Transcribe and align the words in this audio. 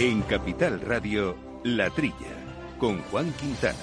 En 0.00 0.22
Capital 0.22 0.80
Radio, 0.80 1.34
La 1.64 1.90
Trilla, 1.90 2.14
con 2.78 3.02
Juan 3.10 3.32
Quintana. 3.32 3.74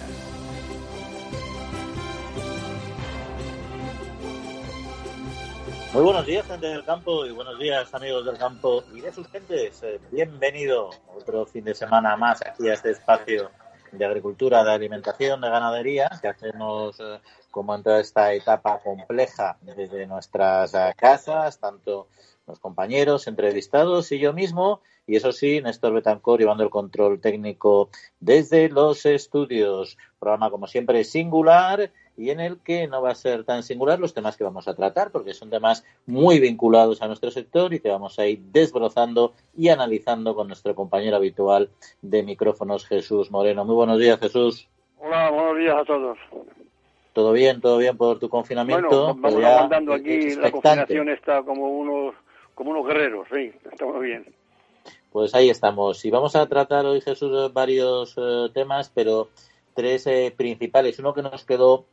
Muy 5.94 6.04
buenos 6.04 6.26
días, 6.26 6.48
gente 6.48 6.68
del 6.68 6.86
campo, 6.86 7.26
y 7.26 7.32
buenos 7.32 7.60
días, 7.60 7.94
amigos 7.94 8.26
del 8.26 8.38
campo 8.38 8.82
y 8.94 9.02
de 9.02 9.12
sus 9.12 9.28
gentes. 9.28 9.84
Eh, 9.84 10.00
bienvenido 10.10 10.90
otro 11.14 11.46
fin 11.46 11.66
de 11.66 11.76
semana 11.76 12.16
más 12.16 12.42
aquí 12.46 12.70
a 12.70 12.76
este 12.76 12.92
espacio 12.92 13.52
de 13.92 14.06
agricultura, 14.06 14.64
de 14.64 14.72
alimentación, 14.72 15.42
de 15.42 15.50
ganadería, 15.50 16.10
que 16.22 16.30
hacemos 16.30 16.98
eh, 17.02 17.20
como 17.52 17.76
en 17.76 17.84
toda 17.84 18.00
esta 18.00 18.32
etapa 18.32 18.80
compleja 18.80 19.58
desde 19.62 20.08
nuestras 20.08 20.74
eh, 20.76 20.94
casas, 20.96 21.60
tanto 21.60 22.08
los 22.48 22.60
compañeros, 22.60 23.28
entrevistados 23.28 24.12
y 24.12 24.20
yo 24.20 24.34
mismo. 24.34 24.82
Y 25.08 25.16
eso 25.16 25.32
sí, 25.32 25.62
Néstor 25.62 25.94
Betancor 25.94 26.40
llevando 26.40 26.64
el 26.64 26.70
control 26.70 27.20
técnico 27.20 27.90
desde 28.20 28.70
los 28.70 29.06
estudios. 29.06 29.98
Programa, 30.20 30.50
como 30.50 30.68
siempre, 30.68 31.04
singular 31.04 31.92
y 32.18 32.30
en 32.30 32.40
el 32.40 32.60
que 32.60 32.88
no 32.88 33.02
va 33.02 33.12
a 33.12 33.16
ser 33.16 33.44
tan 33.44 33.62
singular 33.62 34.00
los 34.00 34.14
temas 34.14 34.38
que 34.38 34.44
vamos 34.44 34.68
a 34.68 34.74
tratar, 34.74 35.12
porque 35.12 35.34
son 35.34 35.50
temas 35.50 35.84
muy 36.06 36.40
vinculados 36.40 37.02
a 37.02 37.08
nuestro 37.08 37.30
sector 37.30 37.74
y 37.74 37.80
que 37.80 37.90
vamos 37.90 38.18
a 38.20 38.26
ir 38.26 38.40
desbrozando 38.52 39.34
y 39.56 39.70
analizando 39.70 40.34
con 40.34 40.48
nuestro 40.48 40.74
compañero 40.76 41.18
habitual 41.18 41.70
de 42.02 42.24
micrófonos, 42.24 42.86
Jesús 42.86 43.32
Moreno. 43.32 43.66
Muy 43.66 43.76
buenos 43.76 44.00
días, 44.00 44.20
Jesús. 44.20 44.68
Hola, 45.00 45.30
buenos 45.30 45.58
días 45.58 45.76
a 45.78 45.86
todos. 45.86 46.18
¿Todo 47.14 47.32
bien? 47.32 47.62
¿Todo 47.62 47.78
bien 47.78 47.96
por 47.96 48.20
tu 48.20 48.28
confinamiento? 48.28 49.14
Bueno, 49.14 49.22
vamos 49.22 49.46
aguantando 49.46 49.94
aquí, 49.94 50.36
la 50.36 50.52
confinación 50.52 51.10
está 51.10 51.44
como 51.44 51.70
unos, 51.70 52.16
como 52.56 52.72
unos 52.72 52.88
guerreros, 52.88 53.28
sí, 53.30 53.52
está 53.72 53.86
muy 53.86 54.08
bien. 54.08 54.26
Pues 55.12 55.36
ahí 55.36 55.50
estamos. 55.50 56.04
Y 56.04 56.10
vamos 56.10 56.36
a 56.36 56.46
tratar 56.48 56.86
hoy, 56.86 57.02
Jesús, 57.02 57.54
varios 57.54 58.16
eh, 58.18 58.50
temas, 58.54 58.92
pero 58.94 59.30
tres 59.74 60.08
eh, 60.08 60.34
principales. 60.36 61.00
Uno 61.00 61.14
que 61.14 61.22
nos 61.22 61.46
quedó 61.46 61.86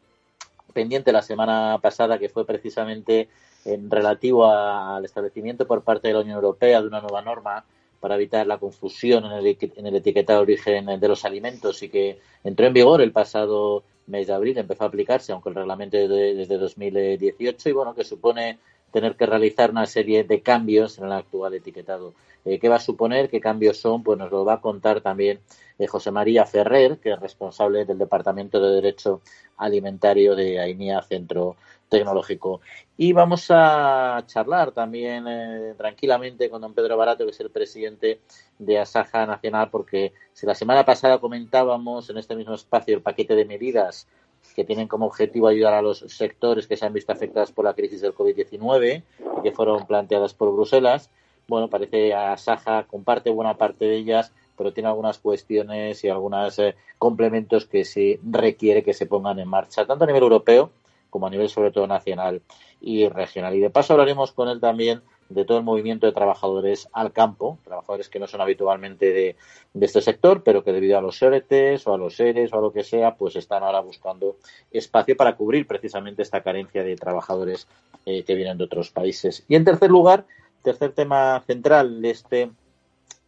pendiente 0.72 1.12
la 1.12 1.22
semana 1.22 1.78
pasada, 1.82 2.18
que 2.18 2.28
fue 2.28 2.46
precisamente 2.46 3.28
en 3.64 3.90
relativo 3.90 4.46
al 4.46 5.04
establecimiento 5.04 5.66
por 5.66 5.82
parte 5.82 6.08
de 6.08 6.14
la 6.14 6.20
Unión 6.20 6.36
Europea 6.36 6.80
de 6.80 6.88
una 6.88 7.00
nueva 7.00 7.22
norma 7.22 7.64
para 8.00 8.16
evitar 8.16 8.46
la 8.46 8.58
confusión 8.58 9.24
en 9.26 9.32
el, 9.32 9.56
en 9.76 9.86
el 9.86 9.94
etiquetado 9.94 10.40
de 10.40 10.54
origen 10.54 10.86
de 10.98 11.08
los 11.08 11.24
alimentos 11.24 11.80
y 11.84 11.88
que 11.88 12.18
entró 12.42 12.66
en 12.66 12.72
vigor 12.72 13.00
el 13.00 13.12
pasado 13.12 13.84
mes 14.08 14.26
de 14.26 14.32
abril, 14.32 14.58
empezó 14.58 14.82
a 14.82 14.88
aplicarse, 14.88 15.30
aunque 15.30 15.50
el 15.50 15.54
reglamento 15.54 15.96
de, 15.96 16.34
desde 16.34 16.58
2018, 16.58 17.68
y 17.68 17.72
bueno, 17.72 17.94
que 17.94 18.02
supone 18.02 18.58
tener 18.92 19.16
que 19.16 19.26
realizar 19.26 19.70
una 19.70 19.86
serie 19.86 20.24
de 20.24 20.42
cambios 20.42 20.98
en 20.98 21.06
el 21.06 21.12
actual 21.12 21.54
etiquetado. 21.54 22.14
Eh, 22.44 22.58
¿Qué 22.58 22.68
va 22.68 22.76
a 22.76 22.80
suponer? 22.80 23.28
¿Qué 23.30 23.40
cambios 23.40 23.78
son? 23.78 24.02
Pues 24.02 24.18
nos 24.18 24.30
lo 24.30 24.44
va 24.44 24.54
a 24.54 24.60
contar 24.60 25.00
también 25.00 25.40
eh, 25.78 25.86
José 25.86 26.10
María 26.10 26.44
Ferrer, 26.44 26.98
que 26.98 27.12
es 27.12 27.20
responsable 27.20 27.84
del 27.84 27.98
Departamento 27.98 28.60
de 28.60 28.74
Derecho 28.74 29.20
Alimentario 29.56 30.34
de 30.34 30.60
AINIA 30.60 31.02
Centro 31.02 31.56
Tecnológico. 31.88 32.60
Y 32.96 33.12
vamos 33.12 33.46
a 33.50 34.24
charlar 34.26 34.72
también 34.72 35.26
eh, 35.28 35.74
tranquilamente 35.76 36.50
con 36.50 36.62
don 36.62 36.74
Pedro 36.74 36.96
Barato, 36.96 37.24
que 37.24 37.30
es 37.30 37.40
el 37.40 37.50
presidente 37.50 38.20
de 38.58 38.78
Asaja 38.78 39.26
Nacional, 39.26 39.68
porque 39.70 40.12
si 40.32 40.46
la 40.46 40.54
semana 40.54 40.84
pasada 40.84 41.18
comentábamos 41.18 42.10
en 42.10 42.18
este 42.18 42.34
mismo 42.34 42.54
espacio 42.54 42.96
el 42.96 43.02
paquete 43.02 43.34
de 43.36 43.44
medidas 43.44 44.08
que 44.54 44.64
tienen 44.64 44.88
como 44.88 45.06
objetivo 45.06 45.48
ayudar 45.48 45.74
a 45.74 45.82
los 45.82 46.00
sectores 46.00 46.66
que 46.66 46.76
se 46.76 46.84
han 46.84 46.92
visto 46.92 47.12
afectados 47.12 47.52
por 47.52 47.64
la 47.64 47.74
crisis 47.74 48.00
del 48.00 48.14
COVID-19 48.14 49.02
y 49.38 49.42
que 49.42 49.52
fueron 49.52 49.86
planteadas 49.86 50.34
por 50.34 50.52
Bruselas. 50.52 51.10
Bueno, 51.48 51.68
parece 51.68 51.90
que 51.90 52.14
Asaja 52.14 52.84
comparte 52.84 53.30
buena 53.30 53.56
parte 53.56 53.84
de 53.84 53.96
ellas, 53.96 54.32
pero 54.56 54.72
tiene 54.72 54.88
algunas 54.88 55.18
cuestiones 55.18 56.04
y 56.04 56.08
algunos 56.08 56.58
eh, 56.58 56.76
complementos 56.98 57.66
que 57.66 57.84
sí 57.84 58.20
requiere 58.22 58.82
que 58.82 58.94
se 58.94 59.06
pongan 59.06 59.38
en 59.38 59.48
marcha, 59.48 59.86
tanto 59.86 60.04
a 60.04 60.06
nivel 60.06 60.22
europeo 60.22 60.70
como 61.10 61.26
a 61.26 61.30
nivel 61.30 61.50
sobre 61.50 61.70
todo 61.70 61.86
nacional 61.86 62.40
y 62.80 63.06
regional. 63.08 63.54
Y 63.54 63.60
de 63.60 63.68
paso 63.68 63.92
hablaremos 63.92 64.32
con 64.32 64.48
él 64.48 64.60
también 64.60 65.02
de 65.32 65.44
todo 65.44 65.58
el 65.58 65.64
movimiento 65.64 66.06
de 66.06 66.12
trabajadores 66.12 66.88
al 66.92 67.12
campo, 67.12 67.58
trabajadores 67.64 68.08
que 68.08 68.18
no 68.18 68.26
son 68.26 68.40
habitualmente 68.40 69.12
de, 69.12 69.36
este 69.80 70.00
sector, 70.00 70.42
pero 70.42 70.62
que 70.62 70.72
debido 70.72 70.98
a 70.98 71.02
los 71.02 71.20
ERTES 71.20 71.86
o 71.86 71.94
a 71.94 71.98
los 71.98 72.18
ERES 72.20 72.52
o 72.52 72.58
a 72.58 72.60
lo 72.60 72.72
que 72.72 72.84
sea, 72.84 73.16
pues 73.16 73.36
están 73.36 73.62
ahora 73.62 73.80
buscando 73.80 74.36
espacio 74.70 75.16
para 75.16 75.36
cubrir 75.36 75.66
precisamente 75.66 76.22
esta 76.22 76.42
carencia 76.42 76.82
de 76.82 76.96
trabajadores 76.96 77.66
eh, 78.06 78.22
que 78.24 78.34
vienen 78.34 78.58
de 78.58 78.64
otros 78.64 78.90
países. 78.90 79.44
Y 79.48 79.56
en 79.56 79.64
tercer 79.64 79.90
lugar, 79.90 80.26
tercer 80.62 80.92
tema 80.92 81.42
central 81.46 82.02
de 82.02 82.10
este 82.10 82.50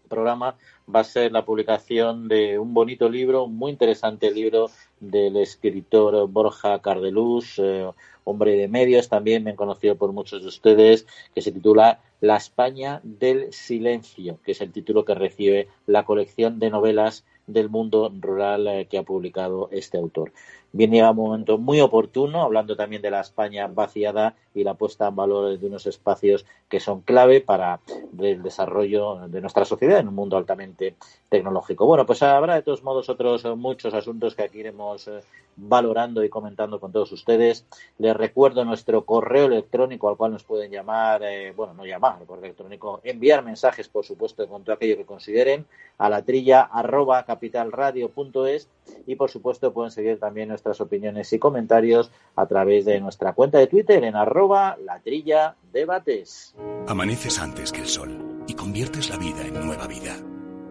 programa 0.08 0.56
va 0.92 1.00
a 1.00 1.04
ser 1.04 1.32
la 1.32 1.44
publicación 1.44 2.28
de 2.28 2.58
un 2.58 2.74
bonito 2.74 3.08
libro, 3.08 3.44
un 3.44 3.56
muy 3.56 3.72
interesante 3.72 4.30
libro 4.30 4.70
del 5.00 5.36
escritor 5.36 6.28
Borja 6.28 6.78
Cardeluz, 6.80 7.58
eh, 7.58 7.90
hombre 8.24 8.56
de 8.56 8.68
medios, 8.68 9.08
también 9.08 9.44
bien 9.44 9.56
conocido 9.56 9.96
por 9.96 10.12
muchos 10.12 10.42
de 10.42 10.48
ustedes, 10.48 11.06
que 11.34 11.42
se 11.42 11.52
titula 11.52 12.00
La 12.20 12.36
España 12.36 13.00
del 13.02 13.52
Silencio, 13.52 14.38
que 14.44 14.52
es 14.52 14.60
el 14.60 14.72
título 14.72 15.04
que 15.04 15.14
recibe 15.14 15.68
la 15.86 16.04
colección 16.04 16.58
de 16.58 16.70
novelas 16.70 17.24
del 17.46 17.68
mundo 17.68 18.12
rural 18.20 18.66
eh, 18.66 18.86
que 18.86 18.98
ha 18.98 19.02
publicado 19.02 19.68
este 19.70 19.98
autor. 19.98 20.32
Viene 20.76 21.02
a 21.02 21.12
un 21.12 21.16
momento 21.16 21.56
muy 21.56 21.80
oportuno, 21.80 22.42
hablando 22.42 22.74
también 22.74 23.00
de 23.00 23.08
la 23.08 23.20
España 23.20 23.68
vaciada 23.68 24.34
y 24.56 24.64
la 24.64 24.74
puesta 24.74 25.06
en 25.06 25.14
valor 25.14 25.56
de 25.56 25.66
unos 25.68 25.86
espacios 25.86 26.44
que 26.68 26.80
son 26.80 27.02
clave 27.02 27.40
para 27.40 27.78
el 28.18 28.42
desarrollo 28.42 29.28
de 29.28 29.40
nuestra 29.40 29.64
sociedad 29.64 30.00
en 30.00 30.08
un 30.08 30.16
mundo 30.16 30.36
altamente 30.36 30.96
tecnológico. 31.28 31.86
Bueno, 31.86 32.04
pues 32.04 32.24
habrá 32.24 32.56
de 32.56 32.62
todos 32.62 32.82
modos 32.82 33.08
otros 33.08 33.44
eh, 33.44 33.54
muchos 33.54 33.94
asuntos 33.94 34.34
que 34.34 34.42
aquí 34.42 34.58
iremos 34.58 35.06
eh, 35.06 35.20
valorando 35.54 36.24
y 36.24 36.28
comentando 36.28 36.80
con 36.80 36.90
todos 36.90 37.12
ustedes. 37.12 37.64
Les 37.98 38.16
recuerdo 38.16 38.64
nuestro 38.64 39.04
correo 39.04 39.46
electrónico 39.46 40.08
al 40.08 40.16
cual 40.16 40.32
nos 40.32 40.42
pueden 40.42 40.72
llamar, 40.72 41.22
bueno, 41.54 41.74
no 41.74 41.86
llamar, 41.86 42.18
por 42.24 42.40
electrónico, 42.40 43.00
enviar 43.04 43.44
mensajes, 43.44 43.88
por 43.88 44.04
supuesto, 44.04 44.48
con 44.48 44.64
todo 44.64 44.74
aquello 44.74 44.96
que 44.96 45.04
consideren, 45.04 45.66
a 45.98 46.08
la 46.08 46.22
trilla 46.22 46.62
arroba 46.62 47.24
capitalradio.es 47.24 48.68
y 49.06 49.16
por 49.16 49.30
supuesto 49.30 49.72
pueden 49.72 49.90
seguir 49.90 50.18
también 50.18 50.48
nuestras 50.48 50.80
opiniones 50.80 51.32
y 51.32 51.38
comentarios 51.38 52.10
a 52.36 52.46
través 52.46 52.84
de 52.84 53.00
nuestra 53.00 53.32
cuenta 53.32 53.58
de 53.58 53.66
Twitter 53.66 54.04
en 54.04 54.16
arroba 54.16 54.76
latrilla 54.84 55.56
debates. 55.72 56.54
Amaneces 56.86 57.38
antes 57.38 57.72
que 57.72 57.80
el 57.80 57.88
sol 57.88 58.42
y 58.46 58.54
conviertes 58.54 59.10
la 59.10 59.16
vida 59.16 59.42
en 59.42 59.54
nueva 59.66 59.86
vida 59.86 60.16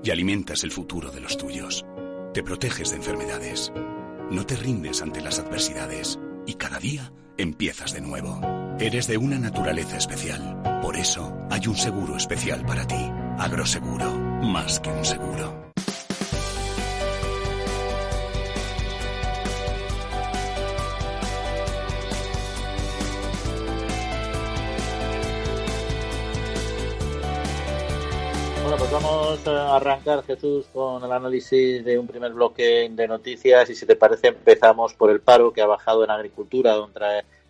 y 0.04 0.12
alimentas 0.12 0.64
el 0.64 0.72
futuro 0.72 1.12
de 1.12 1.22
los 1.22 1.38
tuyos. 1.38 1.86
Te 2.34 2.44
proteges 2.44 2.90
de 2.90 2.98
enfermedades. 2.98 3.72
No 4.30 4.46
te 4.46 4.56
rindes 4.56 5.02
ante 5.02 5.22
las 5.22 5.40
adversidades 5.40 6.20
y 6.46 6.56
cada 6.56 6.80
día 6.80 7.12
empiezas 7.38 7.94
de 7.94 8.02
nuevo. 8.02 8.40
Eres 8.80 9.08
de 9.08 9.18
una 9.18 9.40
naturaleza 9.40 9.98
especial. 9.98 10.62
Por 10.82 10.98
eso 10.98 11.34
hay 11.50 11.68
un 11.68 11.76
seguro 11.76 12.18
especial 12.18 12.66
para 12.66 12.86
ti. 12.86 13.12
Agroseguro, 13.38 14.12
más 14.42 14.80
que 14.80 14.90
un 14.90 15.06
seguro. 15.06 15.73
Pues 28.78 28.92
vamos 28.92 29.48
a 29.48 29.76
arrancar, 29.76 30.24
Jesús, 30.24 30.66
con 30.74 31.04
el 31.04 31.12
análisis 31.12 31.86
de 31.86 32.00
un 32.00 32.08
primer 32.08 32.34
bloque 32.34 32.90
de 32.92 33.08
noticias 33.08 33.70
y 33.70 33.76
si 33.76 33.86
te 33.86 33.96
parece 33.96 34.30
empezamos 34.30 34.96
por 34.96 35.12
el 35.12 35.20
paro 35.22 35.54
que 35.54 35.62
ha 35.62 35.68
bajado 35.68 36.04
en 36.04 36.10
agricultura 36.10 36.76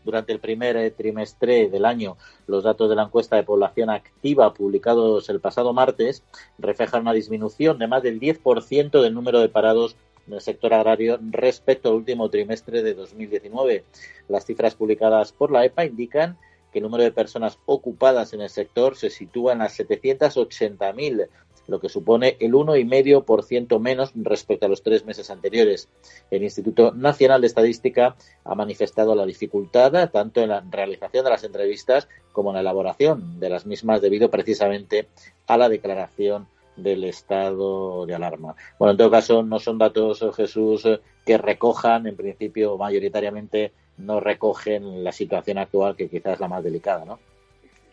durante 0.03 0.33
el 0.33 0.39
primer 0.39 0.75
eh, 0.75 0.92
trimestre 0.92 1.69
del 1.69 1.86
año. 1.86 2.18
Los 2.45 2.65
datos 2.65 2.89
de 2.89 2.95
la 2.97 3.03
encuesta 3.03 3.38
de 3.38 3.44
población 3.44 3.89
activa 3.89 4.53
publicados 4.53 5.30
el 5.30 5.39
pasado 5.39 5.71
martes 5.71 6.24
reflejan 6.57 7.03
una 7.03 7.13
disminución 7.13 7.77
de 7.80 7.88
más 7.88 8.03
del 8.03 8.19
10% 8.19 9.01
del 9.01 9.13
número 9.13 9.39
de 9.39 9.47
parados 9.47 9.95
en 10.27 10.33
el 10.33 10.42
sector 10.42 10.74
agrario 10.74 11.19
respecto 11.31 11.89
al 11.89 11.95
último 11.95 12.30
trimestre 12.30 12.83
de 12.83 12.95
2019. 12.95 13.86
Las 14.27 14.45
cifras 14.45 14.75
publicadas 14.75 15.31
por 15.31 15.51
la 15.51 15.63
EPA 15.63 15.86
indican 15.86 16.38
que 16.73 16.79
el 16.79 16.83
número 16.83 17.03
de 17.03 17.11
personas 17.11 17.59
ocupadas 17.65 18.33
en 18.33 18.41
el 18.41 18.49
sector 18.49 18.97
se 18.97 19.11
sitúa 19.11 19.53
en 19.53 19.59
las 19.59 19.79
780.000, 19.79 21.29
lo 21.67 21.79
que 21.79 21.87
supone 21.87 22.35
el 22.39 22.53
1,5% 22.53 23.79
menos 23.79 24.11
respecto 24.15 24.65
a 24.65 24.69
los 24.69 24.81
tres 24.81 25.05
meses 25.05 25.29
anteriores. 25.29 25.87
El 26.31 26.43
Instituto 26.43 26.91
Nacional 26.91 27.39
de 27.39 27.47
Estadística 27.47 28.15
ha 28.43 28.55
manifestado 28.55 29.15
la 29.15 29.25
dificultad 29.25 30.09
tanto 30.09 30.41
en 30.41 30.49
la 30.49 30.65
realización 30.69 31.23
de 31.23 31.29
las 31.29 31.43
entrevistas 31.43 32.09
como 32.33 32.49
en 32.49 32.55
la 32.55 32.61
elaboración 32.61 33.39
de 33.39 33.49
las 33.49 33.65
mismas 33.65 34.01
debido 34.01 34.29
precisamente 34.29 35.07
a 35.47 35.57
la 35.57 35.69
declaración 35.69 36.47
del 36.75 37.03
estado 37.03 38.05
de 38.07 38.15
alarma. 38.15 38.55
Bueno, 38.79 38.91
en 38.91 38.97
todo 38.97 39.11
caso, 39.11 39.43
no 39.43 39.59
son 39.59 39.77
datos, 39.77 40.25
Jesús, 40.35 40.87
que 41.23 41.37
recojan 41.37 42.07
en 42.07 42.15
principio 42.15 42.77
mayoritariamente 42.77 43.71
no 43.98 44.19
recogen 44.19 45.04
la 45.04 45.12
situación 45.12 45.57
actual 45.57 45.95
que 45.95 46.10
quizás 46.10 46.34
es 46.34 46.40
la 46.40 46.48
más 46.48 46.63
delicada, 46.63 47.06
¿no? 47.06 47.19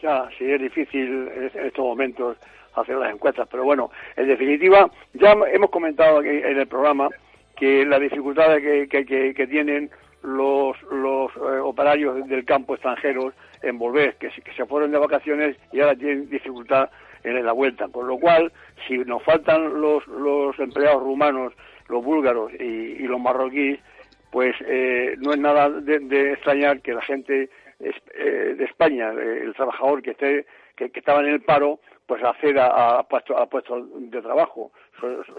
Ya, 0.02 0.28
sí, 0.38 0.50
es 0.50 0.60
difícil 0.60 1.28
en 1.28 1.66
estos 1.66 1.84
momentos 1.84 2.36
hacer 2.74 2.96
las 2.96 3.12
encuestas. 3.12 3.46
Pero 3.50 3.64
bueno, 3.64 3.90
en 4.16 4.28
definitiva, 4.28 4.90
ya 5.14 5.32
hemos 5.52 5.70
comentado 5.70 6.22
en 6.22 6.58
el 6.58 6.66
programa 6.66 7.10
que 7.56 7.84
las 7.84 8.00
dificultades 8.00 8.88
que, 8.88 9.04
que, 9.04 9.46
tienen 9.46 9.90
los, 10.22 10.80
los 10.90 11.30
eh, 11.36 11.58
operarios 11.62 12.26
del 12.26 12.44
campo 12.46 12.74
extranjeros 12.74 13.34
en 13.62 13.78
volver, 13.78 14.14
que, 14.16 14.30
que 14.30 14.52
se 14.54 14.64
fueron 14.64 14.92
de 14.92 14.98
vacaciones 14.98 15.56
y 15.70 15.80
ahora 15.80 15.94
tienen 15.94 16.30
dificultad 16.30 16.88
en 17.22 17.44
la 17.44 17.52
vuelta. 17.52 17.88
Con 17.88 18.06
lo 18.06 18.18
cual, 18.18 18.52
si 18.86 18.98
nos 18.98 19.22
faltan 19.22 19.80
los, 19.80 20.06
los 20.06 20.58
empleados 20.58 21.02
rumanos, 21.02 21.52
los 21.88 22.04
búlgaros 22.04 22.52
y, 22.54 23.02
los 23.02 23.20
marroquíes, 23.20 23.80
pues 24.30 24.54
eh, 24.66 25.16
no 25.18 25.32
es 25.32 25.38
nada 25.38 25.68
de, 25.68 26.32
extrañar 26.32 26.80
que 26.80 26.94
la 26.94 27.02
gente 27.02 27.50
eh, 27.80 28.54
de 28.56 28.64
España, 28.64 29.10
el 29.10 29.54
trabajador 29.54 30.02
que 30.02 30.12
esté 30.12 30.46
que, 30.76 30.90
estaba 30.94 31.20
en 31.20 31.28
el 31.28 31.42
paro, 31.42 31.80
pues 32.06 32.22
acceda 32.24 32.98
a, 32.98 33.02
puestos 33.04 33.36
a 33.38 33.46
puestos 33.46 33.84
de 34.10 34.22
trabajo. 34.22 34.72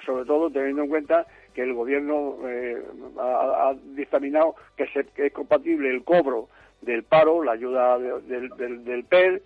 sobre 0.05 0.25
todo 0.25 0.49
teniendo 0.49 0.83
en 0.83 0.89
cuenta 0.89 1.25
que 1.53 1.63
el 1.63 1.73
gobierno 1.73 2.37
eh, 2.45 2.81
ha, 3.19 3.73
dictaminado 3.95 4.55
que, 4.77 4.87
es 5.15 5.33
compatible 5.33 5.89
el 5.89 6.03
cobro 6.03 6.49
del 6.81 7.03
paro, 7.03 7.43
la 7.43 7.53
ayuda 7.53 7.97
del, 7.99 8.49
del, 8.49 8.83
del 8.83 9.03
PER, 9.05 9.41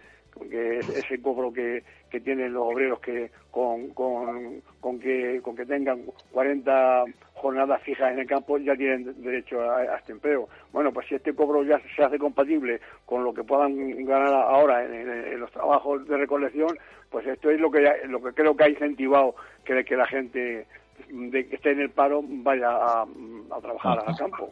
que 0.49 0.79
es 0.79 0.89
ese 0.89 1.21
cobro 1.21 1.51
que, 1.51 1.83
que 2.09 2.19
tienen 2.19 2.53
los 2.53 2.63
obreros 2.63 2.99
que 2.99 3.31
con, 3.51 3.89
con, 3.89 4.61
con, 4.79 4.99
que, 4.99 5.39
con 5.41 5.55
que 5.55 5.65
tengan 5.65 6.03
40 6.31 7.05
jornadas 7.45 7.79
fijas 7.83 8.11
en 8.11 8.19
el 8.19 8.25
campo 8.25 8.57
ya 8.57 8.75
tienen 8.75 9.21
derecho 9.21 9.61
a, 9.61 9.97
este 9.97 10.13
empleo. 10.13 10.49
Bueno, 10.73 10.91
pues 10.91 11.07
si 11.07 11.13
este 11.13 11.35
cobro 11.35 11.63
ya 11.63 11.79
se 11.95 12.03
hace 12.03 12.17
compatible 12.17 12.81
con 13.05 13.23
lo 13.23 13.35
que 13.35 13.43
puedan 13.43 14.03
ganar 14.03 14.33
ahora 14.33 14.83
en, 14.83 15.39
los 15.39 15.51
trabajos 15.51 16.07
de 16.07 16.17
recolección, 16.17 16.75
pues 17.11 17.27
esto 17.27 17.51
es 17.51 17.59
lo 17.59 17.69
que, 17.69 17.81
lo 18.07 18.19
que 18.23 18.33
creo 18.33 18.57
que 18.57 18.63
ha 18.63 18.69
incentivado 18.69 19.35
que, 19.63 19.85
que 19.85 19.95
la 19.95 20.07
gente 20.07 20.65
de 21.07 21.47
que 21.47 21.55
esté 21.55 21.71
en 21.71 21.81
el 21.81 21.91
paro 21.91 22.23
vaya 22.25 22.69
a, 22.71 23.03
a 23.03 23.61
trabajar 23.61 24.03
al 24.07 24.17
campo. 24.17 24.49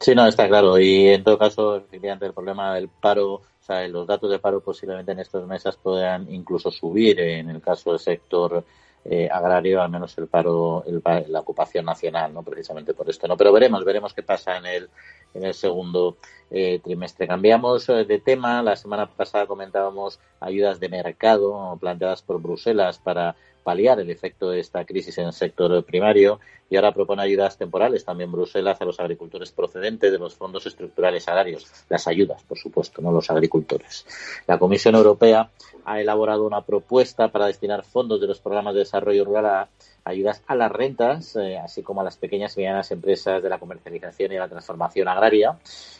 Sí, 0.00 0.12
no, 0.12 0.26
está 0.26 0.48
claro. 0.48 0.76
Y 0.76 1.10
en 1.10 1.22
todo 1.22 1.38
caso, 1.38 1.76
efectivamente, 1.76 2.26
el 2.26 2.32
problema 2.32 2.74
del 2.74 2.88
paro 2.88 3.42
los 3.90 4.06
datos 4.06 4.30
de 4.30 4.38
paro 4.38 4.60
posiblemente 4.60 5.12
en 5.12 5.20
estos 5.20 5.46
meses 5.46 5.76
puedan 5.76 6.32
incluso 6.32 6.70
subir 6.70 7.20
en 7.20 7.50
el 7.50 7.60
caso 7.60 7.90
del 7.90 8.00
sector 8.00 8.64
eh, 9.04 9.28
agrario, 9.30 9.80
al 9.80 9.90
menos 9.90 10.16
el 10.18 10.26
paro, 10.26 10.84
la 11.28 11.40
ocupación 11.40 11.84
nacional, 11.84 12.32
no 12.34 12.42
precisamente 12.42 12.94
por 12.94 13.08
esto, 13.08 13.26
no. 13.26 13.36
Pero 13.36 13.52
veremos, 13.52 13.84
veremos 13.84 14.14
qué 14.14 14.22
pasa 14.22 14.56
en 14.56 14.66
el 14.66 14.90
en 15.34 15.44
el 15.44 15.54
segundo 15.54 16.16
eh, 16.50 16.80
trimestre. 16.82 17.26
Cambiamos 17.26 17.88
eh, 17.88 18.04
de 18.04 18.18
tema. 18.18 18.62
La 18.62 18.76
semana 18.76 19.06
pasada 19.06 19.46
comentábamos 19.46 20.18
ayudas 20.40 20.80
de 20.80 20.88
mercado 20.88 21.76
planteadas 21.80 22.22
por 22.22 22.40
Bruselas 22.40 22.98
para 22.98 23.36
paliar 23.68 24.00
el 24.00 24.08
efecto 24.08 24.48
de 24.48 24.60
esta 24.60 24.82
crisis 24.86 25.18
en 25.18 25.26
el 25.26 25.34
sector 25.34 25.84
primario 25.84 26.40
y 26.70 26.76
ahora 26.76 26.94
propone 26.94 27.20
ayudas 27.20 27.58
temporales 27.58 28.02
también 28.02 28.32
Bruselas 28.32 28.80
a 28.80 28.86
los 28.86 28.98
agricultores 28.98 29.52
procedentes 29.52 30.10
de 30.10 30.18
los 30.18 30.34
fondos 30.34 30.64
estructurales 30.64 31.28
agrarios. 31.28 31.70
Las 31.90 32.08
ayudas, 32.08 32.42
por 32.44 32.56
supuesto, 32.56 33.02
no 33.02 33.12
los 33.12 33.28
agricultores. 33.28 34.06
La 34.46 34.58
Comisión 34.58 34.94
Europea 34.94 35.50
ha 35.84 36.00
elaborado 36.00 36.46
una 36.46 36.62
propuesta 36.62 37.28
para 37.28 37.44
destinar 37.44 37.84
fondos 37.84 38.22
de 38.22 38.26
los 38.26 38.40
programas 38.40 38.72
de 38.72 38.80
desarrollo 38.80 39.26
rural 39.26 39.44
a 39.44 39.68
ayudas 40.08 40.42
a 40.46 40.54
las 40.54 40.72
rentas, 40.72 41.36
eh, 41.36 41.58
así 41.58 41.82
como 41.82 42.00
a 42.00 42.04
las 42.04 42.16
pequeñas 42.16 42.56
y 42.56 42.60
medianas 42.60 42.90
empresas 42.90 43.42
de 43.42 43.48
la 43.48 43.58
comercialización 43.58 44.32
y 44.32 44.36
la 44.36 44.48
transformación 44.48 45.08
agraria. 45.08 45.58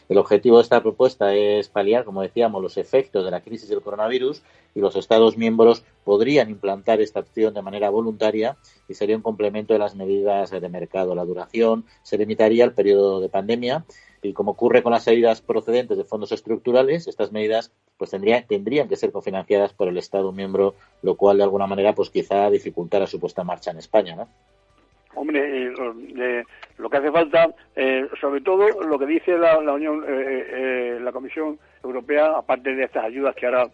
El 0.08 0.18
objetivo 0.18 0.56
de 0.56 0.62
esta 0.62 0.82
propuesta 0.82 1.34
es 1.34 1.68
paliar, 1.68 2.04
como 2.04 2.22
decíamos, 2.22 2.62
los 2.62 2.78
efectos 2.78 3.24
de 3.24 3.30
la 3.30 3.42
crisis 3.42 3.68
del 3.68 3.82
coronavirus 3.82 4.42
y 4.74 4.80
los 4.80 4.96
Estados 4.96 5.36
miembros 5.36 5.84
podrían 6.04 6.48
implantar 6.50 7.00
esta 7.00 7.20
opción 7.20 7.52
de 7.52 7.62
manera 7.62 7.90
voluntaria 7.90 8.56
y 8.88 8.94
sería 8.94 9.16
un 9.16 9.22
complemento 9.22 9.74
de 9.74 9.78
las 9.78 9.94
medidas 9.94 10.50
de 10.50 10.68
mercado. 10.68 11.14
La 11.14 11.24
duración 11.24 11.84
se 12.02 12.16
limitaría 12.16 12.64
al 12.64 12.72
periodo 12.72 13.20
de 13.20 13.28
pandemia 13.28 13.84
y 14.22 14.32
como 14.32 14.52
ocurre 14.52 14.82
con 14.82 14.92
las 14.92 15.08
ayudas 15.08 15.40
procedentes 15.40 15.96
de 15.96 16.04
fondos 16.04 16.32
estructurales, 16.32 17.06
estas 17.06 17.32
medidas 17.32 17.72
pues 17.96 18.10
tendrían, 18.10 18.46
tendrían 18.46 18.88
que 18.88 18.96
ser 18.96 19.12
cofinanciadas 19.12 19.72
por 19.72 19.88
el 19.88 19.98
Estado 19.98 20.32
miembro, 20.32 20.74
lo 21.02 21.16
cual 21.16 21.38
de 21.38 21.44
alguna 21.44 21.66
manera 21.66 21.94
pues 21.94 22.10
quizá 22.10 22.50
dificultara 22.50 23.06
su 23.06 23.20
puesta 23.20 23.42
en 23.42 23.46
marcha 23.46 23.70
en 23.70 23.78
España, 23.78 24.16
¿no? 24.16 24.28
Hombre, 25.14 25.66
eh, 25.66 26.44
lo 26.76 26.88
que 26.88 26.96
hace 26.96 27.10
falta, 27.10 27.52
eh, 27.74 28.06
sobre 28.20 28.40
todo 28.40 28.68
lo 28.68 28.98
que 28.98 29.06
dice 29.06 29.36
la, 29.36 29.58
Unión, 29.58 30.04
eh, 30.06 30.98
la 31.00 31.10
Comisión 31.10 31.58
Europea, 31.82 32.36
aparte 32.36 32.74
de 32.74 32.84
estas 32.84 33.04
ayudas 33.04 33.34
que 33.34 33.46
ahora 33.46 33.68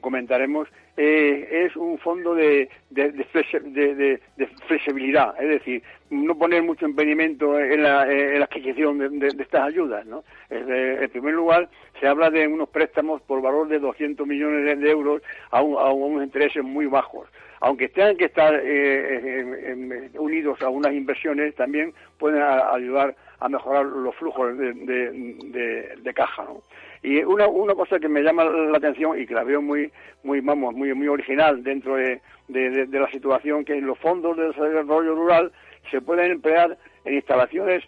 comentaremos, 0.00 0.68
eh, 0.96 1.66
es 1.66 1.76
un 1.76 1.98
fondo 1.98 2.34
de, 2.34 2.68
de, 2.90 3.12
de, 3.12 4.20
flexibilidad, 4.66 5.34
es 5.40 5.48
decir, 5.48 5.82
no 6.10 6.36
poner 6.36 6.62
mucho 6.62 6.86
impedimento 6.86 7.58
en 7.58 7.82
la, 7.82 8.10
en 8.10 8.38
la 8.38 8.44
adquisición 8.44 9.18
de, 9.18 9.28
estas 9.28 9.62
ayudas. 9.62 10.06
¿no? 10.06 10.24
en 10.50 11.10
primer 11.10 11.34
lugar, 11.34 11.68
se 12.00 12.06
habla 12.06 12.30
de 12.30 12.46
unos 12.46 12.68
préstamos 12.68 13.22
por 13.22 13.42
valor 13.42 13.68
de 13.68 13.78
200 13.78 14.26
millones 14.26 14.78
de 14.78 14.90
euros 14.90 15.22
a, 15.50 15.58
a 15.58 15.92
unos 15.92 16.22
intereses 16.22 16.62
muy 16.62 16.86
bajos 16.86 17.28
aunque 17.60 17.88
tengan 17.88 18.16
que 18.16 18.26
estar 18.26 18.54
eh, 18.62 20.10
unidos 20.16 20.62
a 20.62 20.68
unas 20.68 20.92
inversiones, 20.92 21.56
también 21.56 21.92
pueden 22.16 22.40
ayudar 22.40 23.16
a 23.40 23.48
mejorar 23.48 23.84
los 23.84 24.14
flujos 24.14 24.56
de 24.56 26.12
caja. 26.14 26.44
¿no? 26.44 26.62
Y 27.02 27.18
una, 27.22 27.46
una 27.46 27.74
cosa 27.74 27.98
que 27.98 28.08
me 28.08 28.22
llama 28.22 28.44
la 28.44 28.76
atención 28.76 29.20
y 29.20 29.26
que 29.26 29.34
la 29.34 29.44
veo 29.44 29.62
muy, 29.62 29.90
muy, 30.24 30.40
vamos, 30.40 30.74
muy, 30.74 30.92
muy 30.94 31.08
original 31.08 31.62
dentro 31.62 31.96
de, 31.96 32.20
de, 32.48 32.86
la 32.98 33.10
situación, 33.10 33.64
que 33.64 33.80
los 33.80 33.98
fondos 33.98 34.36
de 34.36 34.48
desarrollo 34.48 35.14
rural 35.14 35.52
se 35.90 36.00
pueden 36.00 36.32
emplear 36.32 36.76
en 37.04 37.14
instalaciones 37.14 37.84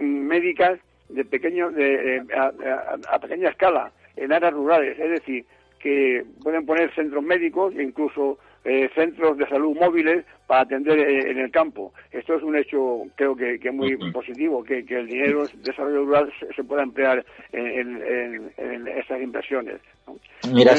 médicas 0.00 0.78
de 1.08 1.24
pequeño, 1.24 1.70
de, 1.70 2.16
eh, 2.16 2.22
a, 2.36 3.18
pequeña 3.18 3.50
escala, 3.50 3.92
en 4.16 4.32
áreas 4.32 4.52
rurales, 4.52 4.98
es 4.98 5.10
decir, 5.10 5.44
que 5.78 6.24
pueden 6.42 6.64
poner 6.64 6.92
centros 6.94 7.22
médicos, 7.22 7.74
incluso 7.74 8.38
eh, 8.64 8.88
centros 8.94 9.36
de 9.36 9.46
salud 9.46 9.76
móviles 9.78 10.24
para 10.46 10.62
atender 10.62 10.98
eh, 10.98 11.30
en 11.30 11.38
el 11.38 11.50
campo. 11.50 11.92
Esto 12.10 12.34
es 12.34 12.42
un 12.42 12.56
hecho, 12.56 13.02
creo 13.14 13.36
que, 13.36 13.58
que 13.60 13.70
muy 13.70 13.94
positivo, 14.10 14.64
que, 14.64 14.78
el 14.78 15.06
dinero 15.06 15.44
de 15.44 15.52
desarrollo 15.64 16.06
rural 16.06 16.32
se, 16.56 16.64
pueda 16.64 16.82
emplear 16.82 17.24
en, 17.52 18.02
en, 18.56 18.88
estas 18.88 19.20
inversiones. 19.20 19.80
Mira, 20.50 20.72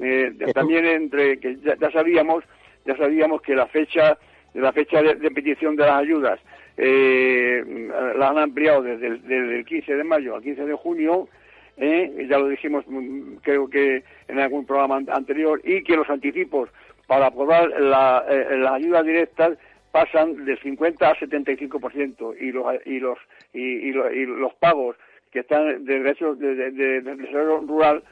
eh, 0.00 0.32
también 0.54 0.84
entre 0.84 1.38
que 1.38 1.56
ya, 1.56 1.90
sabíamos, 1.90 2.44
ya 2.84 2.94
sabíamos 2.96 3.40
que 3.40 3.54
la 3.54 3.66
fecha, 3.68 4.18
la 4.52 4.72
fecha 4.72 5.02
de, 5.02 5.30
petición 5.30 5.76
de 5.76 5.86
las 5.86 6.00
ayudas 6.00 6.40
la 6.76 8.28
han 8.28 8.38
ampliado 8.38 8.82
desde 8.82 9.06
el, 9.06 9.22
desde 9.22 9.58
el 9.58 9.64
15 9.64 9.94
de 9.94 10.04
mayo 10.04 10.34
al 10.34 10.42
15 10.42 10.64
de 10.66 10.74
junio 10.74 11.28
¿eh? 11.76 12.26
ya 12.28 12.38
lo 12.38 12.48
dijimos 12.48 12.84
mm, 12.86 13.36
creo 13.42 13.68
que 13.68 14.04
en 14.28 14.38
algún 14.38 14.64
programa 14.64 15.00
anterior, 15.12 15.60
y 15.64 15.82
que 15.82 15.96
los 15.96 16.08
anticipos 16.08 16.68
para 17.12 17.26
aprobar 17.26 17.68
la, 17.78 18.24
eh, 18.26 18.56
las 18.56 18.72
ayudas 18.72 19.04
directas 19.04 19.58
pasan 19.90 20.46
del 20.46 20.58
50 20.60 21.06
al 21.06 21.16
75% 21.16 22.34
y 22.40 22.50
los 22.50 22.64
y 22.86 23.00
los 23.00 23.18
y, 23.52 23.60
y, 23.60 23.92
los 23.92 24.54
pagos 24.54 24.96
que 25.30 25.40
están 25.40 25.84
de 25.84 25.98
derechos 25.98 26.38
de, 26.38 26.54
de, 26.54 27.02
desarrollo 27.02 27.66
rural 27.66 28.02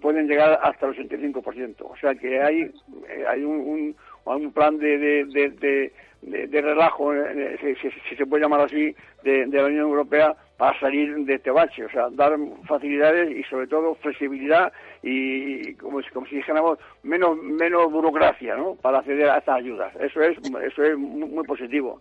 pueden 0.00 0.26
llegar 0.26 0.58
hasta 0.62 0.86
el 0.86 0.96
85%. 0.96 1.82
O 1.82 1.96
sea 1.98 2.14
que 2.14 2.40
hay 2.40 2.62
eh, 2.62 3.24
hay 3.28 3.44
un, 3.44 3.94
un, 4.24 4.52
plan 4.52 4.78
de, 4.78 4.96
de, 5.26 5.92
de, 6.22 6.60
relajo, 6.62 7.12
si, 7.60 7.90
si, 8.08 8.16
se 8.16 8.24
puede 8.24 8.44
llamar 8.44 8.62
así, 8.62 8.96
de, 9.22 9.46
la 9.48 9.66
Unión 9.66 9.88
Europea 9.88 10.34
para 10.56 10.80
salir 10.80 11.14
de 11.26 11.34
este 11.34 11.50
bache, 11.50 11.84
o 11.84 11.90
sea, 11.90 12.08
dar 12.10 12.38
facilidades 12.66 13.36
y 13.36 13.42
sobre 13.44 13.66
todo 13.66 13.96
flexibilidad 13.96 14.72
y, 15.08 15.74
como, 15.76 16.00
como 16.12 16.26
si 16.26 16.36
dijéramos 16.36 16.78
menos 17.04 17.36
menos 17.36 17.92
burocracia, 17.92 18.56
¿no? 18.56 18.74
Para 18.74 18.98
acceder 18.98 19.28
a 19.28 19.38
estas 19.38 19.56
ayudas. 19.56 19.94
Eso 20.00 20.20
es 20.20 20.36
eso 20.38 20.82
es 20.82 20.98
muy, 20.98 21.44
positivo. 21.44 22.00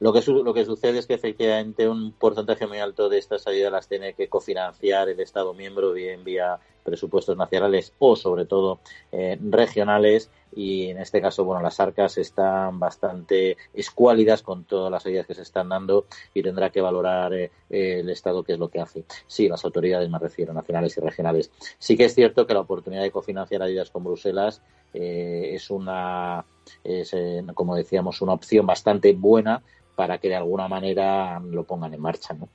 Lo 0.00 0.12
que, 0.12 0.20
lo 0.26 0.52
que 0.52 0.64
sucede 0.64 0.98
es 0.98 1.06
que 1.06 1.14
efectivamente 1.14 1.88
un 1.88 2.12
porcentaje 2.12 2.66
muy 2.66 2.78
alto 2.78 3.08
de 3.08 3.18
estas 3.18 3.46
ayudas 3.46 3.70
las 3.70 3.88
tiene 3.88 4.14
que 4.14 4.28
cofinanciar 4.28 5.08
el 5.08 5.20
Estado 5.20 5.54
miembro, 5.54 5.92
bien 5.92 6.24
vía 6.24 6.58
presupuestos 6.90 7.36
nacionales 7.36 7.94
o 8.00 8.16
sobre 8.16 8.44
todo 8.44 8.80
eh, 9.12 9.38
regionales 9.40 10.30
y 10.54 10.88
en 10.88 10.98
este 10.98 11.20
caso 11.22 11.44
bueno 11.44 11.62
las 11.62 11.78
arcas 11.78 12.18
están 12.18 12.80
bastante 12.80 13.56
escuálidas 13.72 14.42
con 14.42 14.64
todas 14.64 14.90
las 14.90 15.06
ayudas 15.06 15.26
que 15.26 15.34
se 15.34 15.42
están 15.42 15.68
dando 15.68 16.06
y 16.34 16.42
tendrá 16.42 16.70
que 16.70 16.80
valorar 16.80 17.32
eh, 17.32 17.50
el 17.70 18.10
Estado 18.10 18.42
qué 18.42 18.54
es 18.54 18.58
lo 18.58 18.68
que 18.68 18.80
hace. 18.80 19.04
Sí, 19.28 19.48
las 19.48 19.64
autoridades 19.64 20.10
me 20.10 20.18
refiero, 20.18 20.52
nacionales 20.52 20.96
y 20.96 21.00
regionales. 21.00 21.50
Sí 21.78 21.96
que 21.96 22.06
es 22.06 22.14
cierto 22.14 22.46
que 22.46 22.54
la 22.54 22.60
oportunidad 22.60 23.02
de 23.02 23.12
cofinanciar 23.12 23.62
ayudas 23.62 23.90
con 23.90 24.02
Bruselas 24.02 24.60
eh, 24.92 25.52
es 25.54 25.70
una, 25.70 26.44
es, 26.82 27.14
como 27.54 27.76
decíamos, 27.76 28.20
una 28.20 28.32
opción 28.32 28.66
bastante 28.66 29.12
buena 29.12 29.62
para 30.00 30.16
que 30.16 30.30
de 30.30 30.36
alguna 30.36 30.66
manera 30.66 31.38
lo 31.40 31.64
pongan 31.64 31.92
en 31.92 32.00
marcha. 32.00 32.32
¿no? 32.32 32.48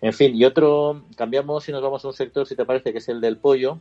En 0.00 0.14
fin, 0.14 0.34
y 0.34 0.46
otro, 0.46 1.04
cambiamos 1.14 1.68
y 1.68 1.72
nos 1.72 1.82
vamos 1.82 2.02
a 2.02 2.08
un 2.08 2.14
sector, 2.14 2.46
si 2.46 2.56
te 2.56 2.64
parece, 2.64 2.90
que 2.90 3.00
es 3.00 3.08
el 3.10 3.20
del 3.20 3.36
pollo, 3.36 3.80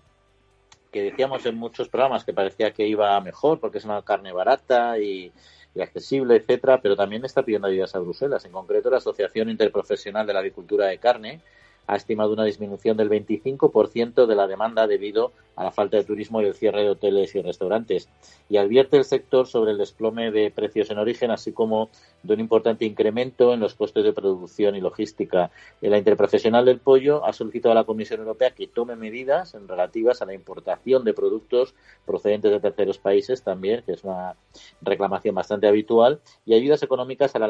que 0.91 1.01
decíamos 1.01 1.45
en 1.45 1.55
muchos 1.55 1.87
programas 1.87 2.25
que 2.25 2.33
parecía 2.33 2.71
que 2.71 2.85
iba 2.85 3.17
mejor 3.21 3.61
porque 3.61 3.77
es 3.77 3.85
una 3.85 4.01
carne 4.01 4.33
barata 4.33 4.99
y, 4.99 5.31
y 5.73 5.81
accesible, 5.81 6.35
etcétera, 6.35 6.81
pero 6.81 6.97
también 6.97 7.23
está 7.23 7.41
pidiendo 7.41 7.69
ayudas 7.69 7.95
a 7.95 7.99
Bruselas. 7.99 8.43
En 8.43 8.51
concreto, 8.51 8.89
la 8.89 8.97
Asociación 8.97 9.49
Interprofesional 9.49 10.27
de 10.27 10.33
la 10.33 10.39
Agricultura 10.39 10.87
de 10.87 10.97
Carne 10.97 11.39
ha 11.87 11.95
estimado 11.95 12.33
una 12.33 12.43
disminución 12.43 12.97
del 12.97 13.09
25% 13.09 14.25
de 14.25 14.35
la 14.35 14.47
demanda 14.47 14.87
debido 14.87 15.31
a 15.55 15.63
la 15.63 15.71
falta 15.71 15.97
de 15.97 16.03
turismo 16.03 16.41
y 16.41 16.45
el 16.45 16.53
cierre 16.53 16.83
de 16.83 16.89
hoteles 16.89 17.33
y 17.35 17.41
restaurantes. 17.41 18.09
Y 18.49 18.57
advierte 18.57 18.97
el 18.97 19.05
sector 19.05 19.47
sobre 19.47 19.71
el 19.71 19.77
desplome 19.77 20.31
de 20.31 20.51
precios 20.51 20.89
en 20.89 20.97
origen, 20.97 21.31
así 21.31 21.53
como 21.53 21.89
de 22.23 22.33
un 22.33 22.39
importante 22.39 22.85
incremento 22.85 23.53
en 23.53 23.59
los 23.59 23.73
costes 23.75 24.03
de 24.03 24.13
producción 24.13 24.75
y 24.75 24.81
logística. 24.81 25.51
La 25.81 25.97
interprofesional 25.97 26.65
del 26.65 26.79
pollo 26.79 27.25
ha 27.25 27.33
solicitado 27.33 27.71
a 27.71 27.75
la 27.75 27.83
Comisión 27.83 28.19
Europea 28.19 28.51
que 28.51 28.67
tome 28.67 28.95
medidas 28.95 29.55
relativas 29.67 30.21
a 30.21 30.25
la 30.25 30.33
importación 30.33 31.03
de 31.03 31.13
productos 31.13 31.73
procedentes 32.05 32.51
de 32.51 32.59
terceros 32.59 32.97
países 32.97 33.43
también, 33.43 33.83
que 33.85 33.93
es 33.93 34.03
una 34.03 34.35
reclamación 34.81 35.35
bastante 35.35 35.67
habitual, 35.67 36.19
y 36.45 36.53
ayudas 36.53 36.83
económicas 36.83 37.35
al 37.35 37.43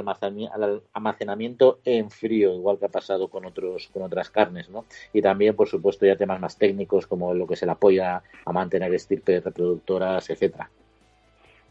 almacenamiento 0.94 1.80
en 1.86 2.12
frío, 2.12 2.54
igual 2.54 2.78
que 2.78 2.86
ha 2.86 2.90
pasado 2.90 3.30
con 3.30 3.46
otros 3.46 3.90
con 3.92 4.04
otras 4.04 4.25
carnes, 4.30 4.70
¿no? 4.70 4.86
Y 5.14 5.22
también, 5.22 5.56
por 5.56 5.68
supuesto, 5.68 6.06
ya 6.06 6.16
temas 6.16 6.40
más 6.40 6.58
técnicos 6.58 7.08
como 7.08 7.34
lo 7.34 7.48
que 7.48 7.56
es 7.56 7.64
el 7.64 7.70
apoyo 7.70 8.04
a, 8.04 8.24
mantener 8.52 8.94
estirpes 8.94 9.44
reproductoras, 9.44 10.30
etcétera. 10.30 10.70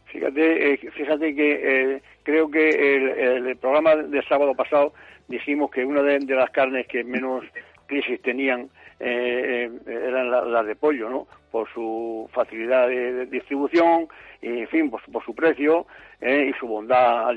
Fíjate, 0.05 0.73
eh, 0.73 0.77
fíjate 0.77 1.35
que 1.35 1.93
eh, 1.95 2.01
creo 2.23 2.49
que 2.49 2.69
el, 2.69 3.57
programa 3.57 3.95
del 3.95 4.23
sábado 4.27 4.53
pasado 4.55 4.93
dijimos 5.27 5.71
que 5.71 5.83
una 5.83 6.01
de, 6.01 6.19
las 6.19 6.51
carnes 6.51 6.87
que 6.87 7.03
menos 7.03 7.43
crisis 7.87 8.21
tenían 8.21 8.69
eh, 8.99 9.69
eran 9.87 10.31
las 10.31 10.65
de 10.65 10.75
pollo, 10.75 11.09
¿no? 11.09 11.27
Por 11.51 11.67
su 11.73 12.29
facilidad 12.31 12.87
de, 12.87 13.25
distribución, 13.25 14.07
en 14.47 14.67
fin, 14.67 14.89
por, 14.89 15.01
su 15.23 15.33
precio 15.33 15.85
y 16.21 16.53
su 16.59 16.67
bondad 16.67 17.27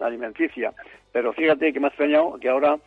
alimenticia. 0.00 0.72
Pero 1.12 1.32
fíjate 1.32 1.72
que 1.72 1.80
me 1.80 1.86
ha 1.86 1.88
extrañado 1.88 2.38
que 2.38 2.48
ahora 2.48 2.78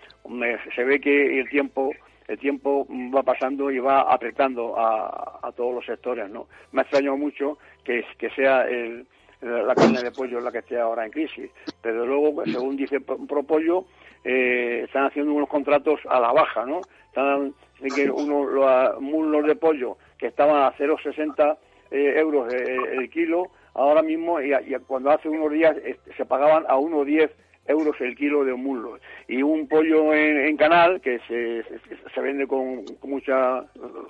se 0.76 0.84
ve 0.84 1.00
que 1.00 1.40
el 1.40 1.50
tiempo 1.50 1.92
el 2.28 2.40
tiempo 2.40 2.88
va 3.16 3.22
pasando 3.22 3.70
y 3.70 3.78
va 3.78 4.02
apretando 4.02 4.76
a, 4.78 5.52
todos 5.56 5.76
los 5.76 5.86
sectores, 5.86 6.30
¿no? 6.30 6.48
Me 6.72 6.82
ha 6.82 6.84
extrañado 6.84 7.18
mucho 7.18 7.60
que, 7.84 8.04
sea 8.36 8.66
la 9.42 9.76
carne 9.76 10.02
de 10.02 10.12
pollo 10.12 10.40
la 10.40 10.52
que 10.52 10.60
esté 10.60 10.80
ahora 10.80 11.06
en 11.06 11.12
crisis, 11.12 11.52
pero 11.82 12.06
luego, 12.06 12.44
según 12.46 12.76
dice 12.76 13.00
Propollo, 13.00 13.86
eh, 14.24 14.82
están 14.86 15.06
haciendo 15.06 15.34
unos 15.34 15.48
contratos 15.48 16.00
a 16.10 16.20
la 16.20 16.32
baja, 16.32 16.66
¿no? 16.66 16.82
Están 17.08 17.54
que 17.94 18.10
uno, 18.10 18.46
los 18.46 19.02
muslos 19.02 19.46
de 19.46 19.56
pollo 19.56 19.98
que 20.18 20.28
estaban 20.28 20.64
a 20.64 20.74
0,60 20.76 21.58
eh, 21.92 22.14
euros 22.18 22.52
el, 22.52 23.10
kilo, 23.10 23.52
ahora 23.74 24.02
mismo, 24.02 24.42
y, 24.42 24.52
cuando 24.88 25.12
hace 25.12 25.30
unos 25.30 25.52
días 25.52 25.76
se 26.16 26.26
pagaban 26.26 26.66
a 26.68 26.78
1,10 26.78 27.30
euros 27.68 27.96
el 28.00 28.16
kilo 28.16 28.46
de 28.46 28.54
muslo. 28.54 29.00
Y 29.28 29.42
un 29.42 29.68
pollo 29.68 30.14
en, 30.14 30.56
canal, 30.58 31.02
que 31.02 31.20
se, 31.28 31.64
se, 32.14 32.22
vende 32.22 32.48
con, 32.48 32.86
mucha 33.04 33.64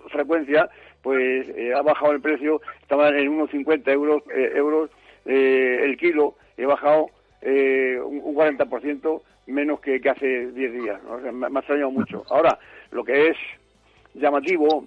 frecuencia, 0.10 0.70
pues 1.02 1.48
eh, 1.50 1.74
ha 1.74 1.82
bajado 1.82 2.14
el 2.14 2.22
precio, 2.22 2.62
estaba 2.82 3.10
en 3.10 3.30
unos 3.30 3.50
50 3.52 3.92
euros, 3.92 4.24
eh, 4.34 4.52
euros 4.56 4.90
eh, 5.26 5.82
el 5.84 5.98
kilo, 5.98 6.36
y 6.58 6.64
ha 6.64 6.68
bajado 6.68 7.10
un, 7.42 8.22
un 8.24 8.36
40% 8.36 9.22
menos 9.48 9.80
que, 9.80 10.02
hace 10.10 10.52
10 10.52 10.74
días. 10.74 11.00
me, 11.32 11.46
ha 11.46 11.60
extrañado 11.60 11.92
mucho. 11.92 12.24
Ahora, 12.30 12.58
lo 12.92 13.04
que 13.04 13.30
es 13.30 13.38
llamativo, 14.14 14.86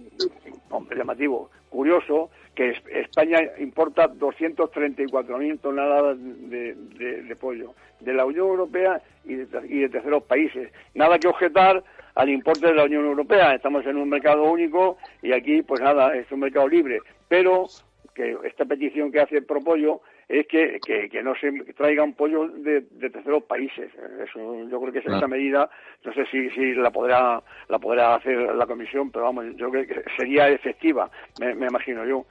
hombre, 0.70 0.96
llamativo, 0.96 1.50
curioso, 1.68 2.30
que 2.54 2.74
España 2.90 3.38
importa 3.58 4.08
234.000 4.08 5.60
toneladas 5.60 6.16
de, 6.20 6.74
de, 6.74 7.36
pollo 7.36 7.74
de 8.00 8.12
la 8.12 8.24
Unión 8.24 8.48
Europea 8.48 9.00
y 9.24 9.36
de, 9.36 9.88
terceros 9.88 10.24
países. 10.24 10.72
Nada 10.94 11.18
que 11.18 11.28
objetar 11.28 11.82
al 12.14 12.28
importe 12.28 12.66
de 12.66 12.74
la 12.74 12.84
Unión 12.84 13.04
Europea. 13.04 13.54
Estamos 13.54 13.86
en 13.86 13.96
un 13.96 14.08
mercado 14.08 14.42
único 14.42 14.98
y 15.22 15.32
aquí, 15.32 15.62
pues 15.62 15.80
nada, 15.80 16.16
es 16.16 16.30
un 16.32 16.40
mercado 16.40 16.66
libre. 16.66 17.00
Pero 17.28 17.66
que 18.12 18.36
esta 18.42 18.64
petición 18.64 19.12
que 19.12 19.20
hace 19.20 19.42
Propollo 19.42 20.00
es 20.28 20.46
que, 20.46 20.78
que, 20.80 21.22
no 21.22 21.34
se 21.36 21.50
traigan 21.74 22.12
pollo 22.12 22.48
de, 22.48 22.82
de, 22.90 23.10
terceros 23.10 23.44
países. 23.44 23.90
Eso, 24.22 24.68
yo 24.68 24.80
creo 24.80 24.92
que 24.92 24.98
es 24.98 25.06
esa 25.06 25.26
medida, 25.26 25.70
no 26.04 26.12
sé 26.12 26.26
si, 26.26 26.50
si 26.50 26.74
la 26.74 26.90
podrá 26.90 27.42
la 27.68 27.78
podrá 27.78 28.16
hacer 28.16 28.54
la 28.54 28.66
Comisión, 28.66 29.10
pero 29.10 29.24
vamos, 29.24 29.46
yo 29.56 29.70
creo 29.70 29.86
que 29.86 30.04
sería 30.18 30.48
efectiva, 30.48 31.10
me, 31.40 31.54
me 31.54 31.66
imagino 31.66 32.04
yo. 32.04 32.26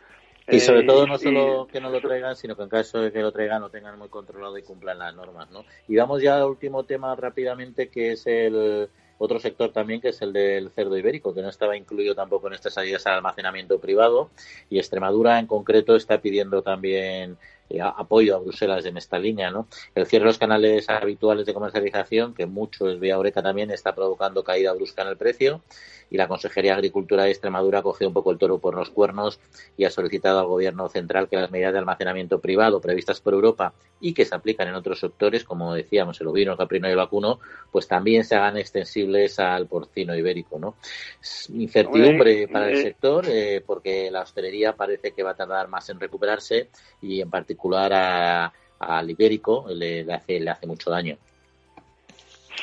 Y 0.50 0.60
sobre 0.60 0.84
todo 0.84 1.06
no 1.06 1.18
solo 1.18 1.68
que 1.68 1.82
no 1.82 1.90
lo 1.90 2.00
traigan, 2.00 2.36
sino 2.36 2.56
que 2.56 2.64
en 2.64 2.70
caso 2.70 3.02
de 3.02 3.12
que 3.12 3.20
lo 3.20 3.34
traigan 3.34 3.62
lo 3.62 3.70
tengan 3.70 3.98
muy 4.00 4.08
controlado 4.08 4.58
y 4.58 4.64
cumplan 4.64 5.00
las 5.00 5.14
normas, 5.14 5.50
¿no? 5.52 5.66
Y 5.90 5.98
vamos 5.98 6.22
ya 6.22 6.38
al 6.38 6.44
último 6.44 6.86
tema 6.86 7.14
rápidamente, 7.16 7.90
que 7.90 8.14
es 8.14 8.26
el 8.28 8.88
otro 9.18 9.40
sector 9.40 9.72
también, 9.72 10.00
que 10.00 10.10
es 10.10 10.22
el 10.22 10.32
del 10.32 10.70
cerdo 10.70 10.98
ibérico, 10.98 11.34
que 11.34 11.42
no 11.42 11.50
estaba 11.50 11.76
incluido 11.76 12.16
tampoco 12.16 12.48
en 12.48 12.54
estas 12.54 12.78
ayudas 12.78 13.06
al 13.08 13.16
almacenamiento 13.16 13.80
privado. 13.80 14.30
Y 14.70 14.78
Extremadura, 14.78 15.40
en 15.40 15.48
concreto, 15.48 15.96
está 15.96 16.22
pidiendo 16.22 16.62
también 16.62 17.32
eh, 17.32 17.38
apoyo 17.82 18.36
a 18.36 18.40
Bruselas 18.40 18.86
en 18.86 18.98
esta 18.98 19.20
línea, 19.20 19.52
¿no? 19.52 19.68
El 19.96 20.06
cierre 20.06 20.24
de 20.24 20.30
los 20.30 20.38
canales 20.38 20.90
habituales 20.90 21.46
de 21.46 21.54
comercialización, 21.54 22.34
que 22.34 22.46
mucho 22.46 22.90
es 22.90 23.00
vía 23.00 23.18
Oreca 23.20 23.42
también, 23.42 23.72
está 23.72 23.94
provocando 23.94 24.44
caída 24.44 24.74
brusca 24.74 25.02
en 25.02 25.10
el 25.10 25.18
precio 25.18 25.62
y 26.10 26.18
la 26.18 26.28
Consejería 26.28 26.72
de 26.72 26.78
Agricultura 26.78 27.24
de 27.24 27.32
Extremadura 27.32 27.82
coge 27.82 28.06
un 28.06 28.14
poco 28.14 28.32
el 28.32 28.38
toro 28.38 28.60
por 28.60 28.76
los 28.76 28.90
cuernos 28.90 29.40
y 29.76 29.86
ha 29.86 29.90
solicitado 29.90 30.40
al 30.40 30.48
Gobierno 30.48 30.88
central 30.90 31.28
que 31.28 31.38
las 31.38 31.52
medidas 31.52 31.74
de 31.74 31.80
almacenamiento 31.80 32.40
privado 32.40 32.80
previstas 32.80 33.20
por 33.20 33.34
Europa 33.34 33.74
y 34.00 34.14
que 34.14 34.26
se 34.26 34.36
aplican 34.36 34.68
en 34.68 34.76
otros 34.76 35.00
sectores, 35.00 35.44
como 35.44 35.74
decíamos, 35.74 36.22
el 36.22 36.28
ovino, 36.28 36.52
el 36.52 36.58
caprino 36.58 36.88
y 36.88 36.92
el 36.92 36.98
vacuno, 36.98 37.40
pues 37.72 37.88
también 37.88 38.24
se 38.24 38.36
hagan 38.36 38.58
extensibles 38.58 39.40
al 39.40 39.68
porcino 39.68 40.16
ibérico, 40.16 40.60
¿no? 40.60 40.76
Incertidumbre 41.54 42.48
para 42.48 42.70
el 42.70 42.78
eh, 42.78 42.84
sector 42.84 43.26
eh, 43.28 43.64
porque 43.66 44.12
la 44.12 44.22
hostelería 44.22 44.74
parece 44.74 45.12
que 45.12 45.24
va 45.24 45.32
a 45.32 45.36
tardar 45.36 45.68
más 45.68 45.90
en 45.90 46.00
recuperarse 46.00 46.70
y 47.02 47.22
en 47.22 47.30
particular 47.30 47.48
particular 47.48 48.52
al 48.80 49.10
ibérico 49.10 49.66
le, 49.70 50.06
hace, 50.14 50.40
le 50.40 50.50
hace 50.50 50.68
mucho 50.68 50.92
daño. 50.92 51.18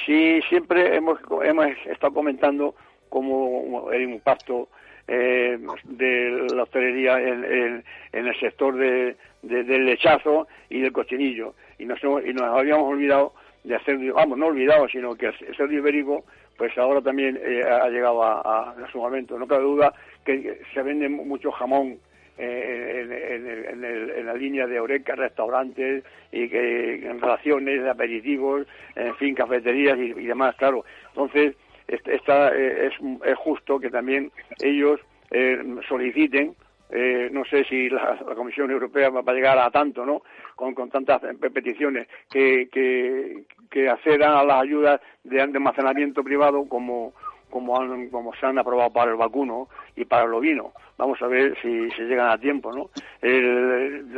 Sí, 0.04 0.40
siempre 0.48 0.96
hemos, 0.96 1.18
hemos 1.42 1.66
estado 1.86 2.12
comentando 2.12 2.74
cómo 3.08 3.90
el 3.92 4.02
impacto 4.02 4.68
eh, 5.06 5.58
de 5.84 6.46
la 6.54 6.62
hostelería 6.62 7.20
en, 7.20 7.84
el 8.12 8.40
sector 8.40 8.74
de, 8.76 9.16
del 9.42 9.84
lechazo 9.84 10.48
y 10.70 10.80
del 10.80 10.92
cochinillo. 10.92 11.54
Y 11.78 11.84
nos, 11.84 12.02
y 12.02 12.32
nos 12.32 12.42
habíamos 12.42 12.90
olvidado 12.90 13.34
de 13.64 13.76
hacer, 13.76 13.98
vamos, 14.12 14.38
no 14.38 14.46
olvidado, 14.46 14.88
sino 14.88 15.14
que 15.14 15.26
el 15.26 15.56
cerdo 15.56 15.72
ibérico, 15.72 16.24
pues 16.56 16.76
ahora 16.78 17.00
también 17.00 17.38
eh, 17.42 17.62
ha 17.64 17.88
llegado 17.88 18.22
a, 18.22 18.74
su 18.92 18.98
momento. 18.98 19.38
No 19.38 19.46
cabe 19.46 19.64
duda 19.64 19.92
que 20.24 20.60
se 20.72 20.82
vende 20.82 21.08
mucho 21.08 21.50
jamón 21.50 21.98
en, 22.36 24.26
la 24.26 24.34
línea 24.34 24.66
de 24.66 24.80
Oreca, 24.80 25.14
restaurantes 25.14 26.02
y 26.32 26.48
que 26.48 26.94
en 27.06 27.20
relaciones 27.20 27.86
aperitivos, 27.86 28.66
en 28.96 29.14
fin, 29.16 29.34
cafeterías 29.34 29.98
y, 29.98 30.12
demás, 30.12 30.56
claro. 30.56 30.84
Entonces, 31.08 31.56
esta, 31.88 32.54
eh, 32.54 32.88
es, 32.88 33.38
justo 33.38 33.78
que 33.78 33.90
también 33.90 34.30
ellos 34.60 35.00
eh, 35.30 35.58
soliciten 35.88 36.54
eh, 36.90 37.28
no 37.32 37.44
sé 37.44 37.64
si 37.64 37.88
la, 37.88 38.16
Comisión 38.36 38.70
Europea 38.70 39.10
va 39.10 39.20
a 39.26 39.34
llegar 39.34 39.58
a 39.58 39.70
tanto, 39.70 40.04
¿no? 40.04 40.22
Con, 40.54 40.74
tantas 40.90 41.20
peticiones, 41.52 42.06
que, 42.30 42.68
que, 42.70 43.44
que 43.68 43.88
accedan 43.88 44.32
a 44.32 44.44
las 44.44 44.62
ayudas 44.62 45.00
de 45.24 45.40
almacenamiento 45.40 46.22
privado 46.22 46.68
como, 46.68 47.12
como, 47.50 47.80
han, 47.80 48.10
como 48.10 48.32
se 48.34 48.46
han 48.46 48.58
aprobado 48.58 48.92
para 48.92 49.10
el 49.10 49.16
vacuno 49.16 49.68
y 49.96 50.04
para 50.04 50.24
el 50.24 50.34
ovino. 50.34 50.72
Vamos 50.96 51.20
a 51.22 51.26
ver 51.26 51.56
si 51.60 51.90
se 51.90 52.02
llegan 52.04 52.30
a 52.30 52.38
tiempo, 52.38 52.72
¿no? 52.72 52.90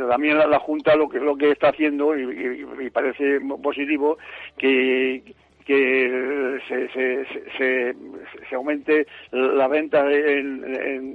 también 0.09 0.37
la, 0.37 0.59
Junta 0.59 0.95
lo 0.95 1.09
que, 1.09 1.19
lo 1.19 1.35
que 1.35 1.51
está 1.51 1.69
haciendo, 1.69 2.15
y, 2.15 2.89
parece 2.91 3.39
positivo, 3.63 4.19
que 4.57 5.23
que 5.67 6.59
se, 6.65 6.87
se, 7.57 7.95
se, 8.49 8.55
aumente 8.55 9.05
la 9.31 9.67
venta 9.67 10.09
en, 10.09 10.63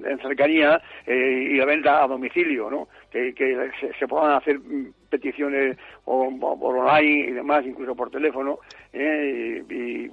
en, 0.05 0.19
cercanía 0.21 0.79
eh, 1.07 1.49
y 1.53 1.57
la 1.57 1.65
venta 1.65 2.05
a 2.05 2.07
domicilio, 2.07 2.71
¿no? 2.71 2.89
Que, 3.11 3.35
que 3.35 3.71
se, 3.99 4.07
puedan 4.07 4.33
hacer 4.33 4.61
peticiones 5.09 5.79
por 6.05 6.77
online 6.77 7.31
y 7.31 7.33
demás, 7.33 7.65
incluso 7.65 7.95
por 7.95 8.11
teléfono, 8.11 8.59
eh, 8.93 9.65
y, 9.71 10.09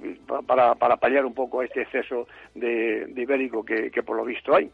para, 0.46 0.74
para 0.74 0.96
paliar 0.96 1.26
un 1.26 1.34
poco 1.34 1.62
este 1.62 1.82
exceso 1.82 2.26
de, 2.54 3.12
ibérico 3.14 3.62
que, 3.62 3.90
por 4.02 4.16
lo 4.16 4.24
visto 4.24 4.54
hay. 4.54 4.70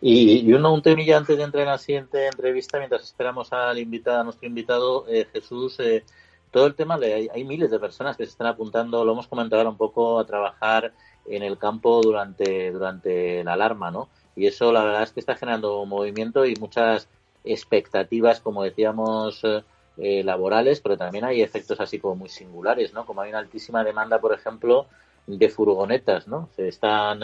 Y, 0.00 0.52
uno, 0.52 0.74
un 0.74 0.82
temilla 0.82 1.16
antes 1.16 1.36
de 1.36 1.44
entrar 1.44 1.62
en 1.62 1.70
la 1.70 1.78
siguiente 1.78 2.26
entrevista, 2.26 2.78
mientras 2.78 3.04
esperamos 3.04 3.52
al 3.52 3.78
invitado, 3.78 4.20
a 4.20 4.24
nuestro 4.24 4.48
invitado, 4.48 5.04
eh, 5.08 5.26
Jesús, 5.32 5.78
eh, 5.78 6.02
todo 6.52 6.66
el 6.66 6.76
tema, 6.76 6.94
hay, 6.94 7.28
hay, 7.32 7.44
miles 7.44 7.70
de 7.70 7.80
personas 7.80 8.16
que 8.16 8.24
se 8.24 8.30
están 8.30 8.46
apuntando, 8.46 9.04
lo 9.04 9.12
hemos 9.12 9.26
comentado 9.26 9.60
ahora 9.60 9.70
un 9.70 9.76
poco, 9.76 10.20
a 10.20 10.26
trabajar 10.26 10.92
en 11.26 11.42
el 11.42 11.58
campo 11.58 12.00
durante, 12.00 12.70
durante 12.70 13.42
la 13.42 13.54
alarma, 13.54 13.90
¿no? 13.90 14.08
y 14.34 14.46
eso 14.46 14.72
la 14.72 14.84
verdad 14.84 15.02
es 15.02 15.12
que 15.12 15.20
está 15.20 15.36
generando 15.36 15.84
movimiento 15.84 16.44
y 16.46 16.56
muchas 16.56 17.08
expectativas, 17.44 18.40
como 18.40 18.62
decíamos, 18.62 19.42
eh, 19.44 19.62
eh, 19.98 20.24
laborales, 20.24 20.80
pero 20.80 20.96
también 20.96 21.24
hay 21.24 21.42
efectos 21.42 21.80
así 21.80 21.98
como 21.98 22.16
muy 22.16 22.28
singulares, 22.28 22.92
¿no? 22.94 23.04
Como 23.04 23.20
hay 23.20 23.30
una 23.30 23.40
altísima 23.40 23.84
demanda, 23.84 24.20
por 24.20 24.32
ejemplo, 24.32 24.86
de 25.26 25.48
furgonetas, 25.48 26.26
¿no? 26.28 26.48
Se 26.56 26.68
están 26.68 27.20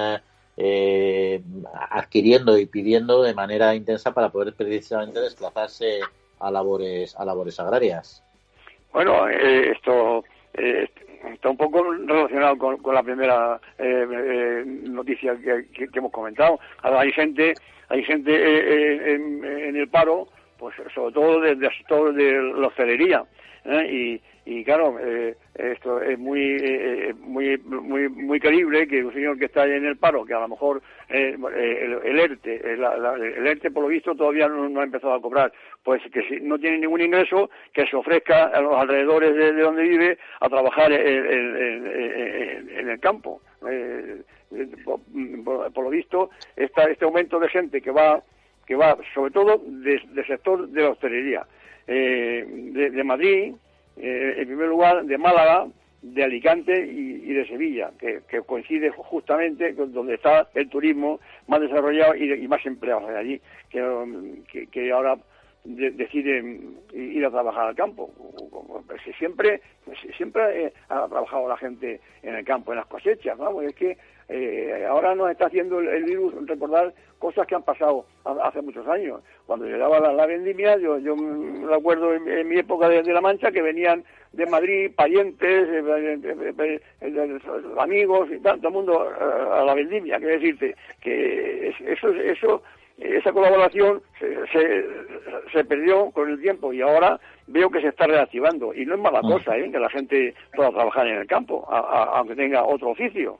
eh, 0.56 1.42
adquiriendo 1.90 2.58
y 2.58 2.66
pidiendo 2.66 3.22
de 3.22 3.34
manera 3.34 3.74
intensa 3.74 4.12
para 4.12 4.30
poder 4.30 4.54
precisamente 4.54 5.20
desplazarse 5.20 6.00
a 6.40 6.50
labores 6.50 7.16
a 7.16 7.24
labores 7.24 7.58
agrarias. 7.58 8.22
Bueno, 8.92 9.28
esto 9.28 10.24
está 10.54 11.50
un 11.50 11.56
poco 11.56 11.84
relacionado 11.92 12.56
con, 12.58 12.94
la 12.94 13.02
primera 13.02 13.60
noticia 14.84 15.36
que, 15.36 15.88
hemos 15.94 16.12
comentado. 16.12 16.58
hay 16.82 17.12
gente 17.12 17.54
hay 17.88 18.02
gente 18.04 18.32
eh, 18.32 19.12
eh, 19.12 19.68
en, 19.68 19.76
el 19.76 19.88
paro, 19.88 20.28
pues 20.58 20.74
sobre 20.94 21.12
todo 21.12 21.40
del 21.40 21.58
de, 21.58 21.68
sector 21.70 22.12
de 22.12 22.42
la 22.42 22.66
hostelería. 22.66 23.24
¿eh? 23.64 24.20
Y, 24.44 24.50
y, 24.50 24.64
claro, 24.64 24.98
esto 25.54 26.00
es 26.00 26.18
muy, 26.18 26.56
muy, 27.18 27.58
muy, 27.58 28.08
muy 28.08 28.40
creíble 28.40 28.88
que 28.88 29.04
un 29.04 29.12
señor 29.12 29.38
que 29.38 29.44
está 29.44 29.66
en 29.66 29.84
el 29.84 29.98
paro, 29.98 30.24
que 30.24 30.32
a 30.32 30.40
lo 30.40 30.48
mejor 30.48 30.80
el, 31.10 31.38
el, 32.02 32.18
ERTE, 32.18 32.72
el 32.72 33.46
ERTE 33.46 33.70
por 33.70 33.82
lo 33.82 33.90
visto 33.90 34.14
todavía 34.14 34.48
no, 34.48 34.80
ha 34.80 34.84
empezado 34.84 35.12
a 35.12 35.20
cobrar, 35.20 35.52
pues 35.82 36.00
que 36.10 36.22
si 36.22 36.40
no 36.40 36.58
tiene 36.58 36.78
ningún 36.78 37.02
ingreso, 37.02 37.50
que 37.74 37.86
se 37.86 37.96
ofrezca 37.96 38.44
a 38.44 38.62
los 38.62 38.74
alrededores 38.74 39.34
de, 39.34 39.52
donde 39.52 39.82
vive 39.82 40.18
a 40.40 40.48
trabajar 40.48 40.90
en, 40.92 41.86
en 42.70 42.88
el 42.88 42.98
campo. 43.00 43.42
Eh, 43.68 44.22
por, 44.84 45.84
lo 45.84 45.90
visto, 45.90 46.30
este 46.56 47.04
aumento 47.04 47.38
de 47.38 47.48
gente 47.48 47.80
que 47.80 47.90
va, 47.90 48.22
que 48.68 48.76
va 48.76 48.98
sobre 49.14 49.30
todo 49.30 49.62
del 49.64 50.26
sector 50.26 50.68
de 50.68 50.82
la 50.82 50.90
hostelería, 50.90 51.46
eh, 51.86 52.44
de, 52.46 53.02
Madrid, 53.02 53.54
eh, 53.96 54.34
en 54.36 54.46
primer 54.46 54.68
lugar, 54.68 55.06
de 55.06 55.16
Málaga, 55.16 55.66
de 56.02 56.22
Alicante 56.22 56.86
y, 56.86 57.32
de 57.32 57.48
Sevilla, 57.48 57.90
que, 57.98 58.20
coincide 58.42 58.90
justamente 58.90 59.74
con 59.74 59.90
donde 59.94 60.16
está 60.16 60.50
el 60.54 60.68
turismo 60.68 61.18
más 61.46 61.62
desarrollado 61.62 62.14
y, 62.14 62.46
más 62.46 62.64
empleados 62.66 63.08
de 63.08 63.16
allí, 63.16 63.40
que, 63.70 64.92
ahora 64.92 65.16
deciden 65.64 66.76
ir 66.92 67.24
a 67.24 67.30
trabajar 67.30 67.68
al 67.68 67.74
campo. 67.74 68.12
Siempre, 69.18 69.62
siempre 70.14 70.74
ha 70.90 71.08
trabajado 71.08 71.48
la 71.48 71.56
gente 71.56 72.02
en 72.22 72.34
el 72.34 72.44
campo, 72.44 72.72
en 72.72 72.78
las 72.78 72.86
cosechas, 72.86 73.38
vamos, 73.38 73.64
es 73.64 73.74
que 73.74 73.96
eh, 74.28 74.86
ahora 74.88 75.14
nos 75.14 75.30
está 75.30 75.46
haciendo 75.46 75.80
el, 75.80 76.04
virus 76.04 76.34
recordar 76.46 76.92
cosas 77.18 77.46
que 77.46 77.54
han 77.54 77.62
pasado 77.62 78.04
hace 78.42 78.60
muchos 78.60 78.86
años. 78.86 79.22
Cuando 79.46 79.66
llegaba 79.66 80.00
la, 80.00 80.12
la 80.12 80.26
vendimia, 80.26 80.76
yo, 80.76 80.98
yo 80.98 81.16
me 81.16 81.74
acuerdo 81.74 82.14
en, 82.14 82.46
mi 82.46 82.58
época 82.58 82.88
de, 82.88 83.02
La 83.04 83.20
Mancha 83.20 83.50
que 83.50 83.62
venían 83.62 84.04
de 84.32 84.46
Madrid 84.46 84.92
parientes, 84.94 85.68
eh, 85.68 86.80
eh, 87.00 87.38
amigos 87.78 88.28
y 88.30 88.34
el 88.34 88.70
mundo 88.70 89.00
a 89.00 89.64
la 89.64 89.74
vendimia. 89.74 90.18
Quiero 90.18 90.34
decirte 90.34 90.76
que 91.00 91.74
eso, 91.86 92.10
eso 92.10 92.62
esa 92.98 93.32
colaboración 93.32 94.02
se, 94.18 94.84
se, 95.52 95.64
perdió 95.64 96.10
con 96.10 96.28
el 96.30 96.40
tiempo 96.40 96.72
y 96.72 96.80
ahora 96.80 97.20
veo 97.46 97.70
que 97.70 97.80
se 97.80 97.88
está 97.88 98.06
reactivando. 98.06 98.74
Y 98.74 98.84
no 98.84 98.94
es 98.94 99.00
mala 99.00 99.20
cosa 99.20 99.56
¿eh? 99.56 99.70
que 99.70 99.78
la 99.78 99.88
gente 99.88 100.34
pueda 100.54 100.70
trabajar 100.70 101.06
en 101.06 101.18
el 101.18 101.26
campo, 101.26 101.64
aunque 101.70 102.34
tenga 102.34 102.64
otro 102.64 102.90
oficio. 102.90 103.38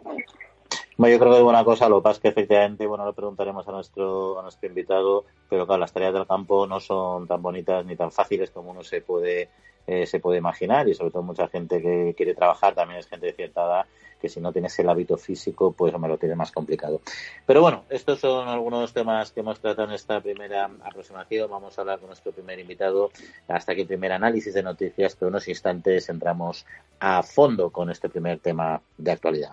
Bueno, 0.99 1.13
yo 1.15 1.21
creo 1.21 1.31
que 1.31 1.39
es 1.39 1.45
buena 1.45 1.63
cosa, 1.63 1.89
lo 1.89 2.01
que 2.01 2.03
pasa 2.03 2.21
que 2.21 2.27
efectivamente, 2.27 2.85
bueno, 2.85 3.07
le 3.07 3.13
preguntaremos 3.13 3.69
a 3.69 3.71
nuestro, 3.71 4.43
nuestro 4.43 4.69
invitado, 4.69 5.25
pero 5.49 5.65
claro, 5.65 5.79
las 5.79 5.93
tareas 5.93 6.13
del 6.13 6.27
campo 6.27 6.67
no 6.67 6.81
son 6.81 7.29
tan 7.29 7.41
bonitas 7.41 7.87
ni 7.87 7.95
tan 7.95 8.11
fáciles 8.11 8.51
como 8.51 8.73
uno 8.73 8.83
se 8.83 9.01
puede, 9.01 9.49
eh, 9.87 10.07
se 10.07 10.19
puede 10.19 10.39
imaginar 10.39 10.89
y 10.89 10.95
sobre 10.95 11.13
todo 11.13 11.23
mucha 11.23 11.47
gente 11.47 11.81
que 11.81 12.15
quiere 12.17 12.35
trabajar 12.35 12.75
también 12.75 12.99
es 12.99 13.07
gente 13.07 13.27
de 13.27 13.33
cierta 13.33 13.65
edad 13.65 13.87
que 14.21 14.29
si 14.29 14.41
no 14.41 14.53
tienes 14.53 14.77
el 14.81 14.89
hábito 14.89 15.17
físico, 15.17 15.71
pues 15.71 15.97
me 15.97 16.09
lo 16.09 16.19
tiene 16.19 16.35
más 16.35 16.51
complicado. 16.51 17.01
Pero 17.47 17.61
bueno, 17.61 17.85
estos 17.91 18.19
son 18.19 18.49
algunos 18.49 18.93
temas 18.93 19.31
que 19.31 19.39
hemos 19.39 19.61
tratado 19.61 19.87
en 19.87 19.95
esta 19.95 20.21
primera 20.21 20.69
aproximación. 20.83 21.49
Vamos 21.49 21.79
a 21.79 21.83
hablar 21.83 22.01
con 22.01 22.09
nuestro 22.09 22.33
primer 22.33 22.59
invitado 22.59 23.13
hasta 23.47 23.71
aquí 23.71 23.83
el 23.83 23.87
primer 23.87 24.11
análisis 24.11 24.53
de 24.53 24.65
noticias, 24.65 25.15
pero 25.15 25.29
unos 25.29 25.47
instantes 25.47 26.09
entramos 26.09 26.67
a 26.99 27.23
fondo 27.23 27.71
con 27.71 27.89
este 27.89 28.09
primer 28.09 28.41
tema 28.41 28.83
de 28.97 29.13
actualidad. 29.13 29.53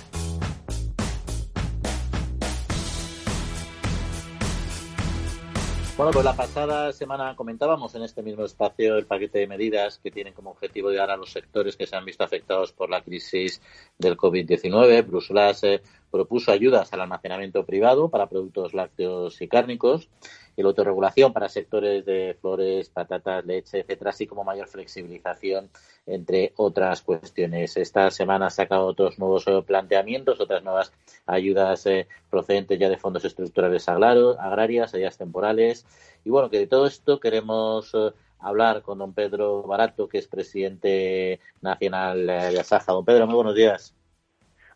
Bueno, 6.01 6.13
pues 6.13 6.25
la 6.25 6.35
pasada 6.35 6.91
semana 6.93 7.35
comentábamos 7.35 7.93
en 7.93 8.01
este 8.01 8.23
mismo 8.23 8.43
espacio 8.43 8.97
el 8.97 9.05
paquete 9.05 9.37
de 9.37 9.45
medidas 9.45 9.99
que 9.99 10.09
tienen 10.09 10.33
como 10.33 10.49
objetivo 10.49 10.89
llegar 10.89 11.11
a 11.11 11.15
los 11.15 11.31
sectores 11.31 11.77
que 11.77 11.85
se 11.85 11.95
han 11.95 12.05
visto 12.05 12.23
afectados 12.23 12.71
por 12.71 12.89
la 12.89 13.03
crisis 13.03 13.61
del 13.99 14.17
COVID-19. 14.17 15.05
Bruselas 15.05 15.63
eh, 15.63 15.83
propuso 16.09 16.51
ayudas 16.51 16.91
al 16.91 17.01
almacenamiento 17.01 17.63
privado 17.67 18.09
para 18.09 18.27
productos 18.27 18.73
lácteos 18.73 19.39
y 19.43 19.47
cárnicos 19.47 20.09
y 20.55 20.61
la 20.61 20.69
autorregulación 20.69 21.33
para 21.33 21.49
sectores 21.49 22.05
de 22.05 22.37
flores, 22.39 22.89
patatas, 22.89 23.45
leche, 23.45 23.79
etcétera, 23.79 24.09
así 24.09 24.27
como 24.27 24.43
mayor 24.43 24.67
flexibilización, 24.67 25.69
entre 26.05 26.53
otras 26.57 27.01
cuestiones. 27.01 27.77
Esta 27.77 28.11
semana 28.11 28.47
ha 28.47 28.49
sacado 28.49 28.85
otros 28.85 29.19
nuevos 29.19 29.47
eh, 29.47 29.61
planteamientos, 29.65 30.39
otras 30.39 30.63
nuevas 30.63 30.93
ayudas 31.25 31.85
eh, 31.85 32.07
procedentes 32.29 32.79
ya 32.79 32.89
de 32.89 32.97
fondos 32.97 33.25
estructurales 33.25 33.87
agrarias, 33.87 34.93
ayudas 34.93 35.17
temporales. 35.17 35.85
Y 36.23 36.29
bueno, 36.29 36.49
que 36.49 36.59
de 36.59 36.67
todo 36.67 36.87
esto 36.87 37.19
queremos 37.19 37.91
eh, 37.93 38.11
hablar 38.39 38.81
con 38.81 38.97
don 38.97 39.13
Pedro 39.13 39.63
Barato, 39.63 40.07
que 40.09 40.17
es 40.17 40.27
presidente 40.27 41.39
nacional 41.61 42.25
de 42.27 42.59
Asaja. 42.59 42.91
Don 42.91 43.05
Pedro, 43.05 43.25
muy 43.27 43.35
buenos 43.35 43.55
días. 43.55 43.95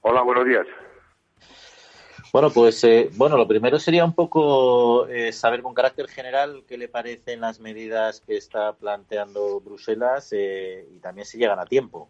Hola, 0.02 0.22
buenos 0.22 0.46
días. 0.46 0.68
Bueno, 2.34 2.50
pues 2.50 2.84
eh, 2.84 3.10
bueno, 3.14 3.38
lo 3.38 3.48
primero 3.48 3.80
sería 3.80 4.04
un 4.04 4.14
poco 4.14 5.08
eh, 5.08 5.32
saber 5.32 5.62
con 5.62 5.74
carácter 5.74 6.08
general 6.08 6.64
qué 6.68 6.78
le 6.78 6.90
parecen 6.90 7.40
las 7.40 7.60
medidas 7.60 8.22
que 8.22 8.36
está 8.36 8.74
planteando 8.74 9.62
Bruselas 9.62 10.34
eh, 10.34 10.86
y 10.92 11.00
también 11.00 11.26
si 11.26 11.38
llegan 11.38 11.60
a 11.60 11.66
tiempo. 11.66 12.10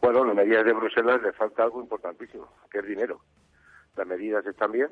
Bueno, 0.00 0.24
las 0.24 0.34
medidas 0.34 0.64
de 0.64 0.72
Bruselas 0.72 1.22
le 1.22 1.32
falta 1.32 1.62
algo 1.62 1.80
importantísimo, 1.80 2.48
que 2.70 2.80
es 2.80 2.86
dinero. 2.86 3.20
Las 3.96 4.06
medidas 4.06 4.44
están 4.46 4.72
bien, 4.72 4.90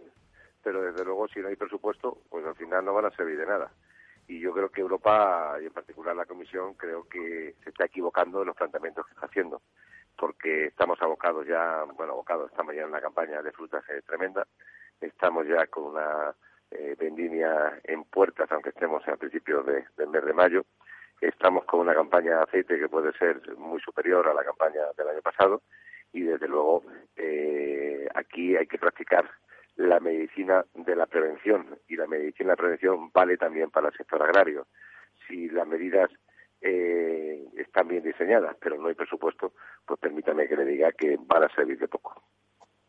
pero 0.62 0.83
desde 0.83 1.05
luego 1.05 1.29
si 1.29 1.40
no 1.40 1.48
hay 1.48 1.57
presupuesto, 1.57 2.18
pues 2.31 2.46
al 2.46 2.55
final 2.55 2.85
no 2.85 2.94
van 2.94 3.07
a 3.07 3.11
servir 3.11 3.38
de 3.38 3.46
nada. 3.46 3.70
Y 4.29 4.38
yo 4.38 4.53
creo 4.53 4.70
que 4.70 4.81
Europa, 4.81 5.57
y 5.61 5.66
en 5.66 5.72
particular 5.72 6.14
la 6.14 6.26
Comisión, 6.26 6.74
creo 6.74 7.09
que 7.09 7.57
se 7.64 7.70
está 7.70 7.87
equivocando 7.87 8.40
en 8.40 8.46
los 8.46 8.57
planteamientos 8.57 9.05
que 9.07 9.12
está 9.14 9.26
haciendo 9.26 9.61
porque 10.16 10.66
estamos 10.66 11.01
abocados 11.03 11.46
ya, 11.46 11.85
bueno, 11.96 12.12
abocados, 12.12 12.51
estamos 12.51 12.75
ya 12.75 12.83
en 12.83 12.88
una 12.88 13.01
campaña 13.01 13.42
de 13.42 13.53
frutas 13.53 13.83
eh, 13.88 14.03
tremenda, 14.07 14.46
estamos 15.01 15.46
ya 15.46 15.66
con 15.66 15.85
una 15.85 16.35
eh, 16.70 16.94
vendimia 16.99 17.81
en 17.85 18.05
puertas, 18.05 18.51
aunque 18.53 18.70
estemos 18.70 19.07
al 19.09 19.18
principio 19.18 19.62
de, 19.62 19.85
del 19.96 20.09
mes 20.09 20.25
de 20.25 20.33
mayo, 20.33 20.64
estamos 21.20 21.64
con 21.64 21.81
una 21.81 21.94
campaña 21.94 22.37
de 22.37 22.42
aceite 22.42 22.79
que 22.79 22.88
puede 22.88 23.12
ser 23.12 23.40
muy 23.57 23.81
superior 23.81 24.29
a 24.29 24.35
la 24.35 24.44
campaña 24.44 24.83
del 24.96 25.09
año 25.09 25.23
pasado. 25.23 25.62
Y 26.12 26.23
desde 26.23 26.49
luego 26.49 26.83
eh, 27.16 28.09
aquí 28.14 28.57
hay 28.57 28.66
que 28.66 28.79
practicar 28.79 29.31
la 29.77 30.01
medicina 30.01 30.64
de 30.75 30.96
la 30.96 31.07
prevención. 31.07 31.79
Y 31.88 31.96
la 31.96 32.07
medicina 32.07 32.51
de 32.51 32.53
la 32.53 32.62
prevención 32.62 33.11
vale 33.12 33.37
también 33.37 33.70
para 33.70 33.88
el 33.88 33.94
sector 33.94 34.23
agrario. 34.23 34.66
Si 35.27 35.49
las 35.49 35.66
medidas 35.66 36.11
eh, 36.61 37.44
están 37.57 37.88
bien 37.88 38.03
diseñadas, 38.03 38.57
pero 38.61 38.77
no 38.77 38.88
hay 38.88 38.94
presupuesto, 38.94 39.53
pues 39.87 39.99
permítame 40.01 40.49
que 40.49 40.57
le 40.57 40.64
diga 40.64 40.92
que 40.92 41.18
van 41.20 41.44
a 41.44 41.55
servir 41.55 41.79
de 41.79 41.88
poco. 41.88 42.23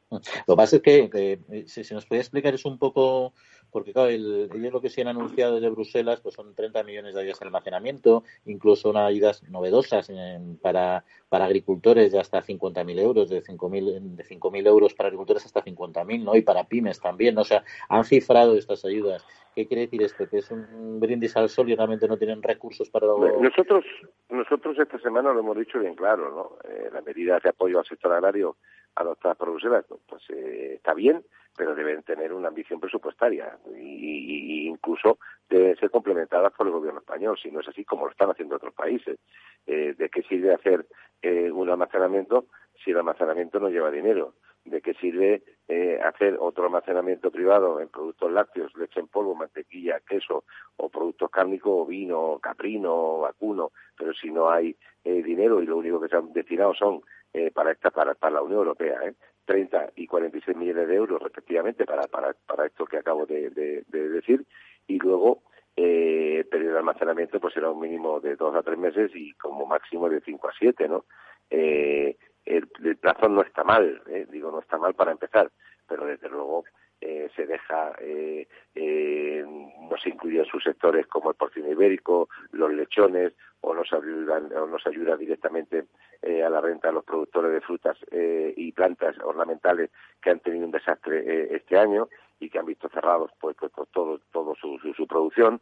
Lo 0.09 0.19
que 0.19 0.57
pasa 0.57 0.75
es 0.75 0.81
que, 0.81 1.09
eh, 1.13 1.63
si 1.67 1.83
se 1.85 1.93
nos 1.93 2.05
puede 2.05 2.21
explicar 2.21 2.53
es 2.53 2.65
un 2.65 2.77
poco 2.77 3.33
porque 3.71 3.93
claro, 3.93 4.09
el, 4.09 4.49
ellos 4.53 4.73
lo 4.73 4.81
que 4.81 4.89
se 4.89 5.01
han 5.01 5.07
anunciado 5.07 5.55
desde 5.55 5.69
Bruselas 5.69 6.21
pues 6.21 6.35
son 6.35 6.53
30 6.53 6.83
millones 6.83 7.15
de 7.15 7.21
ayudas 7.21 7.39
de 7.39 7.45
almacenamiento, 7.45 8.23
incluso 8.45 8.89
unas 8.89 9.07
ayudas 9.07 9.43
novedosas 9.49 10.11
para, 10.61 11.03
para 11.29 11.45
agricultores 11.45 12.11
de 12.11 12.19
hasta 12.19 12.43
50.000 12.43 12.99
euros, 12.99 13.29
de 13.29 13.41
5.000 13.43 14.15
de 14.15 14.23
5.000 14.23 14.67
euros 14.67 14.93
para 14.93 15.07
agricultores 15.07 15.45
hasta 15.45 15.63
50.000, 15.63 16.23
¿no? 16.23 16.35
Y 16.35 16.41
para 16.41 16.65
pymes 16.65 16.99
también, 16.99 17.37
o 17.37 17.43
sea, 17.43 17.63
han 17.89 18.03
cifrado 18.03 18.55
estas 18.55 18.85
ayudas 18.85 19.25
¿Qué 19.53 19.67
quiere 19.67 19.81
decir 19.81 20.01
esto? 20.01 20.29
¿Que 20.29 20.37
es 20.37 20.49
un 20.49 20.99
brindis 20.99 21.35
al 21.35 21.49
sol 21.49 21.69
y 21.69 21.75
realmente 21.75 22.07
no 22.07 22.17
tienen 22.17 22.41
recursos 22.41 22.89
para 22.89 23.07
Nosotros, 23.07 23.83
nosotros 24.29 24.79
esta 24.79 24.97
semana 24.99 25.33
lo 25.33 25.41
hemos 25.41 25.57
dicho 25.57 25.79
bien 25.79 25.93
claro, 25.93 26.31
¿no? 26.31 26.71
Eh, 26.71 26.89
la 26.91 27.01
medida 27.01 27.37
de 27.39 27.49
apoyo 27.49 27.79
al 27.79 27.85
sector 27.85 28.13
agrario 28.13 28.55
adoptada 28.95 29.35
por 29.35 29.51
Bruselas, 29.51 29.85
pues 30.07 30.23
eh, 30.29 30.75
está 30.75 30.93
bien, 30.93 31.23
pero 31.55 31.75
deben 31.75 32.03
tener 32.03 32.33
una 32.33 32.47
ambición 32.47 32.79
presupuestaria 32.79 33.57
y, 33.77 34.67
incluso 34.67 35.19
deben 35.49 35.75
ser 35.75 35.91
complementadas 35.91 36.53
por 36.53 36.67
el 36.67 36.73
gobierno 36.73 36.99
español, 36.99 37.37
si 37.41 37.51
no 37.51 37.59
es 37.59 37.67
así 37.67 37.83
como 37.83 38.05
lo 38.05 38.11
están 38.11 38.31
haciendo 38.31 38.55
otros 38.55 38.73
países. 38.73 39.19
Eh, 39.67 39.93
¿De 39.97 40.09
qué 40.09 40.23
sirve 40.23 40.53
hacer 40.53 40.85
eh, 41.21 41.51
un 41.51 41.69
almacenamiento 41.69 42.45
si 42.83 42.91
el 42.91 42.97
almacenamiento 42.97 43.59
no 43.59 43.69
lleva 43.69 43.91
dinero? 43.91 44.35
¿De 44.63 44.81
qué 44.81 44.93
sirve 44.93 45.43
eh, 45.67 45.99
hacer 46.03 46.37
otro 46.39 46.65
almacenamiento 46.65 47.31
privado 47.31 47.79
en 47.79 47.89
productos 47.89 48.31
lácteos, 48.31 48.75
leche 48.77 48.99
en 48.99 49.07
polvo, 49.07 49.35
mantequilla, 49.35 49.99
queso 49.99 50.45
o 50.77 50.89
productos 50.89 51.29
cárnicos, 51.29 51.87
vino, 51.87 52.39
caprino, 52.41 53.19
vacuno, 53.19 53.71
pero 53.97 54.13
si 54.13 54.31
no 54.31 54.49
hay 54.49 54.75
dinero 55.03 55.61
y 55.61 55.65
lo 55.65 55.77
único 55.77 55.99
que 55.99 56.07
se 56.07 56.15
han 56.15 56.31
destinado 56.31 56.75
son 56.75 57.01
para 57.53 57.71
esta 57.71 57.89
para, 57.89 58.13
para 58.13 58.35
la 58.35 58.41
Unión 58.43 58.59
Europea, 58.59 58.99
¿eh? 59.03 59.15
30 59.45 59.91
y 59.95 60.07
46 60.07 60.55
millones 60.57 60.87
de 60.87 60.95
euros 60.95 61.21
respectivamente 61.21 61.85
para, 61.85 62.03
para, 62.07 62.33
para 62.33 62.65
esto 62.65 62.85
que 62.85 62.97
acabo 62.97 63.25
de, 63.25 63.49
decir 63.89 64.45
y 64.87 64.99
luego 64.99 65.43
eh, 65.75 66.45
periodo 66.49 66.73
de 66.73 66.79
almacenamiento 66.79 67.39
pues 67.39 67.53
será 67.53 67.69
un 67.69 67.79
mínimo 67.79 68.19
de 68.19 68.35
dos 68.35 68.55
a 68.55 68.63
tres 68.63 68.77
meses 68.77 69.11
y 69.15 69.33
como 69.33 69.65
máximo 69.65 70.09
de 70.09 70.21
cinco 70.21 70.49
a 70.49 70.53
siete, 70.57 70.87
¿no? 70.87 71.05
Eh, 71.49 72.17
el, 72.45 72.67
plazo 72.97 73.29
no 73.29 73.41
está 73.41 73.63
mal, 73.63 74.01
eh, 74.07 74.27
digo 74.29 74.51
no 74.51 74.59
está 74.59 74.77
mal 74.77 74.93
para 74.93 75.11
empezar, 75.11 75.51
pero 75.87 76.05
desde 76.05 76.29
luego 76.29 76.65
eh, 77.01 77.29
se 77.35 77.45
deja, 77.45 77.93
eh, 77.99 78.47
eh, 78.75 79.43
no 79.45 79.97
se 79.97 80.09
incluyen 80.09 80.45
sectores 80.63 81.07
como 81.07 81.31
el 81.31 81.35
porcino 81.35 81.69
ibérico, 81.69 82.29
los 82.51 82.71
lechones, 82.71 83.33
o 83.61 83.73
nos 83.73 83.91
ayudan, 83.93 84.51
o 84.53 84.65
nos 84.65 84.85
ayuda 84.87 85.15
directamente 85.15 85.85
eh, 86.21 86.43
a 86.43 86.49
la 86.49 86.61
renta 86.61 86.89
a 86.89 86.91
los 86.91 87.03
productores 87.03 87.51
de 87.51 87.61
frutas 87.61 87.97
eh, 88.11 88.53
y 88.57 88.71
plantas 88.71 89.17
ornamentales 89.19 89.91
que 90.21 90.31
han 90.31 90.39
tenido 90.39 90.65
un 90.65 90.71
desastre 90.71 91.19
eh, 91.19 91.55
este 91.55 91.77
año 91.77 92.09
y 92.39 92.49
que 92.49 92.59
han 92.59 92.65
visto 92.65 92.89
cerrados 92.89 93.31
pues, 93.39 93.55
pues, 93.59 93.71
pues 93.75 93.89
todo, 93.91 94.19
todo 94.31 94.55
su, 94.55 94.77
su, 94.95 95.07
producción. 95.07 95.61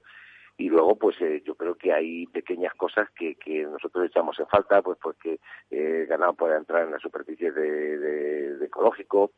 Y 0.57 0.69
luego 0.69 0.97
pues 0.97 1.15
yo 1.45 1.55
creo 1.55 1.75
que 1.75 1.93
hay 1.93 2.27
pequeñas 2.27 2.73
cosas 2.73 3.09
que, 3.11 3.35
que 3.35 3.63
nosotros 3.63 4.05
echamos 4.05 4.37
en 4.39 4.47
falta 4.47 4.81
pues 4.81 4.97
pues 5.01 5.15
que 5.17 5.39
eh, 5.71 6.05
ganado 6.07 6.33
pueda 6.33 6.57
entrar 6.57 6.83
en 6.83 6.91
la 6.91 6.99
superficie 6.99 7.51
de, 7.53 7.97
de, 7.97 8.65
ecológico 8.65 9.31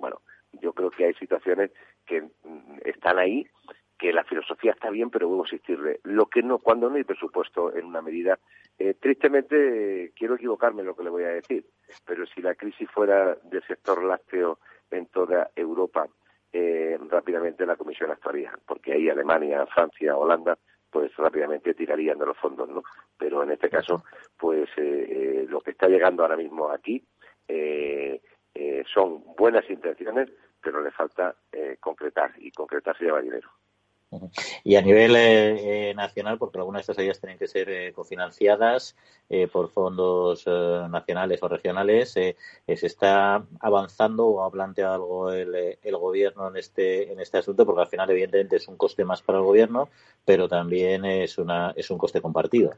bueno 0.00 0.20
yo 0.60 0.72
creo 0.72 0.90
que 0.90 1.06
hay 1.06 1.14
situaciones 1.14 1.70
que 2.06 2.22
mm, 2.22 2.78
están 2.84 3.18
ahí 3.18 3.46
que 3.98 4.12
la 4.12 4.24
filosofía 4.24 4.72
está 4.72 4.90
bien, 4.90 5.10
pero 5.10 5.28
luego 5.28 5.44
existirle. 5.44 6.00
Lo 6.02 6.26
que 6.26 6.42
no, 6.42 6.58
cuando 6.58 6.90
no 6.90 6.96
hay 6.96 7.04
presupuesto 7.04 7.74
en 7.74 7.86
una 7.86 8.02
medida, 8.02 8.38
eh, 8.78 8.94
tristemente 8.94 10.12
quiero 10.16 10.34
equivocarme 10.34 10.80
en 10.80 10.88
lo 10.88 10.96
que 10.96 11.04
le 11.04 11.10
voy 11.10 11.24
a 11.24 11.28
decir, 11.28 11.64
pero 12.04 12.26
si 12.26 12.42
la 12.42 12.54
crisis 12.54 12.90
fuera 12.90 13.36
del 13.44 13.62
sector 13.66 14.02
lácteo 14.02 14.58
en 14.90 15.06
toda 15.06 15.50
Europa, 15.54 16.06
eh, 16.52 16.98
rápidamente 17.08 17.66
la 17.66 17.76
Comisión 17.76 18.10
actuaría, 18.10 18.52
porque 18.66 18.92
ahí 18.92 19.08
Alemania, 19.08 19.64
Francia, 19.66 20.16
Holanda, 20.16 20.58
pues 20.90 21.14
rápidamente 21.16 21.74
tirarían 21.74 22.18
de 22.18 22.26
los 22.26 22.36
fondos, 22.36 22.68
¿no? 22.68 22.82
Pero 23.16 23.42
en 23.42 23.52
este 23.52 23.68
caso, 23.68 24.04
pues 24.36 24.68
eh, 24.76 25.46
lo 25.48 25.60
que 25.60 25.72
está 25.72 25.88
llegando 25.88 26.22
ahora 26.22 26.36
mismo 26.36 26.70
aquí 26.70 27.02
son 28.92 29.24
buenas 29.36 29.68
intenciones, 29.68 30.30
pero 30.60 30.82
le 30.82 30.90
falta 30.90 31.34
concretar 31.80 32.32
y 32.38 32.50
concretar 32.50 32.96
se 32.96 33.04
lleva 33.04 33.20
dinero. 33.20 33.50
Y 34.62 34.76
a 34.76 34.82
nivel 34.82 35.16
eh, 35.16 35.90
eh, 35.90 35.94
nacional, 35.94 36.38
porque 36.38 36.58
algunas 36.58 36.80
de 36.80 36.92
estas 36.92 36.98
ayudas 36.98 37.20
tienen 37.20 37.38
que 37.38 37.48
ser 37.48 37.68
eh, 37.68 37.92
cofinanciadas 37.92 38.96
por 39.52 39.70
fondos 39.70 40.46
nacionales 40.46 41.42
o 41.42 41.48
regionales, 41.48 42.12
¿se 42.12 42.36
está 42.66 43.44
avanzando 43.58 44.26
o 44.26 44.44
ha 44.44 44.50
planteado 44.50 44.94
algo 44.94 45.32
el, 45.32 45.78
el, 45.82 45.96
gobierno 45.96 46.48
en 46.48 46.58
este, 46.58 47.10
en 47.10 47.18
este 47.20 47.38
asunto? 47.38 47.64
Porque 47.64 47.80
al 47.80 47.88
final, 47.88 48.10
evidentemente, 48.10 48.56
es 48.56 48.68
un 48.68 48.76
coste 48.76 49.04
más 49.04 49.22
para 49.22 49.38
el 49.38 49.44
gobierno, 49.44 49.88
pero 50.26 50.46
también 50.46 51.06
es, 51.06 51.38
una, 51.38 51.72
es 51.74 51.90
un 51.90 51.96
coste 51.96 52.20
compartido. 52.20 52.74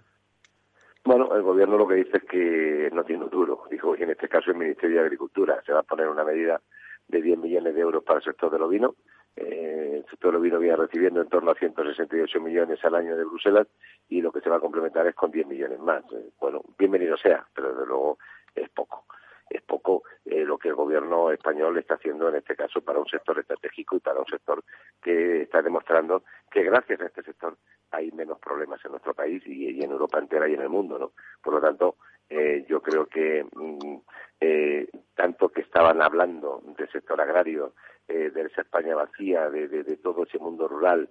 Bueno, 1.06 1.34
el 1.36 1.42
gobierno 1.42 1.78
lo 1.78 1.86
que 1.86 1.94
dice 1.94 2.16
es 2.18 2.24
que 2.24 2.90
no 2.92 3.04
tiene 3.04 3.24
un 3.24 3.30
duro. 3.30 3.62
Dijo 3.70 3.94
que 3.94 4.02
en 4.02 4.10
este 4.10 4.28
caso 4.28 4.50
el 4.50 4.56
Ministerio 4.56 4.96
de 4.96 5.04
Agricultura 5.04 5.62
se 5.64 5.72
va 5.72 5.80
a 5.80 5.84
poner 5.84 6.08
una 6.08 6.24
medida 6.24 6.60
de 7.06 7.22
10 7.22 7.38
millones 7.38 7.74
de 7.74 7.80
euros 7.80 8.02
para 8.02 8.18
el 8.18 8.24
sector 8.24 8.50
de 8.50 8.62
ovino 8.62 8.96
eh, 9.36 9.98
el 9.98 10.06
sector 10.10 10.34
ovino 10.34 10.58
viene 10.58 10.76
recibiendo 10.76 11.20
en 11.20 11.28
torno 11.28 11.50
a 11.50 11.54
168 11.54 12.40
millones 12.40 12.82
al 12.84 12.94
año 12.94 13.16
de 13.16 13.24
Bruselas 13.24 13.68
y 14.08 14.22
lo 14.22 14.32
que 14.32 14.40
se 14.40 14.48
va 14.48 14.56
a 14.56 14.60
complementar 14.60 15.06
es 15.06 15.14
con 15.14 15.30
10 15.30 15.46
millones 15.46 15.78
más. 15.78 16.02
Eh, 16.12 16.30
bueno, 16.40 16.62
bienvenido 16.78 17.16
sea, 17.18 17.46
pero 17.54 17.68
desde 17.68 17.86
luego 17.86 18.18
es 18.54 18.68
poco. 18.70 19.04
Es 19.48 19.62
poco 19.62 20.02
eh, 20.24 20.44
lo 20.44 20.59
que 20.59 20.68
el 20.68 20.74
gobierno 20.74 21.30
español 21.30 21.78
está 21.78 21.94
haciendo 21.94 22.28
en 22.28 22.37
este 22.37 22.56
caso 22.56 22.80
para 22.80 22.98
un 22.98 23.06
sector 23.06 23.38
estratégico 23.38 23.96
y 23.96 24.00
para 24.00 24.20
un 24.20 24.26
sector 24.26 24.62
que 25.00 25.42
está 25.42 25.62
demostrando 25.62 26.24
que 26.50 26.62
gracias 26.64 27.00
a 27.00 27.06
este 27.06 27.22
sector 27.22 27.56
hay 27.92 28.11
menos 28.12 28.38
problemas 28.38 28.85
en 28.85 28.92
nuestro 28.92 29.14
país 29.14 29.42
y, 29.46 29.82
en 29.82 29.90
Europa 29.90 30.18
entera 30.18 30.48
y 30.48 30.54
en 30.54 30.62
el 30.62 30.68
mundo, 30.68 30.98
¿no? 30.98 31.12
Por 31.42 31.54
lo 31.54 31.61
tanto, 31.61 31.96
eh, 32.28 32.64
yo 32.68 32.82
creo 32.82 33.06
que 33.06 33.44
mm, 33.44 33.96
eh, 34.40 34.88
tanto 35.14 35.48
que 35.48 35.61
estaban 35.61 36.02
hablando 36.02 36.61
del 36.76 36.90
sector 36.90 37.20
agrario, 37.20 37.74
eh, 38.09 38.30
de 38.30 38.42
esa 38.42 38.62
España 38.62 38.94
vacía, 38.94 39.48
de, 39.50 39.68
de, 39.68 39.96
todo 39.96 40.24
ese 40.24 40.38
mundo 40.38 40.68
rural, 40.68 41.09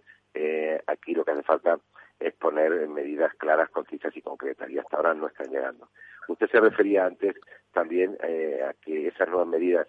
aquí 0.88 1.14
lo 1.14 1.24
que 1.24 1.32
hace 1.32 1.44
falta 1.44 1.80
es 2.20 2.34
poner 2.36 2.88
medidas 2.88 3.34
claras, 3.36 3.70
concisas 3.70 4.16
y 4.16 4.22
concretas, 4.22 4.70
y 4.70 4.78
hasta 4.78 4.98
ahora 4.98 5.14
no 5.14 5.28
están 5.28 5.52
llegando. 5.52 5.90
Usted 6.28 6.50
se 6.50 6.60
refería 6.60 7.06
antes 7.06 7.36
también 7.74 8.18
eh, 8.24 8.62
a 8.68 8.74
que 8.74 9.08
esas 9.08 9.28
nuevas 9.28 9.48
medidas 9.48 9.88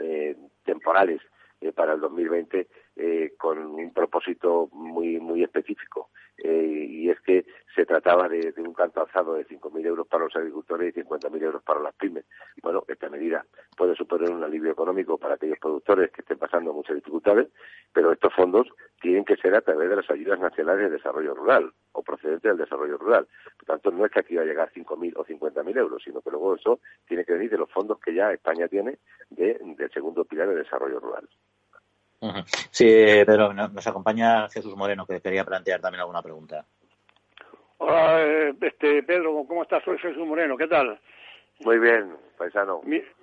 eh, 0.00 0.36
temporales 0.64 1.20
eh, 1.60 1.72
para 1.72 1.94
el 1.94 2.00
2020 2.00 2.68
eh, 2.96 3.32
con 3.38 3.58
un 3.58 3.92
propósito 3.92 4.68
muy 4.72 5.18
muy 5.20 5.42
específico 5.42 6.10
eh, 6.38 6.86
y 6.88 7.10
es 7.10 7.20
que 7.20 7.46
se 7.74 7.84
trataba 7.84 8.28
de, 8.28 8.52
un 8.58 8.72
canto 8.74 9.00
alzado 9.00 9.34
de 9.34 9.46
5.000 9.46 9.86
euros 9.86 10.06
para 10.06 10.24
los 10.24 10.36
agricultores 10.36 10.96
y 10.96 11.00
50.000 11.00 11.42
euros 11.42 11.62
para 11.62 11.80
las 11.80 11.94
pymes. 11.94 12.24
Bueno, 12.62 12.84
esta 12.88 13.08
medida 13.08 13.44
puede 13.76 13.94
suponer 13.94 14.30
un 14.30 14.42
alivio 14.42 14.72
económico 14.72 15.18
para 15.18 15.34
aquellos 15.34 15.58
productores 15.58 16.10
que 16.10 16.22
estén 16.22 16.38
pasando 16.38 16.72
muchas 16.72 16.96
dificultades, 16.96 17.48
pero 17.92 18.12
estos 18.12 18.32
fondos 18.34 18.68
tienen 19.00 19.24
que 19.24 19.36
ser 19.36 19.54
a 19.54 19.60
través 19.60 19.88
de 19.88 19.96
las 19.96 20.10
ayudas 20.10 20.40
nacionales 20.40 20.90
de 20.90 20.96
desarrollo 20.96 21.34
rural 21.34 21.72
o 21.92 22.02
procedentes 22.02 22.42
del 22.42 22.58
desarrollo 22.58 22.98
rural. 22.98 23.26
Por 23.58 23.66
tanto, 23.66 23.90
no 23.90 24.04
es 24.04 24.12
que 24.12 24.20
aquí 24.20 24.36
va 24.36 24.42
a 24.42 24.46
llegar 24.46 24.70
5.000 24.72 25.12
o 25.16 25.24
50.000 25.24 25.76
euros, 25.78 26.02
sino 26.02 26.20
que 26.20 26.30
luego 26.30 26.54
eso 26.54 26.80
tiene 27.06 27.24
que 27.24 27.34
venir 27.34 27.50
de 27.50 27.58
los 27.58 27.70
fondos 27.70 28.00
que 28.00 28.14
ya 28.14 28.32
España 28.32 28.68
tiene 28.68 28.98
de, 29.30 29.58
del 29.76 29.90
segundo 29.90 30.24
pilar 30.24 30.48
de 30.48 30.56
desarrollo 30.56 31.00
rural. 31.00 31.28
Sí, 32.70 33.04
pero 33.26 33.52
nos 33.52 33.86
acompaña 33.86 34.48
Jesús 34.48 34.76
Moreno, 34.76 35.06
que 35.06 35.20
quería 35.20 35.44
plantear 35.44 35.80
también 35.80 36.00
alguna 36.00 36.22
pregunta. 36.22 36.64
Hola, 37.78 38.22
eh, 38.22 38.54
este, 38.60 39.02
Pedro, 39.02 39.44
¿cómo 39.46 39.62
estás? 39.62 39.82
Soy 39.84 39.98
Jesús 39.98 40.26
Moreno, 40.26 40.56
¿qué 40.56 40.66
tal? 40.66 40.98
Muy 41.60 41.78
bien, 41.78 42.14
paisano. 42.36 42.82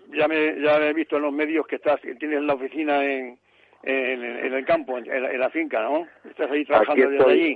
ya 0.10 0.28
me 0.28 0.62
ya 0.62 0.78
he 0.78 0.94
visto 0.94 1.18
en 1.18 1.24
los 1.24 1.34
medios 1.34 1.66
que 1.68 1.78
estás 1.78 2.00
que 2.02 2.16
tienes 2.16 2.42
la 2.42 2.54
oficina 2.54 3.04
en, 3.04 3.38
en, 3.84 4.54
el 4.54 4.66
campo, 4.66 4.98
en 4.98 5.40
la, 5.40 5.50
finca, 5.50 5.82
¿no? 5.82 6.08
Estás 6.24 6.50
ahí 6.52 6.66
trabajando 6.66 7.10
desde 7.10 7.32
allí. 7.32 7.56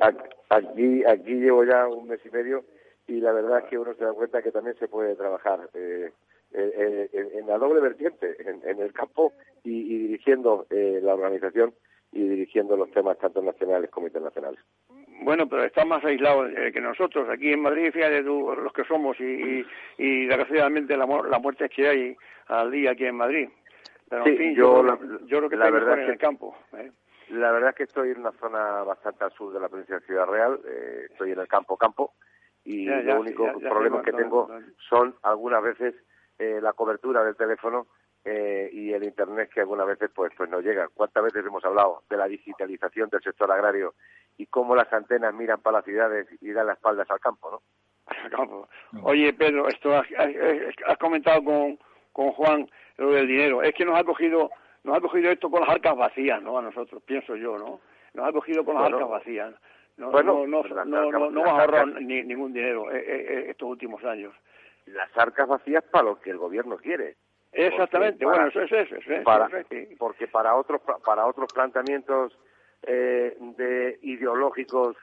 Aquí, 0.49 1.03
aquí 1.05 1.33
llevo 1.33 1.63
ya 1.65 1.87
un 1.87 2.07
mes 2.07 2.19
y 2.25 2.29
medio 2.29 2.63
y 3.07 3.19
la 3.21 3.31
verdad 3.31 3.59
es 3.59 3.65
que 3.65 3.77
uno 3.77 3.93
se 3.93 4.03
da 4.03 4.13
cuenta 4.13 4.41
que 4.41 4.51
también 4.51 4.77
se 4.77 4.87
puede 4.87 5.15
trabajar. 5.15 5.69
Eh, 5.73 6.11
eh, 6.53 7.09
eh, 7.11 7.29
en, 7.35 7.45
la 7.45 7.57
doble 7.57 7.81
vertiente, 7.81 8.37
en, 8.39 8.79
el 8.79 8.93
campo 8.93 9.33
y, 9.63 9.83
dirigiendo 10.07 10.65
eh, 10.69 11.01
la 11.03 11.13
organización 11.13 11.73
y 12.13 12.25
dirigiendo 12.25 12.77
los 12.77 12.89
temas 12.91 13.17
tanto 13.17 13.41
nacionales 13.41 13.89
como 13.89 14.07
internacionales. 14.07 14.59
Bueno, 15.23 15.47
pero 15.49 15.65
está 15.65 15.83
más 15.83 16.03
aislado 16.05 16.45
que 16.73 16.79
nosotros. 16.79 17.27
Aquí 17.29 17.51
en 17.51 17.61
Madrid, 17.61 17.91
fíjate 17.91 18.23
tú, 18.23 18.55
los 18.55 18.71
que 18.71 18.85
somos 18.85 19.19
y, 19.19 19.65
y, 19.97 20.25
desgraciadamente 20.25 20.95
la, 20.95 21.05
la 21.05 21.39
muerte 21.39 21.67
que 21.67 21.87
hay 21.87 22.17
al 22.47 22.71
día 22.71 22.91
aquí 22.91 23.05
en 23.05 23.15
Madrid. 23.15 23.49
Pero 24.09 24.25
en 24.25 24.37
fin, 24.37 24.55
yo, 24.55 24.85
yo, 25.25 25.39
creo 25.39 25.49
que 25.49 25.57
la 25.57 25.69
verdad 25.69 26.01
en 26.01 26.11
el 26.11 26.17
campo. 26.17 26.55
La 27.29 27.51
verdad 27.51 27.71
es 27.71 27.75
que 27.75 27.83
estoy 27.83 28.11
en 28.11 28.19
una 28.19 28.31
zona 28.33 28.83
bastante 28.83 29.25
al 29.25 29.33
sur 29.33 29.51
de 29.51 29.59
la 29.59 29.67
provincia 29.67 29.99
de 29.99 30.05
Ciudad 30.05 30.27
Real. 30.27 30.61
estoy 31.11 31.33
en 31.33 31.39
el 31.39 31.47
campo 31.49 31.75
campo 31.75 32.13
y 32.63 32.85
los 32.85 33.19
únicos 33.19 33.61
problemas 33.61 34.03
que 34.03 34.13
tengo 34.13 34.49
son 34.89 35.15
algunas 35.23 35.61
veces 35.61 35.93
eh, 36.39 36.59
la 36.61 36.73
cobertura 36.73 37.23
del 37.23 37.35
teléfono 37.35 37.87
eh, 38.23 38.69
y 38.71 38.93
el 38.93 39.03
internet 39.03 39.49
que 39.53 39.61
algunas 39.61 39.87
veces 39.87 40.09
pues 40.13 40.31
pues 40.35 40.49
no 40.49 40.59
llega. 40.61 40.87
¿Cuántas 40.93 41.23
veces 41.23 41.45
hemos 41.45 41.63
hablado 41.65 42.03
de 42.09 42.17
la 42.17 42.27
digitalización 42.27 43.09
del 43.09 43.21
sector 43.21 43.51
agrario 43.51 43.95
y 44.37 44.47
cómo 44.47 44.75
las 44.75 44.91
antenas 44.91 45.33
miran 45.33 45.61
para 45.61 45.77
las 45.77 45.85
ciudades 45.85 46.27
y 46.41 46.51
dan 46.51 46.67
las 46.67 46.77
espaldas 46.77 47.09
al 47.09 47.19
campo, 47.19 47.51
¿no? 47.51 47.61
Oye, 49.03 49.33
Pedro, 49.33 49.67
esto 49.67 49.93
has, 49.93 50.07
comentado 50.99 51.43
con, 51.43 51.77
con 52.13 52.31
Juan 52.31 52.69
lo 52.97 53.11
del 53.11 53.27
dinero. 53.27 53.61
Es 53.61 53.73
que 53.73 53.85
nos 53.85 53.99
ha 53.99 54.03
cogido 54.03 54.49
nos 54.83 54.97
ha 54.97 55.01
cogido 55.01 55.29
esto 55.29 55.49
con 55.49 55.61
las 55.61 55.69
arcas 55.69 55.97
vacías, 55.97 56.41
¿no? 56.41 56.57
A 56.57 56.61
nosotros, 56.61 57.03
pienso 57.03 57.35
yo, 57.35 57.57
¿no? 57.57 57.81
nos 58.17 58.27
ha 58.27 58.31
cogido 58.33 58.65
con 58.65 58.75
las 58.75 58.85
arcas 58.85 59.09
vacías. 59.09 59.53
No, 59.95 60.11
no, 60.11 60.45
no, 60.45 60.63
no, 60.63 60.85
no, 60.85 61.25
hemos 61.27 61.47
ahorrado 61.47 61.85
ni, 61.87 62.21
ningún 62.23 62.53
dinero 62.53 62.91
eh, 62.91 62.97
eh, 62.99 63.25
eh, 63.29 63.45
estos 63.49 63.69
últimos 63.69 64.03
años. 64.03 64.33
Las 64.87 65.15
arcas 65.17 65.47
vacías 65.47 65.83
para 65.83 66.05
lo 66.05 66.19
que 66.19 66.31
el 66.31 66.37
gobierno 66.37 66.77
quiere. 66.77 67.15
Exactamente, 67.51 68.23
bueno, 68.25 68.47
eso 68.47 68.61
es 68.61 68.71
eso. 68.71 68.95
para, 69.23 69.49
Porque 69.97 70.27
para 70.27 70.55
otros, 70.55 70.81
para 71.03 71.25
otros 71.25 71.51
planteamientos 71.53 72.37
eh, 72.83 73.35
de 73.39 73.99
ideológicos 74.01 74.95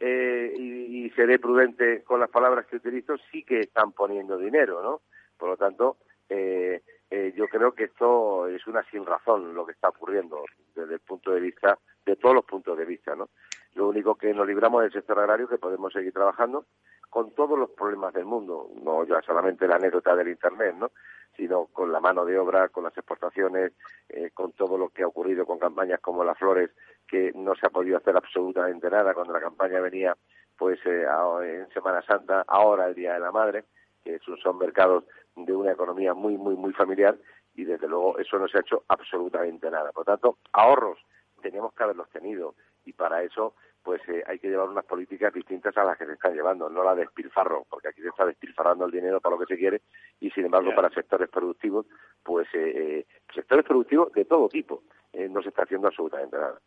eh, 0.00 0.52
y, 0.56 1.06
y, 1.06 1.10
seré 1.10 1.38
prudente 1.38 2.02
con 2.04 2.20
las 2.20 2.30
palabras 2.30 2.66
que 2.66 2.76
utilizo, 2.76 3.16
sí 3.30 3.42
que 3.42 3.60
están 3.60 3.92
poniendo 3.92 4.38
dinero, 4.38 4.82
¿no? 4.82 5.00
Por 5.36 5.50
lo 5.50 5.56
tanto, 5.56 5.96
eh, 6.28 6.82
eh, 7.10 7.32
yo 7.36 7.48
creo 7.48 7.72
que 7.72 7.84
esto 7.84 8.46
es 8.48 8.66
una 8.66 8.82
sin 8.90 9.06
razón 9.06 9.54
lo 9.54 9.64
que 9.64 9.72
está 9.72 9.88
ocurriendo 9.88 10.44
desde 10.74 10.94
el 10.94 11.00
punto 11.00 11.32
de 11.32 11.40
vista, 11.40 11.78
de 12.04 12.16
todos 12.16 12.34
los 12.34 12.44
puntos 12.44 12.76
de 12.76 12.84
vista, 12.84 13.16
¿no? 13.16 13.30
Lo 13.74 13.88
único 13.88 14.16
que 14.16 14.34
nos 14.34 14.46
libramos 14.46 14.82
del 14.82 14.92
sector 14.92 15.18
agrario 15.18 15.48
que 15.48 15.58
podemos 15.58 15.92
seguir 15.92 16.12
trabajando 16.12 16.66
con 17.10 17.32
todos 17.34 17.58
los 17.58 17.70
problemas 17.70 18.12
del 18.12 18.24
mundo, 18.24 18.68
no 18.82 19.04
ya 19.04 19.22
solamente 19.22 19.66
la 19.66 19.76
anécdota 19.76 20.14
del 20.14 20.28
Internet, 20.28 20.74
¿no? 20.76 20.90
sino 21.36 21.66
con 21.66 21.92
la 21.92 22.00
mano 22.00 22.24
de 22.24 22.38
obra, 22.38 22.68
con 22.68 22.84
las 22.84 22.96
exportaciones, 22.96 23.72
eh, 24.08 24.30
con 24.34 24.52
todo 24.52 24.76
lo 24.76 24.88
que 24.88 25.04
ha 25.04 25.06
ocurrido 25.06 25.46
con 25.46 25.58
campañas 25.58 26.00
como 26.00 26.24
las 26.24 26.36
flores, 26.36 26.70
que 27.06 27.32
no 27.34 27.54
se 27.54 27.66
ha 27.66 27.70
podido 27.70 27.96
hacer 27.96 28.16
absolutamente 28.16 28.90
nada 28.90 29.14
cuando 29.14 29.32
la 29.32 29.40
campaña 29.40 29.80
venía 29.80 30.16
pues 30.56 30.80
eh, 30.84 31.06
en 31.44 31.68
Semana 31.72 32.02
Santa, 32.02 32.44
ahora 32.46 32.88
el 32.88 32.94
Día 32.94 33.14
de 33.14 33.20
la 33.20 33.30
Madre, 33.30 33.64
que 34.02 34.18
son 34.42 34.58
mercados 34.58 35.04
de 35.36 35.54
una 35.54 35.72
economía 35.72 36.12
muy, 36.14 36.36
muy, 36.36 36.56
muy 36.56 36.72
familiar 36.72 37.16
y 37.54 37.64
desde 37.64 37.88
luego 37.88 38.18
eso 38.18 38.38
no 38.38 38.48
se 38.48 38.58
ha 38.58 38.60
hecho 38.60 38.82
absolutamente 38.88 39.70
nada. 39.70 39.92
Por 39.92 40.04
tanto, 40.04 40.38
ahorros 40.52 40.98
teníamos 41.40 41.72
que 41.74 41.84
haberlos 41.84 42.10
tenido 42.10 42.54
y 42.88 42.92
para 42.92 43.22
eso 43.22 43.54
pues 43.82 44.02
eh, 44.08 44.22
hay 44.26 44.38
que 44.38 44.48
llevar 44.48 44.68
unas 44.68 44.84
políticas 44.84 45.32
distintas 45.32 45.76
a 45.78 45.84
las 45.84 45.96
que 45.96 46.04
se 46.04 46.12
están 46.12 46.34
llevando, 46.34 46.68
no 46.68 46.82
la 46.82 46.94
de 46.94 47.02
despilfarro, 47.02 47.64
porque 47.70 47.88
aquí 47.88 48.02
se 48.02 48.08
está 48.08 48.26
despilfarrando 48.26 48.84
el 48.84 48.90
dinero 48.90 49.20
para 49.20 49.36
lo 49.36 49.40
que 49.40 49.54
se 49.54 49.58
quiere 49.58 49.82
y 50.20 50.30
sin 50.30 50.44
embargo 50.44 50.74
para 50.74 50.90
sectores 50.90 51.28
productivos, 51.30 51.86
pues 52.22 52.46
eh, 52.52 52.72
eh, 52.76 53.06
sectores 53.34 53.64
productivos 53.64 54.12
de 54.12 54.24
todo 54.24 54.48
tipo, 54.48 54.82
no 55.30 55.42
se 55.42 55.48
está 55.48 55.62
haciendo 55.62 55.88
absolutamente 55.88 56.36
nada 56.36 56.60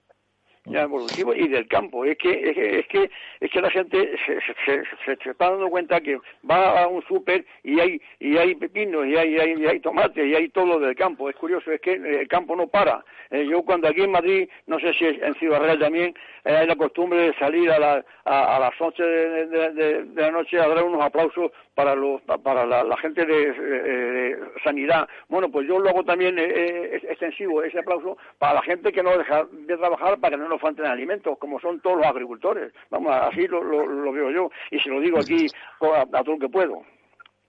ya 0.65 0.83
evolutivo 0.83 1.33
y 1.33 1.47
del 1.47 1.67
campo. 1.67 2.05
Es 2.05 2.17
que 2.17 2.29
es 2.29 2.55
que 2.55 2.79
es 2.79 2.87
que, 2.87 3.09
es 3.39 3.51
que 3.51 3.61
la 3.61 3.71
gente 3.71 4.15
se, 4.25 4.39
se, 4.65 4.83
se, 5.05 5.29
está 5.29 5.49
dando 5.49 5.69
cuenta 5.69 6.01
que 6.01 6.19
va 6.49 6.83
a 6.83 6.87
un 6.87 7.01
súper 7.03 7.45
y 7.63 7.79
hay 7.79 8.01
y 8.19 8.37
hay 8.37 8.55
pepinos 8.55 9.07
y 9.07 9.15
hay, 9.15 9.37
hay, 9.37 9.65
hay 9.65 9.79
tomates 9.79 10.25
y 10.25 10.35
hay 10.35 10.49
todo 10.49 10.79
del 10.79 10.95
campo. 10.95 11.29
Es 11.29 11.35
curioso, 11.35 11.71
es 11.71 11.81
que 11.81 11.93
el 11.93 12.27
campo 12.27 12.55
no 12.55 12.67
para. 12.67 13.03
Eh, 13.31 13.47
yo 13.49 13.63
cuando 13.63 13.87
aquí 13.87 14.01
en 14.01 14.11
Madrid, 14.11 14.49
no 14.67 14.79
sé 14.79 14.93
si 14.93 15.05
en 15.05 15.33
Ciudad 15.35 15.61
Real 15.61 15.79
también, 15.79 16.13
eh, 16.43 16.55
hay 16.55 16.67
la 16.67 16.75
costumbre 16.75 17.19
de 17.19 17.33
salir 17.35 17.71
a, 17.71 17.79
la, 17.79 18.05
a, 18.25 18.59
las 18.59 18.73
8 18.79 19.03
de, 19.03 19.47
de, 19.47 19.71
de, 20.03 20.21
la 20.21 20.31
noche 20.31 20.59
a 20.59 20.67
dar 20.67 20.83
unos 20.83 21.01
aplausos 21.01 21.51
para 21.75 21.95
los 21.95 22.21
para 22.43 22.65
la, 22.65 22.97
gente 22.97 23.25
de, 23.25 24.37
sanidad. 24.63 25.07
Bueno, 25.29 25.49
pues 25.49 25.67
yo 25.67 25.79
lo 25.79 25.89
hago 25.89 26.03
también 26.03 26.37
eh, 26.37 27.01
extensivo, 27.03 27.63
ese 27.63 27.79
aplauso 27.79 28.17
para 28.37 28.55
la 28.55 28.61
gente 28.61 28.91
que 28.91 29.03
no 29.03 29.17
deja 29.17 29.45
de 29.51 29.77
trabajar 29.77 30.19
para 30.19 30.35
que 30.35 30.43
no 30.43 30.49
nos 30.49 30.61
falten 30.61 30.85
alimentos, 30.85 31.37
como 31.37 31.59
son 31.59 31.79
todos 31.79 31.97
los 31.97 32.05
agricultores. 32.05 32.73
Vamos, 32.89 33.13
así 33.13 33.47
lo, 33.47 33.63
lo, 33.63 34.11
veo 34.11 34.31
yo 34.31 34.51
y 34.69 34.79
se 34.79 34.89
lo 34.89 34.99
digo 34.99 35.17
aquí 35.19 35.47
a, 35.81 36.05
todo 36.23 36.33
lo 36.33 36.39
que 36.39 36.49
puedo. 36.49 36.83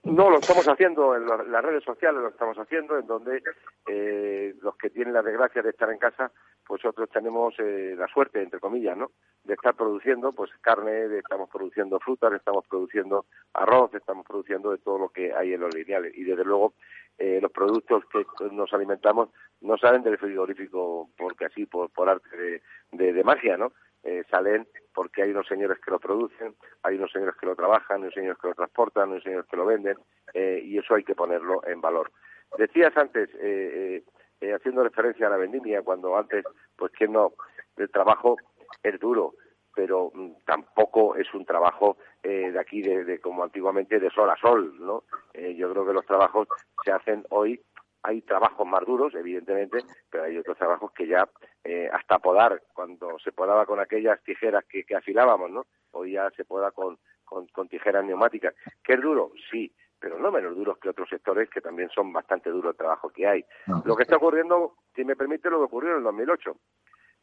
No, 0.03 0.29
lo 0.29 0.39
estamos 0.39 0.67
haciendo 0.67 1.15
en 1.15 1.25
las 1.25 1.63
redes 1.63 1.83
sociales, 1.83 2.21
lo 2.21 2.27
estamos 2.27 2.57
haciendo, 2.57 2.99
en 2.99 3.07
donde 3.07 3.41
eh, 3.87 4.53
los 4.61 4.75
que 4.75 4.89
tienen 4.89 5.13
la 5.13 5.21
desgracia 5.21 5.61
de 5.61 5.69
estar 5.69 5.89
en 5.89 5.97
casa, 5.97 6.29
pues 6.67 6.83
otros 6.83 7.09
tenemos 7.09 7.53
eh, 7.59 7.95
la 7.97 8.07
suerte, 8.07 8.41
entre 8.41 8.59
comillas, 8.59 8.97
¿no? 8.97 9.11
De 9.45 9.53
estar 9.53 9.75
produciendo, 9.75 10.33
pues 10.33 10.51
carne, 10.59 11.05
estamos 11.17 11.49
produciendo 11.49 11.99
frutas, 11.99 12.33
estamos 12.33 12.65
produciendo 12.67 13.25
arroz, 13.53 13.93
estamos 13.93 14.25
produciendo 14.25 14.71
de 14.71 14.79
todo 14.79 14.97
lo 14.97 15.09
que 15.09 15.33
hay 15.33 15.53
en 15.53 15.61
los 15.61 15.73
lineales. 15.73 16.13
Y 16.17 16.23
desde 16.23 16.43
luego, 16.43 16.73
eh, 17.17 17.39
los 17.41 17.51
productos 17.51 18.03
que 18.11 18.25
nos 18.51 18.73
alimentamos 18.73 19.29
no 19.61 19.77
salen 19.77 20.03
del 20.03 20.17
frigorífico 20.17 21.09
porque 21.17 21.45
así, 21.45 21.65
por, 21.65 21.89
por 21.91 22.09
arte 22.09 22.61
de, 22.91 23.13
de, 23.13 23.23
magia, 23.23 23.55
¿no? 23.55 23.71
Eh, 24.03 24.23
salen 24.29 24.67
porque 24.93 25.23
hay 25.23 25.31
unos 25.31 25.47
señores 25.47 25.79
que 25.79 25.91
lo 25.91 25.99
producen, 25.99 26.55
hay 26.83 26.95
unos 26.97 27.11
señores 27.11 27.35
que 27.39 27.45
lo 27.45 27.55
trabajan, 27.55 27.97
hay 27.97 28.03
unos 28.03 28.13
señores 28.13 28.37
que 28.39 28.47
lo 28.49 28.53
transportan, 28.53 29.03
hay 29.05 29.11
unos 29.11 29.23
señores 29.23 29.47
que 29.49 29.57
lo 29.57 29.65
venden, 29.65 29.97
eh, 30.33 30.61
y 30.63 30.77
eso 30.77 30.95
hay 30.95 31.03
que 31.03 31.15
ponerlo 31.15 31.65
en 31.65 31.81
valor. 31.81 32.11
Decías 32.57 32.95
antes, 32.97 33.29
eh, 33.39 34.03
eh, 34.43 34.53
haciendo 34.53 34.83
referencia 34.83 35.27
a 35.27 35.29
la 35.29 35.37
vendimia, 35.37 35.81
cuando 35.83 36.17
antes, 36.17 36.43
pues 36.75 36.91
que 36.91 37.07
no, 37.07 37.33
el 37.77 37.89
trabajo 37.89 38.37
es 38.83 38.99
duro, 38.99 39.35
pero 39.73 40.11
mm, 40.13 40.31
tampoco 40.45 41.15
es 41.15 41.33
un 41.33 41.45
trabajo 41.45 41.97
eh, 42.21 42.51
de 42.51 42.59
aquí, 42.59 42.81
de, 42.81 43.05
de, 43.05 43.19
como 43.19 43.43
antiguamente, 43.43 43.99
de 43.99 44.09
sol 44.09 44.29
a 44.29 44.35
sol, 44.35 44.75
¿no? 44.79 45.03
Eh, 45.33 45.55
yo 45.55 45.71
creo 45.71 45.85
que 45.85 45.93
los 45.93 46.05
trabajos 46.05 46.47
se 46.83 46.91
hacen 46.91 47.25
hoy 47.29 47.61
hay 48.03 48.21
trabajos 48.21 48.67
más 48.67 48.85
duros, 48.85 49.15
evidentemente, 49.15 49.79
pero 50.09 50.25
hay 50.25 50.37
otros 50.37 50.57
trabajos 50.57 50.91
que 50.91 51.07
ya 51.07 51.27
eh, 51.63 51.89
hasta 51.91 52.19
podar, 52.19 52.61
cuando 52.73 53.17
se 53.19 53.31
podaba 53.31 53.65
con 53.65 53.79
aquellas 53.79 54.21
tijeras 54.23 54.65
que, 54.65 54.83
que 54.83 54.95
afilábamos, 54.95 55.49
¿no? 55.49 55.65
Hoy 55.91 56.13
ya 56.13 56.29
se 56.31 56.43
poda 56.43 56.71
con, 56.71 56.99
con, 57.23 57.47
con, 57.47 57.69
tijeras 57.69 58.03
neumáticas. 58.03 58.53
¿Qué 58.83 58.93
es 58.93 59.01
duro? 59.01 59.31
Sí, 59.49 59.73
pero 59.99 60.19
no 60.19 60.31
menos 60.31 60.53
duros 60.55 60.77
que 60.79 60.89
otros 60.89 61.07
sectores 61.07 61.49
que 61.49 61.61
también 61.61 61.89
son 61.89 62.11
bastante 62.11 62.49
duros 62.49 62.71
el 62.71 62.77
trabajo 62.77 63.09
que 63.09 63.25
hay. 63.25 63.45
Lo 63.85 63.95
que 63.95 64.03
está 64.03 64.17
ocurriendo, 64.17 64.75
si 64.93 65.05
me 65.05 65.15
permite, 65.15 65.49
lo 65.49 65.59
que 65.59 65.65
ocurrió 65.65 65.91
en 65.91 65.97
el 65.97 66.03
2008. 66.03 66.57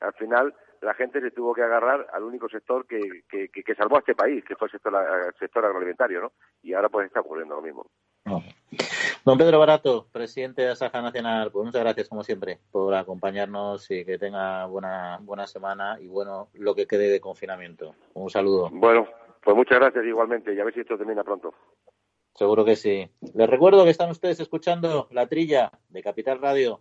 Al 0.01 0.14
final, 0.14 0.55
la 0.81 0.95
gente 0.95 1.21
se 1.21 1.31
tuvo 1.31 1.53
que 1.53 1.62
agarrar 1.62 2.07
al 2.11 2.23
único 2.23 2.49
sector 2.49 2.87
que, 2.87 3.25
que, 3.29 3.51
que, 3.51 3.75
salvó 3.75 3.97
a 3.97 3.99
este 3.99 4.14
país, 4.14 4.43
que 4.45 4.57
fue 4.57 4.69
el 4.69 4.73
sector, 4.73 4.95
el 4.95 5.35
sector 5.35 5.62
agroalimentario, 5.62 6.23
¿no? 6.23 6.33
Y 6.62 6.73
ahora 6.73 6.88
pues 6.88 7.07
está 7.07 7.21
ocurriendo 7.21 7.57
lo 7.57 7.61
mismo. 7.61 7.87
Don 9.25 9.37
Pedro 9.37 9.59
Barato, 9.59 10.07
presidente 10.12 10.62
de 10.62 10.71
Asaja 10.71 11.03
Nacional, 11.03 11.51
pues 11.51 11.66
muchas 11.66 11.83
gracias 11.83 12.09
como 12.09 12.23
siempre 12.23 12.59
por 12.71 12.95
acompañarnos 12.95 13.90
y 13.90 14.05
que 14.05 14.19
tenga 14.19 14.66
buena 14.66 15.19
buena 15.23 15.47
semana 15.47 15.99
y 16.01 16.07
bueno 16.07 16.49
lo 16.55 16.75
que 16.75 16.87
quede 16.87 17.11
de 17.11 17.21
confinamiento. 17.21 17.95
Un 18.14 18.31
saludo. 18.31 18.71
Bueno, 18.73 19.09
pues 19.43 19.57
muchas 19.57 19.79
gracias 19.79 20.05
igualmente 20.05 20.55
y 20.55 20.61
a 20.61 20.64
ver 20.64 20.75
si 20.75 20.81
esto 20.81 20.97
termina 20.97 21.25
pronto. 21.25 21.53
Seguro 22.35 22.64
que 22.64 22.77
sí. 22.77 23.09
Les 23.35 23.51
recuerdo 23.51 23.85
que 23.85 23.90
están 23.90 24.11
ustedes 24.11 24.40
escuchando 24.40 25.09
La 25.11 25.27
Trilla 25.27 25.73
de 25.88 26.03
Capital 26.03 26.40
Radio. 26.40 26.81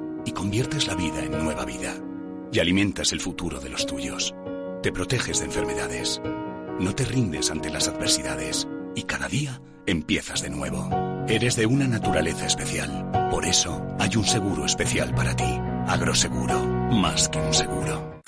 y 0.31 0.33
conviertes 0.33 0.87
la 0.87 0.95
vida 0.95 1.21
en 1.25 1.31
nueva 1.43 1.65
vida. 1.65 1.93
Y 2.53 2.59
alimentas 2.59 3.11
el 3.11 3.19
futuro 3.19 3.59
de 3.59 3.69
los 3.69 3.85
tuyos. 3.85 4.33
Te 4.81 4.91
proteges 4.93 5.39
de 5.39 5.45
enfermedades. 5.45 6.21
No 6.79 6.95
te 6.95 7.03
rindes 7.03 7.51
ante 7.51 7.69
las 7.69 7.89
adversidades. 7.89 8.65
Y 8.95 9.03
cada 9.03 9.27
día 9.27 9.61
empiezas 9.85 10.41
de 10.41 10.49
nuevo. 10.49 10.89
Eres 11.27 11.57
de 11.57 11.65
una 11.65 11.85
naturaleza 11.85 12.45
especial. 12.45 13.29
Por 13.29 13.45
eso 13.45 13.85
hay 13.99 14.15
un 14.15 14.23
seguro 14.23 14.65
especial 14.65 15.13
para 15.13 15.35
ti. 15.35 15.59
Agroseguro. 15.87 16.65
Más 16.91 17.27
que 17.27 17.39
un 17.39 17.53
seguro. 17.53 18.21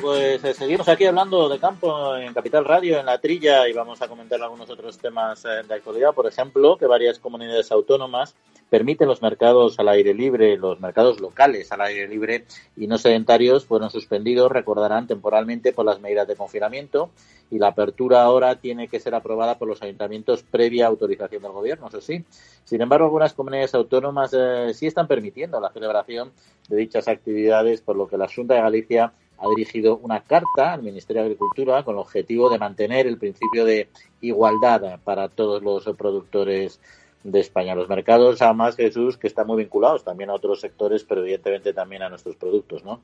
Pues 0.00 0.44
eh, 0.44 0.54
seguimos 0.54 0.88
aquí 0.88 1.04
hablando 1.06 1.48
de 1.48 1.58
campo 1.58 2.16
en 2.16 2.34
Capital 2.34 2.64
Radio, 2.64 2.98
en 2.98 3.06
la 3.06 3.20
trilla, 3.20 3.68
y 3.68 3.72
vamos 3.72 4.02
a 4.02 4.08
comentar 4.08 4.40
algunos 4.42 4.68
otros 4.68 4.98
temas 4.98 5.44
eh, 5.44 5.62
de 5.66 5.74
actualidad. 5.74 6.14
Por 6.14 6.26
ejemplo, 6.26 6.76
que 6.76 6.86
varias 6.86 7.18
comunidades 7.18 7.70
autónomas 7.72 8.34
permiten 8.68 9.08
los 9.08 9.22
mercados 9.22 9.78
al 9.78 9.88
aire 9.88 10.12
libre, 10.12 10.56
los 10.56 10.80
mercados 10.80 11.20
locales 11.20 11.70
al 11.72 11.80
aire 11.82 12.08
libre 12.08 12.44
y 12.76 12.86
no 12.86 12.98
sedentarios 12.98 13.64
fueron 13.64 13.90
suspendidos, 13.90 14.50
recordarán, 14.50 15.06
temporalmente 15.06 15.72
por 15.72 15.86
las 15.86 16.00
medidas 16.00 16.26
de 16.26 16.36
confinamiento 16.36 17.10
y 17.50 17.58
la 17.58 17.68
apertura 17.68 18.22
ahora 18.22 18.56
tiene 18.56 18.88
que 18.88 18.98
ser 18.98 19.14
aprobada 19.14 19.56
por 19.56 19.68
los 19.68 19.82
ayuntamientos 19.82 20.42
previa 20.42 20.88
autorización 20.88 21.42
del 21.42 21.52
gobierno, 21.52 21.88
eso 21.88 22.00
sí. 22.00 22.24
Sin 22.64 22.80
embargo, 22.82 23.06
algunas 23.06 23.34
comunidades 23.34 23.74
autónomas 23.74 24.34
eh, 24.36 24.72
sí 24.74 24.86
están 24.86 25.06
permitiendo 25.06 25.60
la 25.60 25.70
celebración 25.70 26.32
de 26.68 26.76
dichas 26.76 27.06
actividades, 27.06 27.80
por 27.82 27.94
lo 27.94 28.08
que 28.08 28.18
la 28.18 28.28
Junta 28.28 28.54
de 28.54 28.62
Galicia 28.62 29.12
ha 29.38 29.48
dirigido 29.54 29.98
una 29.98 30.20
carta 30.20 30.72
al 30.72 30.82
Ministerio 30.82 31.22
de 31.22 31.28
Agricultura 31.28 31.82
con 31.82 31.94
el 31.94 32.00
objetivo 32.00 32.48
de 32.50 32.58
mantener 32.58 33.06
el 33.06 33.18
principio 33.18 33.64
de 33.64 33.88
igualdad 34.20 35.00
para 35.04 35.28
todos 35.28 35.62
los 35.62 35.84
productores 35.96 36.80
de 37.22 37.40
España. 37.40 37.74
Los 37.74 37.88
mercados, 37.88 38.40
además, 38.40 38.76
Jesús, 38.76 39.18
que 39.18 39.26
están 39.26 39.46
muy 39.46 39.58
vinculados 39.58 40.04
también 40.04 40.30
a 40.30 40.34
otros 40.34 40.60
sectores, 40.60 41.04
pero 41.04 41.22
evidentemente 41.22 41.72
también 41.72 42.02
a 42.02 42.08
nuestros 42.08 42.36
productos, 42.36 42.84
¿no? 42.84 43.00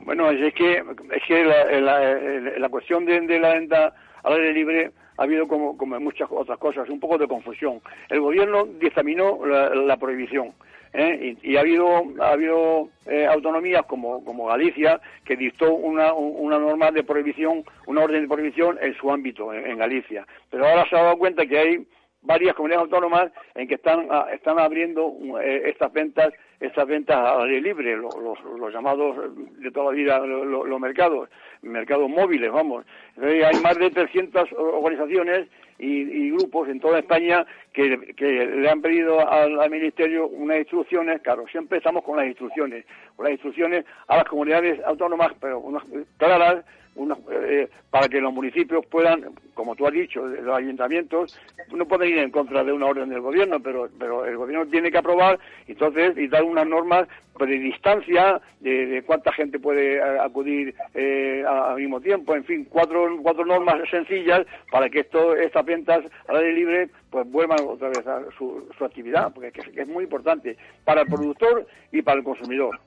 Bueno, 0.00 0.30
es 0.30 0.54
que, 0.54 0.78
es 0.78 1.22
que 1.26 1.44
la, 1.44 2.68
cuestión 2.70 3.04
de, 3.04 3.38
la 3.38 3.54
venta 3.54 3.92
al 4.22 4.32
aire 4.34 4.52
libre 4.54 4.92
ha 5.18 5.22
habido 5.24 5.46
como, 5.46 5.76
como 5.76 6.00
muchas 6.00 6.28
otras 6.30 6.58
cosas, 6.58 6.88
un 6.88 7.00
poco 7.00 7.18
de 7.18 7.28
confusión. 7.28 7.80
El 8.08 8.20
gobierno 8.20 8.64
dictaminó 8.64 9.44
la, 9.44 9.96
prohibición. 9.98 10.52
¿Eh? 10.92 11.36
Y, 11.42 11.56
ha 11.56 11.60
habido, 11.60 12.04
ha 12.20 12.32
habido 12.32 12.88
eh, 13.06 13.26
autonomías 13.26 13.84
como, 13.86 14.24
como 14.24 14.46
Galicia 14.46 15.00
que 15.24 15.36
dictó 15.36 15.74
una, 15.74 16.12
una 16.12 16.58
norma 16.58 16.90
de 16.90 17.04
prohibición, 17.04 17.64
una 17.86 18.02
orden 18.02 18.22
de 18.22 18.28
prohibición 18.28 18.78
en 18.80 18.94
su 18.94 19.10
ámbito, 19.10 19.52
en 19.52 19.78
Galicia. 19.78 20.26
Pero 20.50 20.66
ahora 20.66 20.86
se 20.88 20.96
ha 20.96 21.02
dado 21.02 21.18
cuenta 21.18 21.46
que 21.46 21.58
hay 21.58 21.86
varias 22.22 22.54
comunidades 22.54 22.84
autónomas 22.84 23.32
en 23.54 23.68
que 23.68 23.74
están, 23.74 24.06
ah, 24.10 24.26
están 24.32 24.58
abriendo 24.58 25.14
eh, 25.40 25.62
estas 25.66 25.92
ventas 25.92 26.32
estas 26.60 26.86
ventas 26.86 27.16
al 27.16 27.44
aire 27.44 27.62
libre, 27.62 27.96
los, 27.96 28.14
los, 28.14 28.70
llamados 28.70 29.16
de 29.34 29.70
toda 29.70 29.86
la 29.86 29.92
vida 29.92 30.18
los, 30.18 30.78
mercados, 30.78 31.30
mercados 31.62 32.10
móviles, 32.10 32.52
vamos. 32.52 32.84
hay 33.16 33.58
más 33.62 33.78
de 33.78 33.90
300 33.90 34.52
organizaciones 34.52 35.48
y, 35.80 36.30
grupos 36.30 36.68
en 36.68 36.80
toda 36.80 36.98
España 36.98 37.46
que, 37.72 38.14
que 38.16 38.46
le 38.46 38.68
han 38.68 38.82
pedido 38.82 39.28
al, 39.28 39.70
Ministerio 39.70 40.28
unas 40.28 40.58
instrucciones, 40.58 41.20
claro, 41.22 41.46
siempre 41.50 41.78
estamos 41.78 42.04
con 42.04 42.16
las 42.16 42.26
instrucciones, 42.26 42.84
con 43.16 43.24
las 43.24 43.32
instrucciones 43.32 43.84
a 44.08 44.16
las 44.16 44.24
comunidades 44.24 44.80
autónomas, 44.84 45.32
pero 45.40 45.60
unas 45.60 45.82
claras, 46.16 46.64
eh, 46.96 47.68
para 47.90 48.08
que 48.08 48.20
los 48.20 48.32
municipios 48.32 48.84
puedan, 48.86 49.32
como 49.54 49.74
tú 49.76 49.86
has 49.86 49.92
dicho, 49.92 50.26
los 50.26 50.56
ayuntamientos 50.56 51.38
no 51.72 51.86
pueden 51.86 52.10
ir 52.10 52.18
en 52.18 52.30
contra 52.30 52.64
de 52.64 52.72
una 52.72 52.86
orden 52.86 53.08
del 53.08 53.20
gobierno, 53.20 53.60
pero, 53.60 53.88
pero 53.98 54.26
el 54.26 54.36
gobierno 54.36 54.66
tiene 54.66 54.90
que 54.90 54.98
aprobar 54.98 55.38
entonces 55.66 56.16
y 56.18 56.28
dar 56.28 56.42
unas 56.42 56.66
normas 56.66 57.08
de 57.38 57.58
distancia, 57.58 58.40
de, 58.60 59.02
cuánta 59.06 59.32
gente 59.32 59.58
puede 59.58 59.96
eh, 59.96 60.18
acudir 60.20 60.74
eh, 60.94 61.42
al 61.46 61.76
mismo 61.76 62.00
tiempo, 62.00 62.34
en 62.34 62.44
fin, 62.44 62.66
cuatro, 62.68 63.18
cuatro 63.22 63.46
normas 63.46 63.76
sencillas 63.90 64.46
para 64.70 64.90
que 64.90 65.00
esto, 65.00 65.34
estas 65.36 65.64
ventas 65.64 66.04
al 66.28 66.36
aire 66.36 66.52
libre 66.52 66.88
pues 67.10 67.30
vuelvan 67.30 67.60
otra 67.66 67.88
vez 67.88 68.06
a 68.06 68.22
su, 68.36 68.68
su 68.76 68.84
actividad, 68.84 69.32
porque 69.32 69.52
es 69.74 69.88
muy 69.88 70.04
importante 70.04 70.56
para 70.84 71.02
el 71.02 71.06
productor 71.06 71.66
y 71.92 72.02
para 72.02 72.18
el 72.18 72.24
consumidor. 72.24 72.78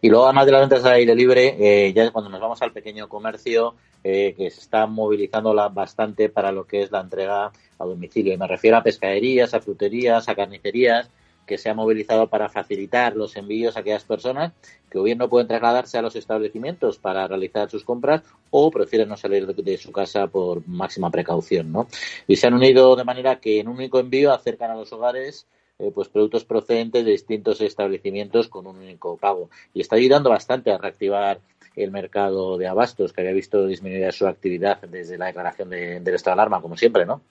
Y 0.00 0.08
luego, 0.08 0.24
además 0.24 0.46
de 0.46 0.52
las 0.52 0.60
ventas 0.62 0.84
al 0.84 0.92
aire 0.92 1.14
libre, 1.14 1.56
eh, 1.58 1.92
ya 1.92 2.10
cuando 2.10 2.30
nos 2.30 2.40
vamos 2.40 2.60
al 2.62 2.72
pequeño 2.72 3.08
comercio, 3.08 3.74
eh, 4.02 4.34
que 4.36 4.50
se 4.50 4.60
está 4.60 4.86
movilizando 4.86 5.54
bastante 5.70 6.28
para 6.28 6.52
lo 6.52 6.66
que 6.66 6.82
es 6.82 6.90
la 6.90 7.00
entrega 7.00 7.52
a 7.78 7.84
domicilio. 7.84 8.32
Y 8.32 8.38
me 8.38 8.46
refiero 8.46 8.76
a 8.76 8.82
pescaderías, 8.82 9.54
a 9.54 9.60
fruterías, 9.60 10.28
a 10.28 10.34
carnicerías, 10.34 11.10
que 11.50 11.58
se 11.58 11.68
ha 11.68 11.74
movilizado 11.74 12.28
para 12.28 12.48
facilitar 12.48 13.16
los 13.16 13.34
envíos 13.36 13.76
a 13.76 13.80
aquellas 13.80 14.04
personas 14.04 14.52
que 14.88 14.98
o 14.98 15.02
bien 15.02 15.18
no 15.18 15.28
pueden 15.28 15.48
trasladarse 15.48 15.98
a 15.98 16.02
los 16.02 16.14
establecimientos 16.14 16.98
para 16.98 17.26
realizar 17.26 17.68
sus 17.68 17.84
compras 17.84 18.22
o 18.50 18.70
prefieren 18.70 19.08
no 19.08 19.16
salir 19.16 19.46
de, 19.46 19.76
su 19.76 19.90
casa 19.90 20.28
por 20.28 20.66
máxima 20.68 21.10
precaución, 21.10 21.72
¿no? 21.72 21.88
Y 22.28 22.36
se 22.36 22.46
han 22.46 22.54
unido 22.54 22.94
de 22.94 23.02
manera 23.02 23.40
que 23.40 23.58
en 23.58 23.66
un 23.66 23.78
único 23.78 23.98
envío 23.98 24.32
acercan 24.32 24.70
a 24.70 24.76
los 24.76 24.92
hogares 24.92 25.48
eh, 25.80 25.90
pues 25.94 26.08
productos 26.08 26.44
procedentes 26.44 27.04
de 27.04 27.12
distintos 27.12 27.60
establecimientos 27.60 28.48
con 28.48 28.66
un 28.66 28.78
único 28.78 29.16
pago. 29.16 29.50
Y 29.74 29.80
está 29.80 29.96
ayudando 29.96 30.30
bastante 30.30 30.70
a 30.70 30.78
reactivar 30.78 31.40
el 31.76 31.90
mercado 31.90 32.58
de 32.58 32.66
abastos, 32.66 33.12
que 33.12 33.20
había 33.20 33.32
visto 33.32 33.66
disminuir 33.66 34.12
su 34.12 34.26
actividad 34.26 34.80
desde 34.82 35.18
la 35.18 35.26
declaración 35.26 35.70
de, 35.70 36.00
del 36.00 36.14
estado 36.14 36.36
de 36.36 36.42
alarma, 36.42 36.60
como 36.60 36.76
siempre, 36.76 37.06
¿no? 37.06 37.22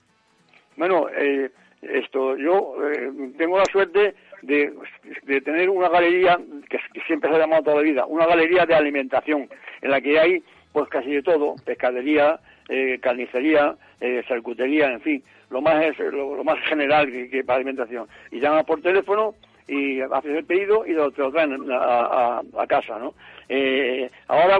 Bueno, 0.77 1.07
eh, 1.09 1.51
esto, 1.81 2.37
yo 2.37 2.75
eh, 2.89 3.11
tengo 3.37 3.57
la 3.57 3.65
suerte 3.65 4.15
de, 4.41 4.73
tener 5.41 5.69
una 5.69 5.89
galería 5.89 6.39
que, 6.69 6.79
siempre 7.05 7.29
se 7.29 7.35
ha 7.35 7.39
llamado 7.39 7.63
toda 7.63 7.77
la 7.77 7.81
vida, 7.81 8.05
una 8.05 8.25
galería 8.25 8.65
de 8.65 8.75
alimentación, 8.75 9.49
en 9.81 9.91
la 9.91 10.01
que 10.01 10.19
hay 10.19 10.43
pues 10.71 10.87
casi 10.89 11.11
de 11.11 11.23
todo, 11.23 11.55
pescadería, 11.65 12.39
carnicería, 13.01 13.75
charcutería, 14.27 14.91
en 14.91 15.01
fin, 15.01 15.23
lo 15.49 15.61
más 15.61 15.97
lo, 15.97 16.43
más 16.43 16.59
general 16.67 17.11
que, 17.11 17.43
para 17.43 17.57
alimentación. 17.57 18.07
Y 18.31 18.39
llama 18.39 18.63
por 18.63 18.81
teléfono 18.81 19.35
y 19.67 20.01
haces 20.01 20.37
el 20.37 20.45
pedido 20.45 20.85
y 20.85 20.93
lo, 20.93 21.11
te 21.11 21.21
lo 21.21 21.31
traen 21.31 21.57
a, 21.71 22.41
casa, 22.67 22.97
¿no? 22.97 23.13
Eh, 23.47 24.09
ahora, 24.27 24.59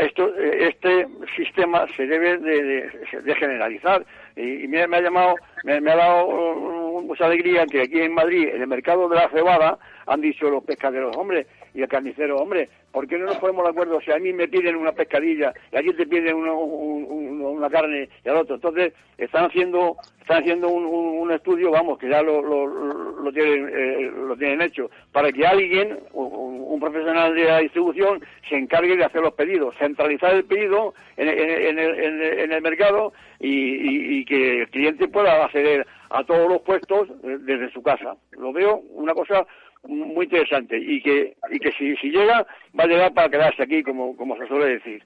esto, 0.00 0.34
este 0.36 1.06
sistema 1.36 1.86
se 1.96 2.06
debe 2.06 2.38
de, 2.38 3.34
generalizar 3.36 4.04
y, 4.36 4.66
me, 4.68 4.82
ha 4.82 5.00
llamado, 5.00 5.34
me, 5.64 5.74
ha 5.74 5.96
dado 5.96 7.02
mucha 7.02 7.26
alegría 7.26 7.66
que 7.66 7.82
aquí 7.82 8.00
en 8.00 8.14
Madrid, 8.14 8.48
en 8.54 8.62
el 8.62 8.68
mercado 8.68 9.08
de 9.08 9.16
la 9.16 9.28
cebada, 9.28 9.78
han 10.06 10.20
dicho 10.20 10.48
los 10.48 10.64
pescaderos, 10.64 11.16
hombre, 11.16 11.46
y 11.78 11.82
el 11.82 11.88
carnicero, 11.88 12.38
hombre, 12.38 12.68
¿por 12.90 13.06
qué 13.06 13.16
no 13.16 13.26
nos 13.26 13.36
ponemos 13.36 13.62
de 13.62 13.70
acuerdo? 13.70 14.00
Si 14.00 14.10
a 14.10 14.18
mí 14.18 14.32
me 14.32 14.48
piden 14.48 14.74
una 14.74 14.90
pescadilla 14.90 15.54
y 15.70 15.76
a 15.76 15.80
ti 15.80 15.92
te 15.92 16.08
piden 16.08 16.34
una 16.34 17.70
carne 17.70 18.08
y 18.24 18.28
al 18.28 18.38
otro. 18.38 18.56
Entonces, 18.56 18.92
están 19.16 19.44
haciendo 19.44 19.96
están 20.28 20.42
haciendo 20.42 20.68
un, 20.68 21.30
estudio, 21.30 21.70
vamos, 21.70 21.98
que 21.98 22.08
ya 22.08 22.20
lo, 22.20 22.42
lo, 22.42 23.32
tienen, 23.32 23.70
eh, 23.72 24.10
lo 24.12 24.36
tienen 24.36 24.60
hecho, 24.60 24.90
para 25.12 25.30
que 25.30 25.46
alguien, 25.46 26.00
un, 26.12 26.80
profesional 26.80 27.34
de 27.34 27.44
la 27.44 27.58
distribución, 27.58 28.22
se 28.48 28.56
encargue 28.56 28.96
de 28.96 29.04
hacer 29.04 29.20
los 29.20 29.34
pedidos, 29.34 29.74
centralizar 29.78 30.34
el 30.34 30.44
pedido 30.44 30.94
en, 31.16 31.28
en, 31.28 31.78
en, 31.78 32.52
el, 32.52 32.62
mercado 32.62 33.12
y, 33.40 34.18
y, 34.18 34.24
que 34.24 34.62
el 34.62 34.70
cliente 34.70 35.08
pueda 35.08 35.44
acceder 35.44 35.86
a 36.10 36.24
todos 36.24 36.48
los 36.48 36.60
puestos 36.62 37.08
eh, 37.24 37.38
desde 37.40 37.70
su 37.72 37.82
casa. 37.82 38.16
Lo 38.32 38.52
veo 38.52 38.82
una 38.90 39.14
cosa 39.14 39.46
muy 39.86 40.24
interesante. 40.24 40.78
Y 40.78 41.02
que 41.02 41.36
y 41.50 41.58
que 41.58 41.72
si, 41.72 41.96
si 41.96 42.10
llega 42.10 42.46
va 42.78 42.84
a 42.84 42.86
llegar 42.86 43.14
para 43.14 43.28
quedarse 43.28 43.62
aquí 43.62 43.82
como 43.82 44.16
como 44.16 44.36
se 44.36 44.46
suele 44.46 44.66
decir 44.66 45.04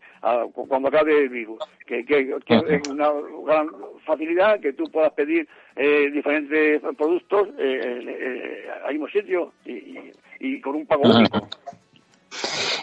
cuando 0.68 0.88
acabe 0.88 1.24
el 1.24 1.28
virus 1.28 1.58
que, 1.86 2.04
que, 2.04 2.36
es 2.68 2.88
una 2.88 3.10
gran 3.44 3.68
facilidad 4.04 4.60
que 4.60 4.72
tú 4.72 4.84
puedas 4.84 5.12
pedir 5.12 5.48
eh, 5.76 6.10
diferentes 6.12 6.80
productos 6.96 7.48
eh, 7.58 7.80
eh, 8.08 8.68
al 8.84 8.92
mismo 8.92 9.08
sitio 9.08 9.52
y, 9.64 9.98
y, 10.40 10.60
con 10.60 10.76
un 10.76 10.86
pago 10.86 11.02
único. 11.02 11.48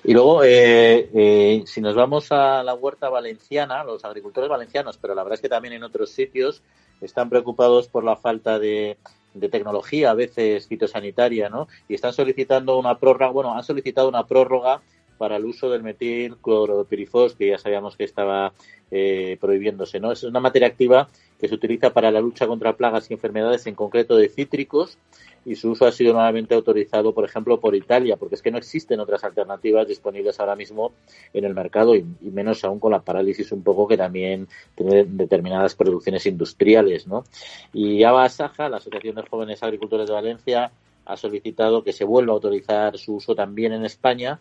Y 0.04 0.14
luego, 0.14 0.44
eh, 0.44 1.10
eh, 1.14 1.64
si 1.66 1.82
nos 1.82 1.96
vamos 1.96 2.32
a 2.32 2.64
la 2.64 2.74
huerta 2.74 3.10
valenciana, 3.10 3.84
los 3.84 4.06
agricultores 4.06 4.50
valencianos, 4.50 4.98
pero 4.98 5.14
la 5.14 5.24
verdad 5.24 5.36
es 5.36 5.42
que 5.42 5.50
también 5.50 5.74
en 5.74 5.84
otros 5.84 6.12
sitios 6.12 6.62
están 7.02 7.30
preocupados 7.30 7.88
por 7.88 8.04
la 8.04 8.16
falta 8.16 8.60
de, 8.60 8.98
de 9.34 9.50
tecnología, 9.50 10.12
a 10.12 10.14
veces 10.14 10.68
fitosanitaria, 10.68 11.50
¿no? 11.50 11.68
Y 11.88 11.96
están 11.96 12.14
solicitando 12.14 12.78
una 12.78 12.98
prórroga, 13.00 13.30
bueno, 13.30 13.56
han 13.56 13.64
solicitado 13.64 14.10
una 14.10 14.26
prórroga 14.26 14.82
para 15.20 15.36
el 15.36 15.46
uso 15.46 15.70
del 15.70 15.84
metil 15.84 16.38
cloropirifos, 16.38 17.36
que 17.36 17.50
ya 17.50 17.58
sabíamos 17.60 17.98
que 17.98 18.06
estaba 18.06 18.54
eh, 18.90 19.38
prohibiéndose, 19.40 20.00
¿no? 20.00 20.14
Es 20.14 20.24
una 20.24 20.40
materia 20.40 20.70
activa 20.70 21.10
que 21.40 21.50
se 21.50 21.56
utiliza 21.56 21.92
para 21.92 22.10
la 22.10 22.22
lucha 22.22 22.48
contra 22.48 22.78
plagas 22.78 23.12
y 23.12 23.14
enfermedades, 23.14 23.68
en 23.68 23.76
concreto 23.76 24.16
de 24.16 24.30
cítricos, 24.30 24.98
y 25.46 25.56
su 25.56 25.72
uso 25.72 25.86
ha 25.86 25.92
sido 25.92 26.14
nuevamente 26.14 26.56
autorizado, 26.56 27.14
por 27.14 27.26
ejemplo, 27.26 27.60
por 27.60 27.76
Italia, 27.76 28.16
porque 28.16 28.36
es 28.36 28.42
que 28.42 28.50
no 28.50 28.58
existen 28.58 29.00
otras 29.02 29.24
alternativas 29.26 29.88
disponibles 29.88 30.40
ahora 30.40 30.56
mismo 30.56 30.94
en 31.34 31.44
el 31.44 31.54
mercado 31.54 31.96
y, 31.96 32.06
menos 32.22 32.64
aún 32.64 32.80
con 32.80 32.92
la 32.92 33.02
parálisis 33.02 33.52
un 33.52 33.62
poco 33.62 33.88
que 33.88 33.98
también 33.98 34.48
tiene 34.76 35.04
determinadas 35.04 35.76
producciones 35.76 36.26
industriales, 36.26 37.08
¿no? 37.08 37.26
Y 37.74 38.04
Aba 38.04 38.28
Saja, 38.30 38.70
la 38.70 38.78
Asociación 38.78 39.16
de 39.16 39.24
Jóvenes 39.24 39.64
Agricultores 39.64 40.08
de 40.08 40.14
Valencia, 40.14 40.72
ha 41.10 41.18
solicitado 41.18 41.84
que 41.84 41.92
se 41.92 42.06
vuelva 42.06 42.34
a 42.34 42.36
autorizar 42.36 42.98
su 42.98 43.16
uso 43.16 43.34
también 43.34 43.74
en 43.74 43.84
España, 43.84 44.40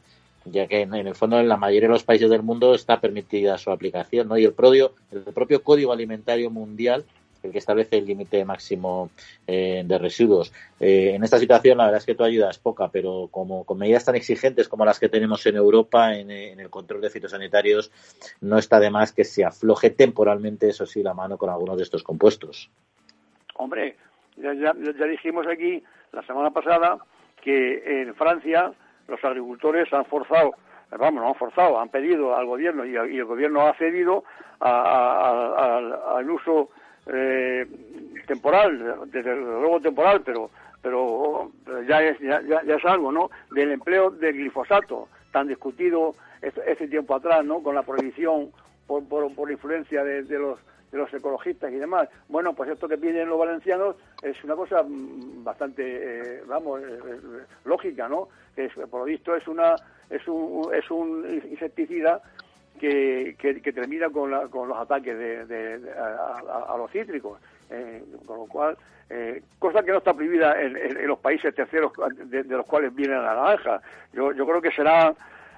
ya 0.50 0.66
que 0.66 0.82
en, 0.82 0.94
el 0.94 1.14
fondo 1.14 1.38
en 1.38 1.48
la 1.48 1.56
mayoría 1.56 1.88
de 1.88 1.94
los 1.94 2.04
países 2.04 2.30
del 2.30 2.42
mundo 2.42 2.74
está 2.74 3.00
permitida 3.00 3.58
su 3.58 3.70
aplicación, 3.70 4.28
¿no? 4.28 4.38
Y 4.38 4.44
el, 4.44 4.54
el 5.12 5.22
propio 5.34 5.62
Código 5.62 5.92
Alimentario 5.92 6.50
Mundial 6.50 7.04
el 7.42 7.52
que 7.52 7.58
establece 7.58 7.98
el 7.98 8.06
límite 8.06 8.44
máximo 8.44 9.10
eh, 9.46 9.82
de 9.84 9.98
residuos. 9.98 10.52
Eh, 10.80 11.12
en 11.14 11.24
esta 11.24 11.38
situación, 11.38 11.78
la 11.78 11.84
verdad 11.84 12.00
es 12.00 12.06
que 12.06 12.14
tu 12.14 12.24
ayuda 12.24 12.50
es 12.50 12.58
poca, 12.58 12.88
pero 12.88 13.28
como 13.30 13.64
con 13.64 13.78
medidas 13.78 14.04
tan 14.04 14.16
exigentes 14.16 14.68
como 14.68 14.84
las 14.84 14.98
que 14.98 15.08
tenemos 15.08 15.44
en 15.46 15.56
Europa 15.56 16.14
en, 16.14 16.30
el 16.30 16.70
control 16.70 17.00
de 17.00 17.10
fitosanitarios, 17.10 17.92
no 18.40 18.58
está 18.58 18.80
de 18.80 18.90
más 18.90 19.12
que 19.12 19.24
se 19.24 19.44
afloje 19.44 19.90
temporalmente, 19.90 20.68
eso 20.68 20.86
sí, 20.86 21.02
la 21.02 21.14
mano 21.14 21.38
con 21.38 21.50
algunos 21.50 21.76
de 21.76 21.82
estos 21.82 22.02
compuestos. 22.02 22.70
Hombre, 23.54 23.96
ya, 24.36 24.52
ya, 24.54 24.72
dijimos 25.06 25.46
aquí 25.46 25.82
la 26.12 26.22
semana 26.22 26.50
pasada 26.50 26.98
que 27.42 28.02
en 28.02 28.14
Francia 28.14 28.72
los 29.08 29.24
agricultores 29.24 29.92
han 29.92 30.04
forzado 30.04 30.52
vamos, 30.96 31.22
no 31.22 31.28
han 31.28 31.34
forzado, 31.34 31.78
han 31.78 31.90
pedido 31.90 32.34
al 32.34 32.46
gobierno 32.46 32.84
y, 32.84 32.96
el 32.96 33.24
gobierno 33.24 33.62
ha 33.62 33.74
cedido 33.74 34.24
al 34.60 36.30
uso 36.30 36.70
eh, 37.06 37.66
temporal, 38.26 39.02
desde 39.06 39.34
luego 39.36 39.80
temporal, 39.80 40.22
pero 40.24 40.50
pero 40.80 41.50
ya 41.88 42.00
es 42.02 42.18
ya, 42.20 42.40
ya, 42.42 42.74
es 42.74 42.84
algo, 42.84 43.10
¿no? 43.10 43.30
Del 43.50 43.72
empleo 43.72 44.10
del 44.10 44.34
glifosato 44.34 45.08
tan 45.32 45.48
discutido 45.48 46.14
ese, 46.40 46.86
tiempo 46.88 47.16
atrás, 47.16 47.44
¿no? 47.44 47.62
Con 47.62 47.74
la 47.74 47.82
prohibición 47.82 48.50
por, 48.86 49.02
por, 49.08 49.50
influencia 49.50 50.04
de, 50.04 50.22
los 50.38 50.58
de 50.90 50.98
los 50.98 51.12
ecologistas 51.12 51.72
y 51.72 51.76
demás. 51.76 52.08
Bueno, 52.28 52.52
pues 52.54 52.70
esto 52.70 52.88
que 52.88 52.98
piden 52.98 53.28
los 53.28 53.38
valencianos 53.38 53.96
es 54.22 54.42
una 54.44 54.56
cosa 54.56 54.82
mm, 54.82 55.44
bastante, 55.44 55.82
eh, 55.84 56.42
vamos, 56.46 56.80
lógica, 57.64 58.08
¿no? 58.08 58.28
Que 58.54 58.68
por 58.90 59.00
lo 59.00 59.04
visto 59.04 59.36
es 59.36 59.46
una 59.46 59.76
es 60.10 60.26
un, 60.26 60.74
es 60.74 60.90
un 60.90 61.24
insecticida 61.50 62.22
que, 62.78 63.36
que, 63.38 63.72
termina 63.72 64.08
con, 64.08 64.48
con 64.48 64.68
los 64.68 64.78
ataques 64.78 65.18
de, 65.18 65.80
a, 65.96 66.76
los 66.76 66.90
cítricos. 66.90 67.40
Eh, 67.70 68.02
con 68.24 68.38
lo 68.38 68.46
cual, 68.46 68.78
eh, 69.10 69.42
cosa 69.58 69.82
que 69.82 69.90
no 69.90 69.98
está 69.98 70.14
prohibida 70.14 70.58
en, 70.60 71.06
los 71.06 71.18
países 71.18 71.54
terceros 71.54 71.92
de, 72.14 72.44
los 72.44 72.66
cuales 72.66 72.94
viene 72.94 73.14
la 73.14 73.34
naranja. 73.34 73.82
Yo, 74.12 74.32
yo 74.32 74.46
creo 74.46 74.62
que 74.62 74.70
será 74.70 75.12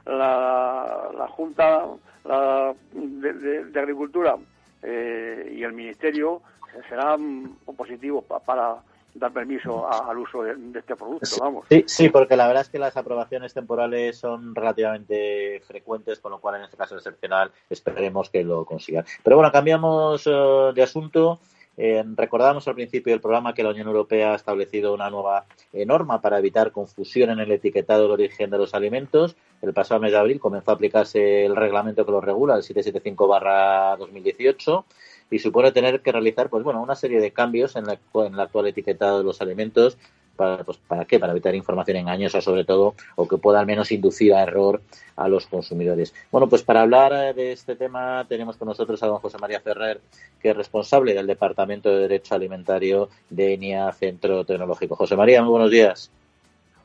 la, 0.06 1.10
la 1.16 1.28
Junta 1.28 1.86
de, 2.24 3.80
Agricultura 3.80 4.36
eh, 4.82 5.52
y 5.56 5.62
el 5.62 5.72
Ministerio 5.72 6.42
serán 6.88 7.56
positivos 7.76 8.24
para 8.44 8.76
dar 9.14 9.32
permiso 9.32 9.90
al 9.90 10.18
uso 10.18 10.42
de, 10.42 10.54
este 10.78 10.94
producto, 10.94 11.26
vamos. 11.40 11.66
Sí, 11.68 11.84
sí, 11.86 12.08
porque 12.08 12.36
la 12.36 12.46
verdad 12.46 12.62
es 12.62 12.68
que 12.68 12.78
las 12.78 12.96
aprobaciones 12.96 13.52
temporales 13.52 14.18
son 14.18 14.54
relativamente 14.54 15.60
frecuentes, 15.66 16.20
con 16.20 16.32
lo 16.32 16.38
cual 16.38 16.56
en 16.56 16.62
este 16.62 16.76
caso 16.76 16.96
excepcional 16.96 17.50
esperemos 17.68 18.30
que 18.30 18.44
lo 18.44 18.64
consigan. 18.64 19.04
Pero 19.22 19.36
bueno, 19.36 19.50
cambiamos 19.50 20.26
eh, 20.26 20.72
de 20.74 20.82
asunto. 20.82 21.40
Eh, 21.82 22.04
recordamos 22.14 22.68
al 22.68 22.74
principio 22.74 23.10
del 23.10 23.22
programa 23.22 23.54
que 23.54 23.62
la 23.62 23.70
Unión 23.70 23.86
Europea 23.86 24.32
ha 24.32 24.36
establecido 24.36 24.92
una 24.92 25.08
nueva 25.08 25.46
eh, 25.72 25.86
norma 25.86 26.20
para 26.20 26.38
evitar 26.38 26.72
confusión 26.72 27.30
en 27.30 27.40
el 27.40 27.50
etiquetado 27.50 28.02
del 28.02 28.10
origen 28.10 28.50
de 28.50 28.58
los 28.58 28.74
alimentos. 28.74 29.34
El 29.62 29.72
pasado 29.72 29.98
mes 29.98 30.12
de 30.12 30.18
abril 30.18 30.38
comenzó 30.38 30.72
a 30.72 30.74
aplicarse 30.74 31.46
el 31.46 31.56
reglamento 31.56 32.04
que 32.04 32.12
lo 32.12 32.20
regula, 32.20 32.56
el 32.56 32.64
775-2018 32.64 34.84
y 35.30 35.38
supone 35.38 35.72
tener 35.72 36.02
que 36.02 36.12
realizar 36.12 36.50
pues 36.50 36.64
bueno 36.64 36.82
una 36.82 36.96
serie 36.96 37.18
de 37.18 37.30
cambios 37.30 37.74
en, 37.76 37.86
en 37.88 38.34
el 38.34 38.40
actual 38.40 38.66
etiquetado 38.66 39.16
de 39.16 39.24
los 39.24 39.40
alimentos 39.40 39.96
para, 40.40 40.64
pues, 40.64 40.78
¿para 40.78 41.04
qué? 41.04 41.18
Para 41.18 41.32
evitar 41.32 41.54
información 41.54 41.98
engañosa 41.98 42.40
sobre 42.40 42.64
todo 42.64 42.94
o 43.16 43.28
que 43.28 43.36
pueda 43.36 43.60
al 43.60 43.66
menos 43.66 43.92
inducir 43.92 44.32
a 44.32 44.42
error 44.42 44.80
a 45.16 45.28
los 45.28 45.46
consumidores. 45.46 46.14
Bueno, 46.32 46.48
pues 46.48 46.62
para 46.62 46.80
hablar 46.80 47.12
eh, 47.12 47.34
de 47.34 47.52
este 47.52 47.76
tema 47.76 48.24
tenemos 48.26 48.56
con 48.56 48.68
nosotros 48.68 49.02
a 49.02 49.06
don 49.06 49.18
José 49.18 49.36
María 49.38 49.60
Ferrer, 49.60 50.00
que 50.40 50.50
es 50.50 50.56
responsable 50.56 51.12
del 51.12 51.26
Departamento 51.26 51.90
de 51.90 52.08
Derecho 52.08 52.34
Alimentario 52.34 53.10
de 53.28 53.54
ENIA 53.54 53.92
Centro 53.92 54.44
Tecnológico. 54.44 54.96
José 54.96 55.14
María, 55.14 55.42
muy 55.42 55.50
buenos 55.50 55.70
días. 55.70 56.10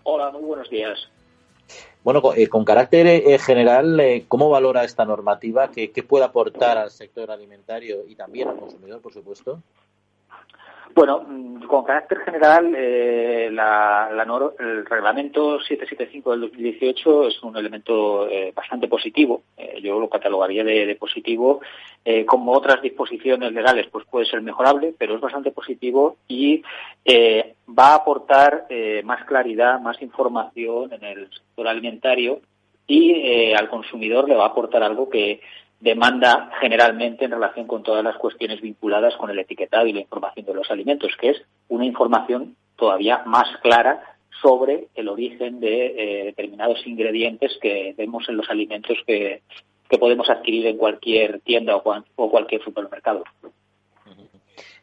Hola, 0.03 0.29
muy 0.31 0.43
buenos 0.43 0.69
días. 0.69 1.07
Bueno, 2.03 2.21
eh, 2.35 2.47
con 2.47 2.63
carácter 2.63 3.07
eh, 3.07 3.39
general, 3.39 3.99
eh, 3.99 4.25
¿cómo 4.27 4.47
valora 4.47 4.83
esta 4.83 5.05
normativa? 5.05 5.71
¿Qué, 5.71 5.89
puede 6.07 6.23
aportar 6.23 6.77
al 6.77 6.91
sector 6.91 7.31
alimentario 7.31 8.05
y 8.07 8.13
también 8.13 8.47
al 8.47 8.57
consumidor, 8.57 9.01
por 9.01 9.11
supuesto? 9.11 9.59
Bueno, 10.95 11.25
mm, 11.27 11.63
con 11.67 11.83
carácter 11.83 12.19
general, 12.19 12.73
eh, 12.73 13.49
la, 13.51 14.09
el 14.59 14.85
reglamento 14.85 15.59
775 15.59 16.31
del 16.31 16.41
2018 16.41 17.27
es 17.27 17.43
un 17.43 17.57
elemento 17.57 18.29
eh, 18.29 18.53
bastante 18.55 18.87
positivo. 18.87 19.43
Eh, 19.57 19.81
yo 19.83 19.99
lo 19.99 20.09
catalogaría 20.09 20.63
de, 20.63 20.95
positivo. 20.95 21.59
como 22.27 22.53
otras 22.53 22.81
disposiciones 22.81 23.51
legales, 23.51 23.87
pues 23.91 24.05
puede 24.05 24.25
ser 24.25 24.41
mejorable, 24.41 24.93
pero 24.97 25.15
es 25.15 25.21
bastante 25.21 25.51
positivo 25.51 26.17
y 26.27 26.61
va 27.67 27.87
a 27.89 27.95
aportar 27.95 28.67
más 29.03 29.25
claridad, 29.25 29.81
más 29.81 29.99
información 30.01 30.93
en 30.93 31.03
el 31.03 31.29
sector 31.29 31.67
alimentario 31.67 32.41
y 32.87 33.53
al 33.53 33.69
consumidor 33.69 34.29
le 34.29 34.35
va 34.35 34.43
a 34.45 34.49
aportar 34.49 34.83
algo 34.83 35.09
que 35.09 35.41
demanda 35.79 36.49
generalmente 36.59 37.25
en 37.25 37.31
relación 37.31 37.67
con 37.67 37.83
todas 37.83 38.03
las 38.03 38.17
cuestiones 38.17 38.61
vinculadas 38.61 39.15
con 39.17 39.29
el 39.29 39.39
etiquetado 39.39 39.85
y 39.85 39.93
la 39.93 39.99
información 39.99 40.45
de 40.45 40.53
los 40.53 40.69
alimentos, 40.71 41.11
que 41.19 41.29
es 41.31 41.41
una 41.67 41.85
información 41.85 42.55
todavía 42.75 43.23
más 43.25 43.47
clara 43.61 44.15
sobre 44.41 44.87
el 44.95 45.07
origen 45.07 45.59
de 45.59 45.85
eh, 45.87 46.25
determinados 46.25 46.85
ingredientes 46.85 47.57
que 47.61 47.93
vemos 47.97 48.27
en 48.29 48.37
los 48.37 48.49
alimentos 48.49 48.97
que, 49.05 49.41
podemos 49.99 50.29
adquirir 50.29 50.67
en 50.67 50.77
cualquier 50.77 51.39
tienda 51.39 51.77
o, 51.77 52.29
cualquier 52.29 52.61
supermercado. 52.61 53.23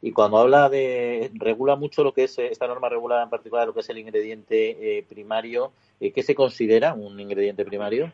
Y 0.00 0.10
cuando 0.12 0.38
habla 0.38 0.70
de, 0.70 1.30
regula 1.34 1.76
mucho 1.76 2.02
lo 2.02 2.14
que 2.14 2.24
es, 2.24 2.38
esta 2.38 2.66
norma 2.66 2.88
regula 2.88 3.22
en 3.22 3.28
particular 3.28 3.66
lo 3.66 3.74
que 3.74 3.80
es 3.80 3.90
el 3.90 3.98
ingrediente 3.98 4.98
eh, 4.98 5.04
primario, 5.06 5.72
eh, 6.00 6.12
¿qué 6.12 6.22
se 6.22 6.34
considera 6.34 6.94
un 6.94 7.20
ingrediente 7.20 7.62
primario? 7.64 8.10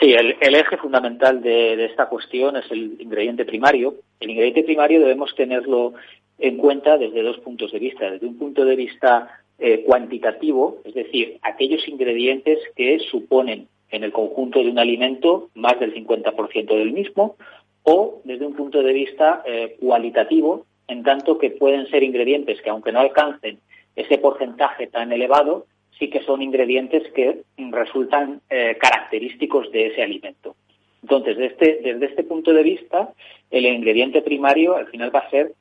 Sí, 0.00 0.12
el, 0.14 0.54
eje 0.54 0.76
fundamental 0.78 1.42
de, 1.42 1.84
esta 1.84 2.08
cuestión 2.08 2.56
es 2.56 2.70
el 2.70 2.96
ingrediente 3.00 3.44
primario. 3.44 3.94
El 4.20 4.30
ingrediente 4.30 4.64
primario 4.64 5.00
debemos 5.00 5.34
tenerlo 5.34 5.94
en 6.38 6.56
cuenta 6.56 6.98
desde 6.98 7.22
dos 7.22 7.38
puntos 7.38 7.72
de 7.72 7.78
vista. 7.78 8.10
Desde 8.10 8.26
un 8.26 8.38
punto 8.38 8.64
de 8.64 8.74
vista 8.74 9.42
eh, 9.58 9.84
cuantitativo, 9.84 10.78
es 10.84 10.94
decir, 10.94 11.38
aquellos 11.42 11.86
ingredientes 11.86 12.58
que 12.74 12.98
suponen 13.10 13.68
en 13.90 14.04
el 14.04 14.12
conjunto 14.12 14.60
de 14.60 14.70
un 14.70 14.78
alimento 14.78 15.50
más 15.54 15.78
del 15.78 15.94
50% 15.94 16.66
del 16.66 16.92
mismo, 16.92 17.36
o 17.84 18.20
desde 18.24 18.46
un 18.46 18.54
punto 18.54 18.82
de 18.82 18.92
vista 18.92 19.42
eh, 19.46 19.76
cualitativo, 19.80 20.64
en 20.88 21.02
tanto 21.02 21.38
que 21.38 21.50
pueden 21.50 21.86
ser 21.88 22.02
ingredientes 22.02 22.60
que, 22.62 22.70
aunque 22.70 22.92
no 22.92 23.00
alcancen 23.00 23.58
ese 23.94 24.18
porcentaje 24.18 24.86
tan 24.86 25.12
elevado, 25.12 25.66
sí 26.02 26.10
que 26.10 26.24
son 26.24 26.42
ingredientes 26.42 27.04
que 27.12 27.44
resultan 27.70 28.40
eh, 28.50 28.76
característicos 28.80 29.70
de 29.70 29.86
ese 29.86 30.02
alimento. 30.02 30.56
Entonces, 31.00 31.36
desde 31.36 31.52
este, 31.52 31.80
desde 31.80 32.06
este 32.06 32.24
punto 32.24 32.52
de 32.52 32.64
vista, 32.64 33.12
el 33.52 33.66
ingrediente 33.66 34.20
primario 34.20 34.74
al 34.74 34.88
final 34.88 35.14
va 35.14 35.20
a 35.20 35.30
ser 35.30 35.52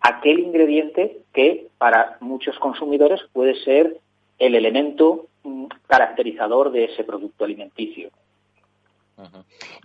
aquel 0.00 0.38
ingrediente 0.38 1.18
que 1.34 1.66
para 1.76 2.16
muchos 2.20 2.58
consumidores 2.58 3.20
puede 3.34 3.54
ser 3.56 3.98
el 4.38 4.54
elemento 4.54 5.26
mm, 5.42 5.66
caracterizador 5.86 6.72
de 6.72 6.84
ese 6.84 7.04
producto 7.04 7.44
alimenticio. 7.44 8.08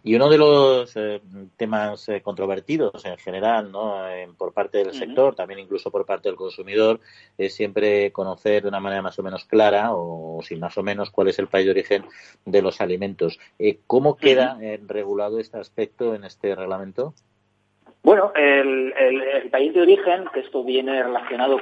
Y 0.03 0.15
uno 0.15 0.29
de 0.29 0.37
los 0.37 0.95
eh, 0.95 1.21
temas 1.57 2.07
eh, 2.09 2.21
controvertidos 2.21 3.05
en 3.05 3.17
general, 3.17 3.71
¿no? 3.71 4.01
por 4.37 4.53
parte 4.53 4.79
del 4.79 4.93
sector, 4.93 5.35
también 5.35 5.59
incluso 5.59 5.91
por 5.91 6.05
parte 6.05 6.29
del 6.29 6.35
consumidor, 6.35 6.99
es 7.37 7.53
siempre 7.53 8.11
conocer 8.11 8.63
de 8.63 8.69
una 8.69 8.79
manera 8.79 9.01
más 9.01 9.17
o 9.19 9.23
menos 9.23 9.45
clara 9.45 9.93
o, 9.93 10.41
sin 10.43 10.59
más 10.59 10.77
o 10.77 10.83
menos 10.83 11.09
cuál 11.09 11.29
es 11.29 11.39
el 11.39 11.47
país 11.47 11.65
de 11.65 11.71
origen 11.71 12.05
de 12.45 12.61
los 12.61 12.81
alimentos. 12.81 13.39
Eh, 13.59 13.79
¿Cómo 13.87 14.17
queda 14.17 14.57
regulado 14.87 15.39
este 15.39 15.57
aspecto 15.57 16.15
en 16.15 16.23
este 16.23 16.55
reglamento? 16.55 17.13
Bueno, 18.05 18.31
el, 18.35 18.93
país 19.49 19.73
de 19.73 19.81
origen, 19.81 20.25
que 20.31 20.41
esto 20.41 20.63
viene 20.63 21.01
relacionado 21.01 21.59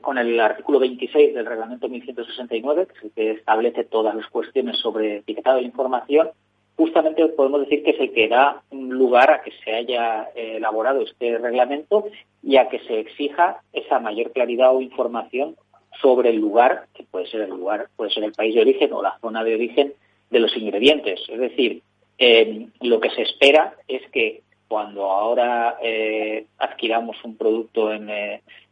con 0.00 0.16
el 0.16 0.38
artículo 0.38 0.78
26 0.78 1.34
del 1.34 1.46
reglamento 1.46 1.88
1169, 1.88 2.86
que 2.86 2.92
es 2.92 3.02
el 3.02 3.10
que 3.10 3.30
establece 3.32 3.82
todas 3.82 4.14
las 4.14 4.28
cuestiones 4.28 4.78
sobre 4.78 5.16
etiquetado 5.16 5.56
de 5.56 5.64
información, 5.64 6.30
justamente 6.78 7.26
podemos 7.30 7.62
decir 7.62 7.82
que 7.82 7.90
es 7.90 8.00
el 8.00 8.12
que 8.12 8.28
da 8.28 8.62
lugar 8.70 9.32
a 9.32 9.42
que 9.42 9.50
se 9.64 9.74
haya 9.74 10.30
eh, 10.36 10.54
elaborado 10.58 11.02
este 11.02 11.36
reglamento 11.36 12.06
y 12.40 12.56
a 12.56 12.68
que 12.68 12.78
se 12.78 13.00
exija 13.00 13.60
esa 13.72 13.98
mayor 13.98 14.30
claridad 14.30 14.74
o 14.74 14.80
información 14.80 15.56
sobre 16.00 16.30
el 16.30 16.36
lugar, 16.36 16.86
que 16.94 17.02
puede 17.02 17.26
ser 17.26 17.40
el 17.40 17.50
lugar, 17.50 17.88
puede 17.96 18.12
ser 18.12 18.22
el 18.22 18.32
país 18.32 18.54
de 18.54 18.60
origen 18.60 18.92
o 18.92 19.02
la 19.02 19.18
zona 19.20 19.42
de 19.42 19.56
origen 19.56 19.92
de 20.30 20.38
los 20.38 20.56
ingredientes. 20.56 21.20
Es 21.28 21.40
decir, 21.40 21.82
eh, 22.16 22.68
lo 22.80 23.00
que 23.00 23.10
se 23.10 23.22
espera 23.22 23.74
es 23.88 24.08
que 24.12 24.42
cuando 24.68 25.10
ahora 25.10 25.78
eh, 25.82 26.46
adquiramos 26.58 27.16
un 27.24 27.36
producto 27.36 27.92
en, 27.92 28.08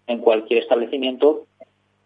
en 0.07 0.19
cualquier 0.21 0.61
establecimiento, 0.61 1.47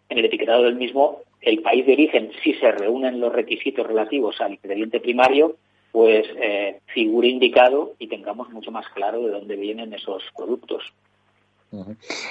en 0.09 0.17
el 0.17 0.25
etiquetado 0.25 0.63
del 0.63 0.77
mismo, 0.77 1.19
el 1.41 1.61
país 1.61 1.85
de 1.85 1.93
origen, 1.93 2.31
si 2.43 2.55
se 2.55 2.71
reúnen 2.71 3.19
los 3.19 3.31
requisitos 3.31 3.85
relativos 3.85 4.41
al 4.41 4.53
ingrediente 4.53 4.99
primario, 4.99 5.57
pues 5.91 6.27
eh, 6.37 6.79
figure 6.93 7.27
indicado 7.27 7.93
y 7.99 8.07
tengamos 8.07 8.49
mucho 8.49 8.71
más 8.71 8.87
claro 8.89 9.21
de 9.23 9.31
dónde 9.31 9.55
vienen 9.55 9.93
esos 9.93 10.23
productos. 10.35 10.83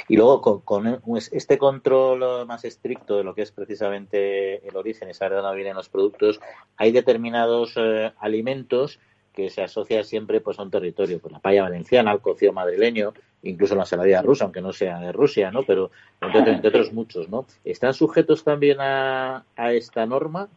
Y 0.08 0.16
luego, 0.16 0.60
con, 0.62 1.00
este 1.32 1.56
control 1.56 2.46
más 2.46 2.64
estricto 2.64 3.16
de 3.16 3.24
lo 3.24 3.34
que 3.34 3.42
es 3.42 3.52
precisamente 3.52 4.66
el 4.66 4.76
origen 4.76 5.08
y 5.08 5.14
saber 5.14 5.36
de 5.36 5.42
dónde 5.42 5.56
vienen 5.56 5.76
los 5.76 5.88
productos, 5.88 6.40
hay 6.76 6.92
determinados 6.92 7.72
eh, 7.76 8.12
alimentos 8.18 9.00
que 9.32 9.48
se 9.48 9.62
asocian 9.62 10.04
siempre 10.04 10.40
pues, 10.40 10.58
a 10.58 10.62
un 10.62 10.70
territorio, 10.70 11.20
pues 11.20 11.32
la 11.32 11.38
paya 11.38 11.62
valenciana, 11.62 12.12
el 12.12 12.20
cocido 12.20 12.52
madrileño, 12.52 13.14
incluso 13.42 13.74
la 13.76 13.86
saladilla 13.86 14.20
rusa, 14.20 14.44
aunque 14.44 14.60
no 14.60 14.72
sea 14.72 14.98
de 14.98 15.12
Rusia, 15.12 15.50
¿no? 15.50 15.62
Pero 15.62 15.90
entre, 16.20 16.68
otros 16.68 16.92
muchos, 16.92 17.28
¿no? 17.30 17.46
¿Están 17.64 17.94
sujetos 17.94 18.44
también 18.44 18.80
a, 18.80 19.44
a 19.56 19.72
esta 19.72 20.04
norma 20.04 20.48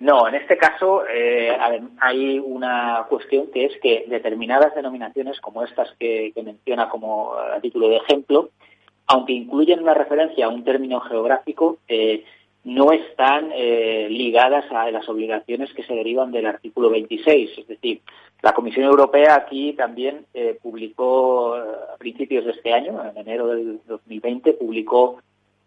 no, 0.00 0.26
en 0.26 0.34
este 0.34 0.56
caso 0.56 1.02
eh, 1.06 1.54
hay 2.00 2.38
una 2.38 3.04
cuestión 3.08 3.48
que 3.52 3.66
es 3.66 3.72
que 3.82 4.06
determinadas 4.08 4.74
denominaciones 4.74 5.38
como 5.40 5.62
estas 5.62 5.92
que, 5.98 6.32
menciona 6.42 6.88
como 6.88 7.34
a 7.34 7.60
título 7.60 7.88
de 7.88 7.98
ejemplo, 7.98 8.48
aunque 9.06 9.34
incluyen 9.34 9.82
una 9.82 9.92
referencia 9.92 10.46
a 10.46 10.48
un 10.48 10.64
término 10.64 11.00
geográfico, 11.00 11.78
eh, 11.86 12.24
no 12.64 12.92
están 12.92 13.50
eh, 13.54 14.08
ligadas 14.10 14.64
a 14.70 14.90
las 14.90 15.06
obligaciones 15.08 15.72
que 15.74 15.82
se 15.82 15.94
derivan 15.94 16.30
del 16.30 16.46
artículo 16.46 16.88
26. 16.88 17.58
Es 17.58 17.66
decir, 17.68 18.00
la 18.40 18.54
Comisión 18.54 18.86
Europea 18.86 19.34
aquí 19.34 19.74
también 19.74 20.24
eh, 20.32 20.58
publicó 20.62 21.54
a 21.54 21.96
principios 21.98 22.46
de 22.46 22.52
este 22.52 22.72
año, 22.72 23.02
en 23.04 23.18
enero 23.18 23.48
del 23.48 23.80
2020, 23.86 24.54
publicó 24.54 25.20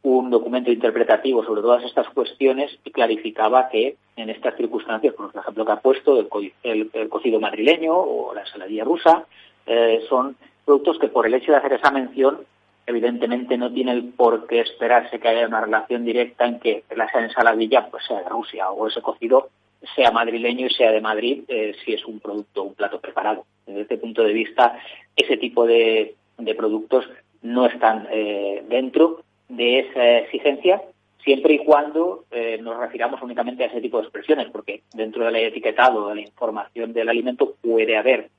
un 0.03 0.29
documento 0.29 0.71
interpretativo 0.71 1.43
sobre 1.45 1.61
todas 1.61 1.83
estas 1.83 2.09
cuestiones 2.09 2.77
y 2.83 2.91
clarificaba 2.91 3.69
que 3.69 3.95
en 4.17 4.29
estas 4.29 4.55
circunstancias, 4.57 5.13
por 5.13 5.31
ejemplo 5.33 5.65
que 5.65 5.71
ha 5.71 5.79
puesto 5.79 6.19
el, 6.63 7.09
cocido 7.09 7.39
madrileño 7.39 7.95
o 7.95 8.33
la 8.35 8.41
ensaladilla 8.41 8.83
rusa, 8.83 9.25
eh, 9.65 10.03
son 10.09 10.35
productos 10.65 10.99
que 10.99 11.07
por 11.07 11.25
el 11.25 11.33
hecho 11.33 11.51
de 11.51 11.57
hacer 11.57 11.73
esa 11.73 11.91
mención 11.91 12.39
evidentemente 12.85 13.57
no 13.57 13.71
tiene 13.71 13.93
el 13.93 14.09
por 14.09 14.45
qué 14.45 14.59
esperarse 14.59 15.19
que 15.19 15.27
haya 15.29 15.47
una 15.47 15.61
relación 15.61 16.03
directa 16.03 16.45
en 16.45 16.59
que 16.59 16.83
la 16.95 17.09
ensaladilla 17.13 17.87
pues 17.89 18.03
sea 18.05 18.19
de 18.19 18.29
Rusia 18.29 18.69
o 18.71 18.87
ese 18.87 19.01
cocido 19.01 19.49
sea 19.95 20.11
madrileño 20.11 20.67
y 20.67 20.73
sea 20.73 20.91
de 20.91 21.01
Madrid 21.01 21.43
eh, 21.47 21.75
si 21.83 21.93
es 21.93 22.05
un 22.05 22.19
producto, 22.19 22.63
un 22.63 22.73
plato 22.73 22.99
preparado. 22.99 23.45
Desde 23.65 23.81
este 23.81 23.97
punto 23.97 24.23
de 24.23 24.33
vista, 24.33 24.77
ese 25.15 25.37
tipo 25.37 25.65
de, 25.65 26.15
productos 26.57 27.05
no 27.41 27.65
están 27.65 28.07
eh, 28.11 28.63
dentro 28.67 29.23
de 29.55 29.79
esa 29.79 30.17
exigencia 30.19 30.81
siempre 31.23 31.53
y 31.53 31.59
cuando 31.59 32.25
eh, 32.31 32.57
nos 32.61 32.77
refiramos 32.77 33.21
únicamente 33.21 33.63
a 33.63 33.67
ese 33.67 33.81
tipo 33.81 33.97
de 33.97 34.03
expresiones, 34.03 34.49
porque 34.51 34.83
dentro 34.93 35.25
del 35.25 35.35
etiquetado, 35.37 36.09
de 36.09 36.15
la 36.15 36.21
información 36.21 36.93
del 36.93 37.09
alimento, 37.09 37.55
puede 37.61 37.97
haber 37.97 38.29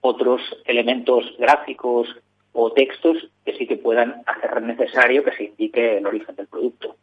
otros 0.00 0.42
elementos 0.66 1.24
gráficos 1.38 2.08
o 2.52 2.72
textos 2.72 3.16
que 3.44 3.56
sí 3.56 3.66
que 3.66 3.76
puedan 3.76 4.22
hacer 4.26 4.62
necesario 4.62 5.24
que 5.24 5.32
se 5.32 5.44
indique 5.44 5.98
el 5.98 6.06
origen 6.06 6.36
del 6.36 6.46
producto. 6.46 6.96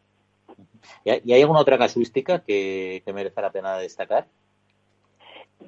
¿Y 1.04 1.32
hay 1.32 1.42
alguna 1.42 1.60
otra 1.60 1.78
casuística 1.78 2.42
que, 2.44 3.02
merezca 3.12 3.42
la 3.42 3.50
pena 3.50 3.76
destacar? 3.78 4.26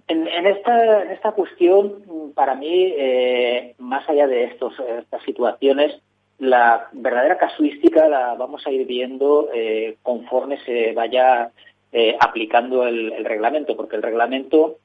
En, 0.09 0.27
esta, 0.47 1.03
en 1.03 1.11
esta 1.11 1.33
cuestión, 1.33 2.33
para 2.35 2.55
mí, 2.55 2.93
eh, 2.97 3.75
más 3.79 4.09
allá 4.09 4.27
de 4.27 4.45
estos, 4.45 4.75
estas 4.81 5.23
situaciones, 5.23 6.01
la 6.39 6.89
verdadera 6.93 7.39
casuística 7.39 8.09
la 8.09 8.35
vamos 8.35 8.67
a 8.67 8.71
ir 8.71 8.87
viendo 8.87 9.49
eh, 9.53 9.97
conforme 10.03 10.59
se 10.65 10.93
vaya 10.93 11.51
eh, 11.93 12.17
aplicando 12.21 12.87
el, 12.87 13.25
reglamento, 13.25 13.77
porque 13.77 13.97
el 13.97 14.03
reglamento 14.03 14.79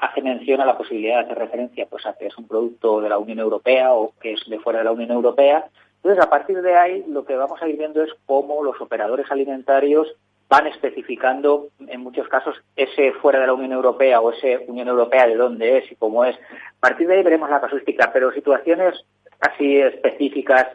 hace 0.00 0.22
mención 0.22 0.62
a 0.62 0.64
la 0.64 0.78
posibilidad 0.78 1.16
de 1.16 1.24
hacer 1.24 1.38
referencia 1.38 1.84
pues, 1.90 2.06
a 2.06 2.14
que 2.14 2.28
es 2.28 2.38
un 2.38 2.48
producto 2.48 3.02
de 3.02 3.10
la 3.10 3.18
Unión 3.18 3.38
Europea 3.38 3.92
o 3.92 4.14
que 4.18 4.32
es 4.32 4.40
de 4.48 4.58
fuera 4.58 4.78
de 4.78 4.86
la 4.86 4.92
Unión 4.92 5.10
Europea, 5.10 5.66
entonces, 6.06 6.24
a 6.24 6.30
partir 6.30 6.62
de 6.62 6.76
ahí, 6.76 7.04
lo 7.08 7.24
que 7.24 7.34
vamos 7.34 7.60
a 7.60 7.68
ir 7.68 7.76
viendo 7.76 8.00
es 8.00 8.12
cómo 8.26 8.62
los 8.62 8.80
operadores 8.80 9.28
alimentarios 9.28 10.14
van 10.48 10.68
especificando, 10.68 11.70
en 11.88 12.00
muchos 12.00 12.28
casos, 12.28 12.54
ese 12.76 13.10
fuera 13.14 13.40
de 13.40 13.48
la 13.48 13.54
Unión 13.54 13.72
Europea 13.72 14.20
o 14.20 14.30
ese 14.30 14.64
Unión 14.68 14.86
Europea 14.86 15.26
de 15.26 15.34
dónde 15.34 15.78
es 15.78 15.90
y 15.90 15.96
cómo 15.96 16.24
es. 16.24 16.36
A 16.36 16.80
partir 16.80 17.08
de 17.08 17.16
ahí 17.16 17.24
veremos 17.24 17.50
la 17.50 17.60
casuística, 17.60 18.12
pero 18.12 18.30
situaciones 18.30 19.04
así 19.40 19.78
específicas 19.78 20.68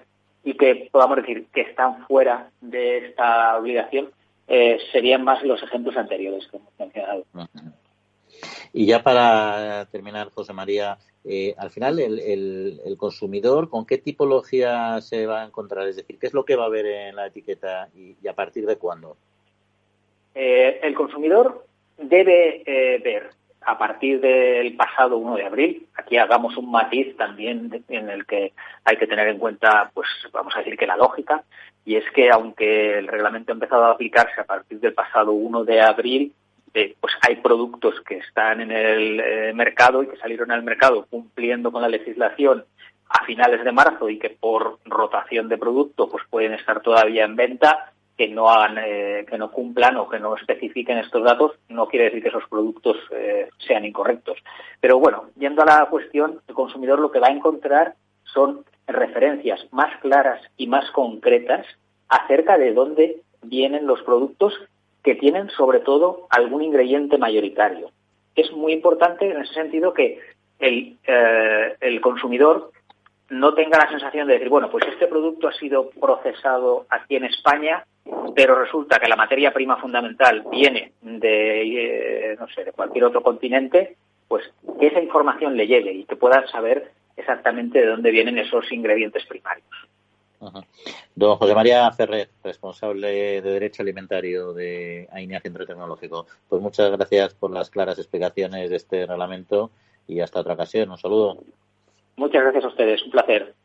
y 0.43 0.55
que 0.55 0.89
podamos 0.91 1.17
decir 1.17 1.45
que 1.53 1.61
están 1.61 2.05
fuera 2.07 2.49
de 2.61 3.09
esta 3.09 3.57
obligación 3.57 4.09
eh, 4.47 4.79
serían 4.91 5.23
más 5.23 5.43
los 5.43 5.61
ejemplos 5.63 5.95
anteriores 5.95 6.47
que 6.47 6.57
hemos 6.57 6.73
mencionado. 6.77 7.25
Y 8.73 8.85
ya 8.85 9.03
para 9.03 9.85
terminar, 9.91 10.29
José 10.31 10.53
María, 10.53 10.97
eh, 11.23 11.53
al 11.57 11.69
final 11.69 11.99
el, 11.99 12.95
consumidor, 12.97 13.69
¿con 13.69 13.85
qué 13.85 13.97
tipología 13.97 14.99
se 15.01 15.25
va 15.25 15.41
a 15.43 15.45
encontrar? 15.45 15.87
Es 15.87 15.97
decir, 15.97 16.17
¿qué 16.17 16.27
es 16.27 16.33
lo 16.33 16.45
que 16.45 16.55
va 16.55 16.65
a 16.65 16.69
ver 16.69 16.85
en 16.85 17.15
la 17.15 17.27
etiqueta 17.27 17.89
y, 17.95 18.15
a 18.27 18.33
partir 18.33 18.65
de 18.65 18.77
cuándo? 18.77 19.17
Eh, 20.33 20.79
el 20.81 20.95
consumidor 20.95 21.65
debe 21.97 22.63
eh, 22.65 22.99
ver 23.03 23.29
a 23.65 23.77
partir 23.77 24.19
del 24.19 24.75
pasado 24.75 25.17
1 25.17 25.35
de 25.35 25.45
abril, 25.45 25.87
aquí 25.95 26.17
hagamos 26.17 26.57
un 26.57 26.71
matiz 26.71 27.15
también 27.15 27.83
en 27.87 28.09
el 28.09 28.25
que 28.25 28.53
hay 28.83 28.97
que 28.97 29.07
tener 29.07 29.27
en 29.27 29.37
cuenta, 29.37 29.91
pues 29.93 30.07
vamos 30.31 30.55
a 30.55 30.59
decir 30.59 30.77
que 30.77 30.87
la 30.87 30.97
lógica, 30.97 31.43
y 31.85 31.95
es 31.95 32.03
que 32.11 32.29
aunque 32.31 32.97
el 32.97 33.07
reglamento 33.07 33.51
ha 33.51 33.55
empezado 33.55 33.85
a 33.85 33.91
aplicarse 33.91 34.41
a 34.41 34.45
partir 34.45 34.79
del 34.79 34.93
pasado 34.93 35.31
1 35.31 35.63
de 35.63 35.81
abril, 35.81 36.33
pues 36.73 37.13
hay 37.21 37.35
productos 37.37 37.95
que 38.01 38.17
están 38.17 38.61
en 38.61 38.71
el 38.71 39.19
eh, 39.19 39.53
mercado 39.53 40.03
y 40.03 40.07
que 40.07 40.17
salieron 40.17 40.51
al 40.51 40.63
mercado 40.63 41.05
cumpliendo 41.09 41.71
con 41.71 41.81
la 41.81 41.89
legislación 41.89 42.63
a 43.09 43.25
finales 43.25 43.63
de 43.63 43.71
marzo 43.73 44.09
y 44.09 44.17
que 44.17 44.29
por 44.29 44.79
rotación 44.85 45.49
de 45.49 45.57
producto 45.57 46.09
pues 46.09 46.23
pueden 46.29 46.53
estar 46.53 46.81
todavía 46.81 47.25
en 47.25 47.35
venta 47.35 47.90
que 48.21 48.27
no 48.27 48.47
hagan 48.51 48.77
eh, 48.77 49.25
que 49.27 49.35
no 49.39 49.49
cumplan 49.49 49.97
o 49.97 50.07
que 50.07 50.19
no 50.19 50.35
especifiquen 50.35 50.99
estos 50.99 51.23
datos 51.23 51.53
no 51.69 51.87
quiere 51.87 52.05
decir 52.05 52.21
que 52.21 52.29
esos 52.29 52.47
productos 52.47 52.95
eh, 53.09 53.49
sean 53.57 53.83
incorrectos 53.83 54.37
pero 54.79 54.99
bueno 54.99 55.31
yendo 55.39 55.63
a 55.63 55.65
la 55.65 55.87
cuestión 55.87 56.39
el 56.47 56.53
consumidor 56.53 56.99
lo 56.99 57.09
que 57.09 57.17
va 57.17 57.29
a 57.29 57.31
encontrar 57.31 57.95
son 58.25 58.63
referencias 58.85 59.65
más 59.71 59.99
claras 60.01 60.39
y 60.55 60.67
más 60.67 60.91
concretas 60.91 61.65
acerca 62.09 62.59
de 62.59 62.73
dónde 62.73 63.21
vienen 63.41 63.87
los 63.87 64.03
productos 64.03 64.53
que 65.03 65.15
tienen 65.15 65.49
sobre 65.49 65.79
todo 65.79 66.27
algún 66.29 66.61
ingrediente 66.61 67.17
mayoritario. 67.17 67.89
Es 68.35 68.51
muy 68.51 68.73
importante 68.73 69.31
en 69.31 69.41
ese 69.41 69.53
sentido 69.55 69.95
que 69.95 70.19
el, 70.59 70.97
eh, 71.07 71.75
el 71.81 72.01
consumidor 72.01 72.71
no 73.31 73.53
tenga 73.53 73.77
la 73.77 73.89
sensación 73.89 74.27
de 74.27 74.33
decir, 74.33 74.49
bueno, 74.49 74.69
pues 74.69 74.85
este 74.87 75.07
producto 75.07 75.47
ha 75.47 75.53
sido 75.53 75.89
procesado 75.89 76.85
aquí 76.89 77.15
en 77.15 77.23
España, 77.23 77.85
pero 78.35 78.55
resulta 78.55 78.99
que 78.99 79.07
la 79.07 79.15
materia 79.15 79.53
prima 79.53 79.77
fundamental 79.77 80.43
viene 80.51 80.91
de, 81.01 81.61
eh, 82.31 82.35
no 82.37 82.47
sé, 82.49 82.65
de 82.65 82.73
cualquier 82.73 83.05
otro 83.05 83.23
continente, 83.23 83.95
pues 84.27 84.43
que 84.77 84.87
esa 84.87 85.01
información 85.01 85.55
le 85.55 85.65
llegue 85.65 85.93
y 85.93 86.03
que 86.03 86.17
puedan 86.17 86.45
saber 86.49 86.91
exactamente 87.15 87.79
de 87.79 87.87
dónde 87.87 88.11
vienen 88.11 88.37
esos 88.37 88.69
ingredientes 88.71 89.25
primarios. 89.25 89.69
Don 91.15 91.37
José 91.37 91.55
María 91.55 91.89
Ferrer, 91.91 92.29
responsable 92.43 93.41
de 93.41 93.41
Derecho 93.41 93.83
Alimentario 93.83 94.53
de 94.53 95.07
AINEA 95.11 95.39
Centro 95.39 95.65
Tecnológico. 95.65 96.25
Pues 96.49 96.61
muchas 96.61 96.91
gracias 96.91 97.33
por 97.35 97.51
las 97.51 97.69
claras 97.69 97.97
explicaciones 97.97 98.69
de 98.69 98.75
este 98.75 99.05
reglamento 99.05 99.71
y 100.07 100.19
hasta 100.19 100.39
otra 100.41 100.55
ocasión. 100.55 100.89
Un 100.89 100.97
saludo. 100.97 101.37
Muchas 102.21 102.43
gracias 102.43 102.63
a 102.65 102.67
ustedes, 102.67 103.01
un 103.01 103.09
placer. 103.09 103.55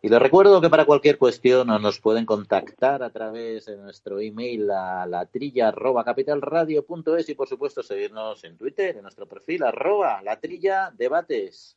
Y 0.00 0.08
les 0.08 0.22
recuerdo 0.22 0.60
que 0.60 0.70
para 0.70 0.84
cualquier 0.84 1.18
cuestión 1.18 1.66
nos 1.66 1.98
pueden 1.98 2.24
contactar 2.24 3.02
a 3.02 3.10
través 3.10 3.66
de 3.66 3.76
nuestro 3.76 4.20
email 4.20 4.70
a 4.70 5.04
latrilla.capitalradio.es 5.06 7.28
y 7.28 7.34
por 7.34 7.48
supuesto 7.48 7.82
seguirnos 7.82 8.44
en 8.44 8.56
Twitter, 8.56 8.94
en 8.94 9.02
nuestro 9.02 9.26
perfil 9.26 9.64
arroba 9.64 10.22
latrilla 10.22 10.92
debates. 10.96 11.76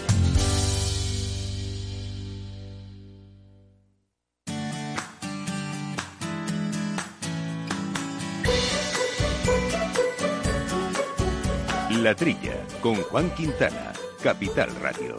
La 12.01 12.15
Trilla, 12.15 12.65
con 12.81 12.95
Juan 12.95 13.29
Quintana, 13.35 13.93
Capital 14.23 14.75
Radio. 14.81 15.15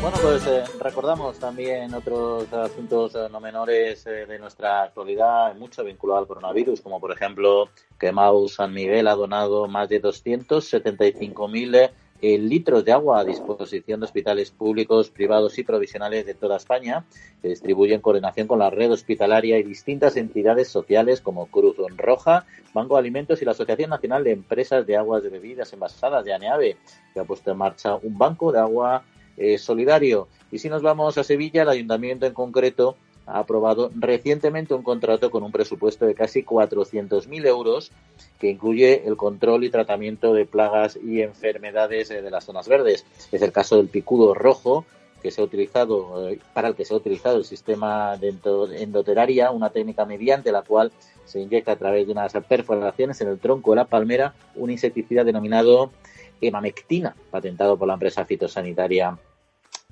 Bueno, 0.00 0.16
pues 0.22 0.46
eh, 0.46 0.64
recordamos 0.80 1.38
también 1.38 1.92
otros 1.92 2.50
asuntos 2.54 3.14
eh, 3.14 3.28
no 3.30 3.38
menores 3.38 4.06
eh, 4.06 4.24
de 4.24 4.38
nuestra 4.38 4.84
actualidad, 4.84 5.54
mucho 5.56 5.84
vinculado 5.84 6.20
al 6.20 6.26
coronavirus, 6.26 6.80
como 6.80 6.98
por 7.00 7.12
ejemplo 7.12 7.68
que 8.00 8.10
Mau 8.10 8.48
San 8.48 8.72
Miguel 8.72 9.08
ha 9.08 9.14
donado 9.14 9.68
más 9.68 9.90
de 9.90 10.00
275.000 10.00 11.90
litros 12.22 12.84
de 12.84 12.92
agua 12.92 13.20
a 13.20 13.24
disposición 13.24 14.00
de 14.00 14.04
hospitales 14.04 14.50
públicos, 14.50 15.10
privados 15.10 15.58
y 15.58 15.64
provisionales 15.64 16.24
de 16.24 16.34
toda 16.34 16.56
España, 16.56 17.04
que 17.42 17.48
distribuyen 17.48 17.96
en 17.96 18.00
coordinación 18.00 18.46
con 18.46 18.60
la 18.60 18.70
red 18.70 18.92
hospitalaria 18.92 19.58
y 19.58 19.64
distintas 19.64 20.16
entidades 20.16 20.68
sociales 20.68 21.20
como 21.20 21.46
Cruz 21.46 21.76
Roja, 21.96 22.46
Banco 22.72 22.94
de 22.94 23.00
Alimentos 23.00 23.42
y 23.42 23.44
la 23.44 23.50
Asociación 23.50 23.90
Nacional 23.90 24.22
de 24.22 24.32
Empresas 24.32 24.86
de 24.86 24.96
Aguas 24.96 25.24
de 25.24 25.30
Bebidas 25.30 25.72
Envasadas 25.72 26.24
de 26.24 26.32
ANEAVE, 26.32 26.76
que 27.12 27.20
ha 27.20 27.24
puesto 27.24 27.50
en 27.50 27.58
marcha 27.58 27.96
un 27.96 28.16
banco 28.16 28.52
de 28.52 28.60
agua 28.60 29.04
eh, 29.36 29.58
solidario. 29.58 30.28
Y 30.50 30.58
si 30.58 30.68
nos 30.68 30.82
vamos 30.82 31.18
a 31.18 31.24
Sevilla, 31.24 31.62
el 31.62 31.68
ayuntamiento 31.70 32.26
en 32.26 32.34
concreto 32.34 32.96
ha 33.26 33.38
aprobado 33.38 33.90
recientemente 33.94 34.74
un 34.74 34.82
contrato 34.82 35.30
con 35.30 35.42
un 35.42 35.52
presupuesto 35.52 36.06
de 36.06 36.14
casi 36.14 36.42
400.000 36.42 37.46
euros 37.46 37.92
que 38.40 38.50
incluye 38.50 39.06
el 39.06 39.16
control 39.16 39.64
y 39.64 39.70
tratamiento 39.70 40.34
de 40.34 40.46
plagas 40.46 40.98
y 41.02 41.22
enfermedades 41.22 42.08
de 42.08 42.30
las 42.30 42.44
zonas 42.44 42.68
verdes. 42.68 43.06
Es 43.30 43.42
el 43.42 43.52
caso 43.52 43.76
del 43.76 43.88
picudo 43.88 44.34
rojo, 44.34 44.84
que 45.22 45.30
se 45.30 45.40
ha 45.40 45.44
utilizado, 45.44 46.28
eh, 46.28 46.40
para 46.52 46.68
el 46.68 46.74
que 46.74 46.84
se 46.84 46.92
ha 46.92 46.96
utilizado 46.96 47.38
el 47.38 47.44
sistema 47.44 48.16
de 48.16 48.34
endoteraria, 48.80 49.52
una 49.52 49.70
técnica 49.70 50.04
mediante 50.04 50.50
la 50.50 50.62
cual 50.62 50.90
se 51.24 51.40
inyecta 51.40 51.72
a 51.72 51.76
través 51.76 52.06
de 52.06 52.12
unas 52.12 52.32
perforaciones 52.48 53.20
en 53.20 53.28
el 53.28 53.38
tronco 53.38 53.70
de 53.70 53.76
la 53.76 53.84
palmera 53.84 54.34
un 54.56 54.70
insecticida 54.70 55.22
denominado 55.22 55.92
hemamectina, 56.40 57.14
patentado 57.30 57.76
por 57.76 57.86
la 57.86 57.94
empresa 57.94 58.24
fitosanitaria 58.24 59.16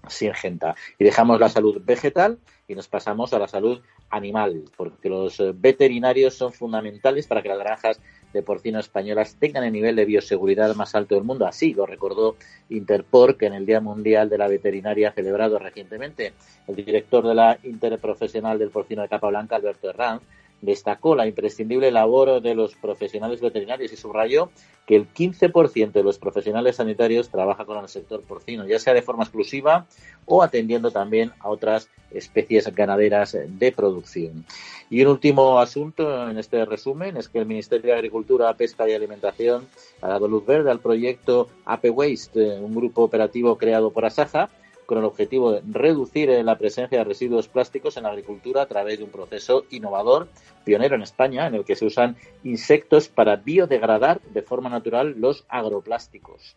Singenta. 0.08 0.74
Y 0.98 1.04
dejamos 1.04 1.38
la 1.40 1.48
salud 1.48 1.80
vegetal 1.84 2.38
y 2.68 2.74
nos 2.74 2.88
pasamos 2.88 3.32
a 3.32 3.38
la 3.38 3.48
salud 3.48 3.80
animal, 4.10 4.64
porque 4.76 5.08
los 5.08 5.42
veterinarios 5.60 6.34
son 6.34 6.52
fundamentales 6.52 7.26
para 7.26 7.42
que 7.42 7.48
las 7.48 7.58
granjas 7.58 8.00
de 8.32 8.42
porcino 8.42 8.78
españolas 8.78 9.36
tengan 9.38 9.64
el 9.64 9.72
nivel 9.72 9.96
de 9.96 10.04
bioseguridad 10.04 10.74
más 10.74 10.94
alto 10.94 11.14
del 11.14 11.24
mundo. 11.24 11.46
Así 11.46 11.74
lo 11.74 11.86
recordó 11.86 12.36
Interporc 12.68 13.42
en 13.42 13.54
el 13.54 13.66
Día 13.66 13.80
Mundial 13.80 14.28
de 14.28 14.38
la 14.38 14.48
Veterinaria 14.48 15.12
celebrado 15.12 15.58
recientemente. 15.58 16.32
El 16.66 16.76
director 16.76 17.26
de 17.26 17.34
la 17.34 17.58
Interprofesional 17.64 18.58
del 18.58 18.70
Porcino 18.70 19.02
de 19.02 19.08
Capa 19.08 19.28
Blanca, 19.28 19.56
Alberto 19.56 19.90
Herranz, 19.90 20.22
destacó 20.60 21.14
la 21.14 21.26
imprescindible 21.26 21.90
labor 21.90 22.42
de 22.42 22.54
los 22.54 22.74
profesionales 22.74 23.40
veterinarios 23.40 23.92
y 23.92 23.96
subrayó 23.96 24.50
que 24.86 24.96
el 24.96 25.12
15% 25.12 25.92
de 25.92 26.02
los 26.02 26.18
profesionales 26.18 26.76
sanitarios 26.76 27.28
trabaja 27.28 27.64
con 27.64 27.78
el 27.78 27.88
sector 27.88 28.22
porcino, 28.22 28.66
ya 28.66 28.78
sea 28.78 28.92
de 28.92 29.02
forma 29.02 29.22
exclusiva 29.22 29.86
o 30.26 30.42
atendiendo 30.42 30.90
también 30.90 31.32
a 31.38 31.48
otras 31.48 31.88
especies 32.10 32.74
ganaderas 32.74 33.36
de 33.46 33.72
producción. 33.72 34.44
Y 34.90 35.02
un 35.02 35.08
último 35.08 35.60
asunto 35.60 36.28
en 36.28 36.38
este 36.38 36.64
resumen 36.64 37.16
es 37.16 37.28
que 37.28 37.38
el 37.38 37.46
Ministerio 37.46 37.92
de 37.92 37.98
Agricultura, 37.98 38.52
Pesca 38.54 38.88
y 38.88 38.92
Alimentación 38.92 39.68
ha 40.02 40.08
dado 40.08 40.26
luz 40.26 40.44
verde 40.44 40.70
al 40.70 40.80
proyecto 40.80 41.48
APE 41.64 41.90
Waste, 41.90 42.58
un 42.58 42.74
grupo 42.74 43.02
operativo 43.02 43.56
creado 43.56 43.92
por 43.92 44.04
Asaja, 44.04 44.50
con 44.90 44.98
el 44.98 45.04
objetivo 45.04 45.52
de 45.52 45.62
reducir 45.70 46.30
la 46.44 46.58
presencia 46.58 46.98
de 46.98 47.04
residuos 47.04 47.46
plásticos 47.46 47.96
en 47.96 48.02
la 48.02 48.08
agricultura 48.08 48.62
a 48.62 48.66
través 48.66 48.98
de 48.98 49.04
un 49.04 49.10
proceso 49.10 49.64
innovador, 49.70 50.26
pionero 50.64 50.96
en 50.96 51.02
España, 51.02 51.46
en 51.46 51.54
el 51.54 51.64
que 51.64 51.76
se 51.76 51.86
usan 51.86 52.16
insectos 52.42 53.08
para 53.08 53.36
biodegradar 53.36 54.20
de 54.20 54.42
forma 54.42 54.68
natural 54.68 55.14
los 55.16 55.44
agroplásticos. 55.48 56.56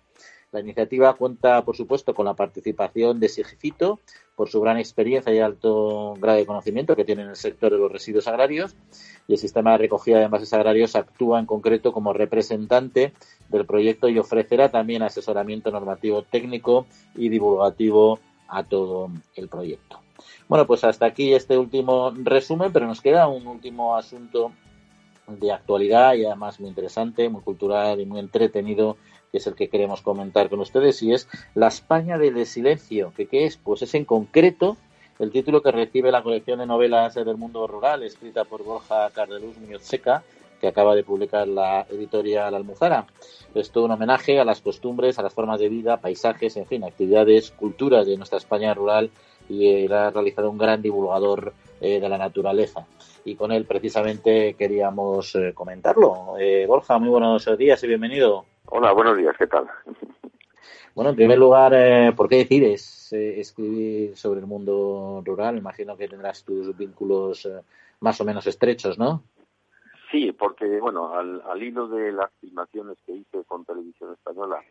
La 0.52 0.62
iniciativa 0.62 1.14
cuenta, 1.14 1.64
por 1.64 1.78
supuesto, 1.78 2.16
con 2.16 2.26
la 2.26 2.34
participación 2.34 3.20
de 3.20 3.30
Sigifito, 3.30 4.00
por 4.36 4.50
su 4.50 4.60
gran 4.62 4.80
experiencia 4.80 5.32
y 5.32 5.38
alto 5.38 6.16
grado 6.16 6.40
de 6.40 6.48
conocimiento 6.48 6.96
que 6.96 7.06
tiene 7.06 7.22
en 7.22 7.30
el 7.30 7.36
sector 7.36 7.72
de 7.72 7.78
los 7.78 7.92
residuos 7.92 8.28
agrarios, 8.28 8.76
y 9.28 9.34
el 9.34 9.40
sistema 9.40 9.72
de 9.72 9.78
recogida 9.80 10.18
de 10.18 10.26
envases 10.26 10.54
agrarios 10.54 10.96
actúa 10.96 11.40
en 11.40 11.46
concreto 11.46 11.92
como 11.92 12.14
representante 12.14 13.14
del 13.50 13.66
proyecto 13.66 14.10
y 14.10 14.20
ofrecerá 14.20 14.70
también 14.70 15.04
asesoramiento 15.04 15.72
normativo 15.72 16.24
técnico 16.24 16.86
y 17.16 17.30
divulgativo 17.30 18.20
a 18.48 18.64
todo 18.64 19.10
el 19.36 19.48
proyecto. 19.48 20.00
Bueno, 20.48 20.68
pues 20.68 20.84
hasta 20.84 21.06
aquí 21.06 21.34
este 21.34 21.58
último 21.58 22.12
resumen, 22.16 22.72
pero 22.72 22.88
nos 22.88 23.02
queda 23.02 23.28
un 23.28 23.48
último 23.48 23.96
asunto 23.96 24.52
de 25.28 25.52
actualidad 25.52 26.14
y 26.16 26.26
además 26.26 26.60
muy 26.60 26.70
interesante, 26.70 27.30
muy 27.30 27.42
cultural 27.42 28.00
y 28.00 28.06
muy 28.06 28.20
entretenido, 28.20 28.98
que 29.32 29.38
es 29.38 29.48
el 29.48 29.56
que 29.56 29.70
queremos 29.70 30.02
comentar 30.02 30.50
con 30.50 30.60
ustedes, 30.60 31.02
y 31.02 31.14
es 31.14 31.28
La 31.56 31.68
España 31.68 32.18
del 32.18 32.46
silencio. 32.46 33.14
¿Que 33.16 33.28
¿Qué 33.28 33.46
es? 33.46 33.58
Pues 33.58 33.82
es 33.82 33.94
en 33.96 34.06
concreto 34.06 34.78
el 35.20 35.32
título 35.32 35.62
que 35.62 35.72
recibe 35.72 36.12
la 36.12 36.24
colección 36.24 36.60
de 36.60 36.66
novelas 36.66 37.16
del 37.16 37.38
mundo 37.38 37.68
rural, 37.68 38.04
escrita 38.04 38.46
por 38.46 38.64
Borja 38.64 39.10
Cardeluz 39.12 39.58
Muñoz 39.58 39.84
Seca, 39.84 40.24
que 40.60 40.68
acaba 40.68 40.96
de 40.96 41.04
publicar 41.04 41.48
la 41.48 41.86
editorial 41.90 42.56
Almuzara. 42.56 43.06
Es 43.54 43.70
todo 43.70 43.86
un 43.86 43.92
homenaje 43.92 44.40
a 44.40 44.46
las 44.46 44.62
costumbres, 44.62 45.20
a 45.20 45.22
las 45.22 45.34
formas 45.34 45.60
de 45.60 45.70
vida, 45.70 45.98
paisajes, 45.98 46.56
en 46.58 46.66
fin, 46.66 46.84
actividades, 46.84 47.52
culturas 47.52 48.08
de 48.08 48.18
nuestra 48.18 48.38
España 48.38 48.74
rural 48.74 49.12
y 49.50 49.68
él 49.68 49.94
ha 49.94 50.10
realizado 50.10 50.50
un 50.50 50.58
gran 50.58 50.82
divulgador 50.82 51.54
eh, 51.82 52.00
de 52.00 52.10
la 52.10 52.18
naturaleza. 52.18 52.86
Y 53.26 53.36
con 53.36 53.52
él 53.52 53.66
precisamente 53.66 54.56
queríamos 54.58 55.36
eh, 55.36 55.52
comentarlo. 55.54 56.36
Eh, 56.40 56.66
Borja, 56.66 56.98
muy 56.98 57.10
buenos 57.10 57.46
días 57.58 57.84
y 57.84 57.88
bienvenido. 57.88 58.46
Hola, 58.68 58.94
buenos 58.94 59.18
días, 59.18 59.36
¿qué 59.38 59.48
tal? 59.48 59.68
Bueno, 60.96 61.12
en 61.12 61.16
primer 61.16 61.38
lugar, 61.38 61.74
¿por 62.16 62.30
qué 62.30 62.38
decides 62.38 63.12
escribir 63.14 64.16
sobre 64.16 64.40
el 64.40 64.48
mundo 64.48 65.22
rural? 65.26 65.58
Imagino 65.58 65.98
que 65.98 66.08
tendrás 66.08 66.44
tus 66.44 66.76
vínculos 66.78 67.50
más 68.00 68.20
o 68.22 68.26
menos 68.26 68.46
estrechos, 68.48 68.98
¿no? 68.98 69.24
Sí, 70.12 70.32
porque, 70.32 70.80
bueno, 70.80 71.14
al, 71.16 71.42
al 71.42 71.64
hilo 71.64 71.88
de 71.88 72.12
las 72.12 72.32
filmaciones 72.40 72.98
que 73.06 73.14
hice 73.14 73.44
con 73.46 73.66
Televisión 73.66 74.14
Española 74.14 74.62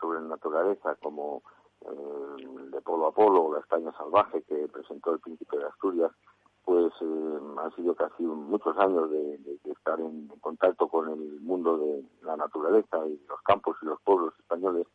sobre 0.00 0.20
naturaleza, 0.20 0.96
como 1.02 1.42
eh, 1.82 2.46
de 2.72 2.80
Polo 2.80 3.06
a 3.06 3.12
Polo, 3.12 3.52
La 3.52 3.60
España 3.60 3.92
Salvaje, 3.92 4.42
que 4.42 4.68
presentó 4.68 5.12
el 5.12 5.20
Príncipe 5.20 5.58
de 5.58 5.66
Asturias, 5.66 6.10
pues 6.64 6.92
eh, 7.00 7.38
han 7.58 7.74
sido 7.76 7.94
casi 7.94 8.22
muchos 8.22 8.76
años 8.78 9.10
de, 9.10 9.38
estar 9.70 10.00
en, 10.00 10.28
contacto 10.40 10.88
con 10.88 11.08
el 11.08 11.40
mundo 11.40 11.78
de 11.78 12.04
la 12.22 12.36
naturaleza 12.36 12.98
y 13.06 13.20
los 13.28 13.40
campos 13.42 13.76
y 13.82 13.86
los 13.86 14.00
pueblos 14.02 14.34
españoles. 14.38 14.86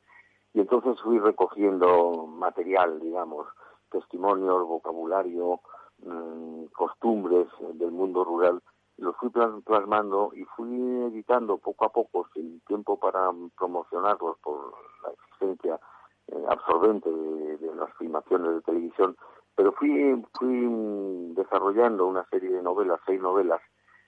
Y 0.53 0.59
entonces 0.59 0.99
fui 1.01 1.19
recogiendo 1.19 2.27
material, 2.27 2.99
digamos, 2.99 3.47
testimonios, 3.89 4.67
vocabulario, 4.67 5.61
mm, 5.99 6.65
costumbres 6.75 7.47
del 7.73 7.91
mundo 7.91 8.23
rural. 8.23 8.61
Lo 8.97 9.13
fui 9.13 9.29
plasmando 9.29 10.31
y 10.35 10.43
fui 10.55 10.71
editando 11.07 11.57
poco 11.57 11.85
a 11.85 11.89
poco, 11.89 12.27
sin 12.33 12.59
tiempo 12.61 12.99
para 12.99 13.31
promocionarlos 13.57 14.37
por 14.39 14.73
la 15.03 15.11
existencia 15.13 15.79
eh, 16.27 16.45
absorbente 16.47 17.09
de, 17.09 17.75
las 17.75 17.93
filmaciones 17.97 18.55
de 18.55 18.61
televisión, 18.61 19.17
pero 19.55 19.73
fui, 19.73 20.23
fui 20.33 21.33
desarrollando 21.35 22.07
una 22.07 22.23
serie 22.29 22.49
de 22.49 22.61
novelas, 22.61 22.99
seis 23.05 23.19
novelas, 23.19 23.61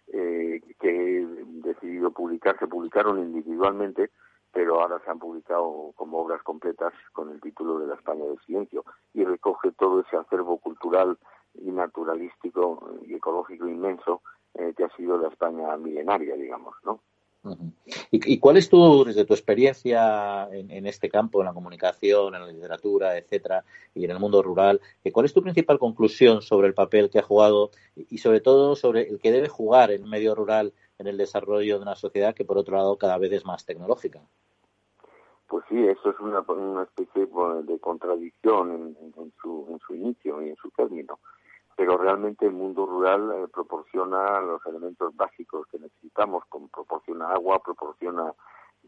eh, 0.08 0.62
que 0.80 0.90
he 0.90 1.26
decidido 1.62 2.12
publicar, 2.12 2.58
se 2.58 2.68
publicaron 2.68 3.20
individualmente, 3.20 4.12
pero 4.56 4.82
ahora 4.82 5.02
se 5.04 5.12
han 5.12 5.20
publicado 5.20 5.92
como 5.98 6.20
obras 6.20 6.42
completas 6.42 6.94
con 7.12 7.30
el 7.30 7.42
título 7.42 7.78
de 7.78 7.88
La 7.88 7.96
España 7.96 8.24
del 8.24 8.40
Silencio 8.46 8.86
y 9.14 9.26
recoge 9.26 9.74
todo 9.74 10.00
ese 10.00 10.16
acervo 10.16 10.60
cultural 10.60 11.18
y 11.56 11.72
naturalístico 11.72 12.90
y 13.06 13.16
ecológico 13.16 13.68
inmenso 13.68 14.22
eh, 14.54 14.74
que 14.78 14.86
ha 14.86 14.96
sido 14.96 15.18
la 15.18 15.28
España 15.28 15.76
milenaria, 15.76 16.38
digamos, 16.38 16.74
¿no? 16.86 17.02
¿Y, 18.10 18.40
cuál 18.40 18.58
es 18.58 18.70
tu, 18.70 19.04
desde 19.04 19.26
tu 19.26 19.34
experiencia 19.34 20.48
en, 20.52 20.88
este 20.88 21.10
campo, 21.10 21.42
en 21.42 21.46
la 21.46 21.54
comunicación, 21.54 22.34
en 22.34 22.42
la 22.42 22.52
literatura, 22.52 23.18
etcétera, 23.18 23.64
y 23.94 24.06
en 24.06 24.12
el 24.12 24.20
mundo 24.20 24.42
rural, 24.42 24.82
eh, 25.04 25.12
cuál 25.12 25.28
es 25.28 25.34
tu 25.34 25.44
principal 25.44 25.78
conclusión 25.78 26.42
sobre 26.42 26.68
el 26.68 26.74
papel 26.74 27.12
que 27.12 27.20
ha 27.20 27.24
jugado 27.24 27.70
y 27.96 28.18
sobre 28.18 28.40
todo 28.40 28.76
sobre 28.76 29.10
el 29.10 29.20
que 29.20 29.32
debe 29.32 29.50
jugar 29.50 29.92
el 29.92 30.06
medio 30.06 30.34
rural 30.34 30.74
en 30.98 31.08
el 31.08 31.18
desarrollo 31.18 31.76
de 31.76 31.82
una 31.84 31.96
sociedad 31.96 32.34
que, 32.34 32.46
por 32.46 32.58
otro 32.58 32.78
lado, 32.78 32.98
cada 32.98 33.18
vez 33.18 33.32
es 33.32 33.46
más 33.46 33.66
tecnológica? 33.66 34.22
Pues 35.48 35.64
sí, 35.70 35.88
eso 35.88 36.10
es 36.10 36.20
una, 36.20 36.40
especie 36.84 37.28
de 37.28 37.80
contradicción 37.80 38.96
en, 39.16 39.34
su, 39.42 39.68
en 39.70 39.80
su 39.80 39.96
inicio 39.96 40.42
y 40.42 40.50
en 40.50 40.56
su 40.56 40.70
término 40.72 41.20
pero 41.76 41.98
realmente 41.98 42.46
el 42.46 42.54
mundo 42.54 42.86
rural 42.86 43.32
eh, 43.36 43.48
proporciona 43.54 44.40
los 44.40 44.66
elementos 44.66 45.16
básicos 45.16 45.68
que 45.68 45.80
necesitamos, 45.80 46.44
como 46.48 46.70
proporciona 46.70 47.32
agua, 47.32 47.62
proporciona 47.64 48.34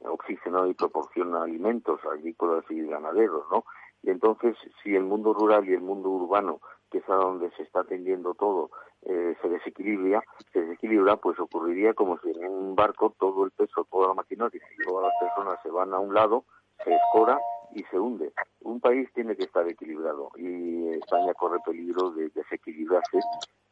oxígeno 0.05 0.67
y 0.67 0.73
proporciona 0.73 1.43
alimentos 1.43 1.99
agrícolas 2.05 2.63
y 2.69 2.85
ganaderos, 2.85 3.45
¿no? 3.51 3.65
Y 4.03 4.11
entonces, 4.11 4.55
si 4.81 4.95
el 4.95 5.03
mundo 5.03 5.33
rural 5.33 5.67
y 5.67 5.73
el 5.73 5.81
mundo 5.81 6.09
urbano, 6.09 6.61
que 6.91 6.99
es 6.99 7.09
a 7.09 7.15
donde 7.15 7.49
se 7.51 7.63
está 7.63 7.81
atendiendo 7.81 8.35
todo, 8.35 8.69
eh, 9.09 9.35
se 9.41 9.47
desequilibra, 9.47 10.21
se 10.51 10.61
desequilibra, 10.61 11.15
pues 11.15 11.39
ocurriría 11.39 11.93
como 11.93 12.19
si 12.19 12.29
en 12.29 12.45
un 12.45 12.75
barco 12.75 13.15
todo 13.17 13.45
el 13.45 13.51
peso, 13.51 13.87
toda 13.89 14.09
la 14.09 14.13
maquinaria 14.13 14.61
y 14.77 14.83
todas 14.83 15.05
las 15.05 15.13
personas 15.19 15.59
se 15.63 15.69
van 15.69 15.93
a 15.93 15.99
un 15.99 16.13
lado, 16.13 16.43
se 16.83 16.93
escora 16.93 17.39
y 17.73 17.83
se 17.83 17.97
hunde. 17.97 18.33
Un 18.61 18.81
país 18.81 19.07
tiene 19.13 19.37
que 19.37 19.45
estar 19.45 19.65
equilibrado 19.67 20.31
y 20.35 20.89
España 20.89 21.33
corre 21.33 21.59
peligro 21.65 22.11
de 22.11 22.29
desequilibrarse 22.29 23.19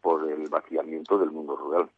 por 0.02 0.32
el 0.32 0.48
vaciamiento 0.48 1.18
del 1.18 1.32
mundo 1.32 1.58
rural. 1.58 1.90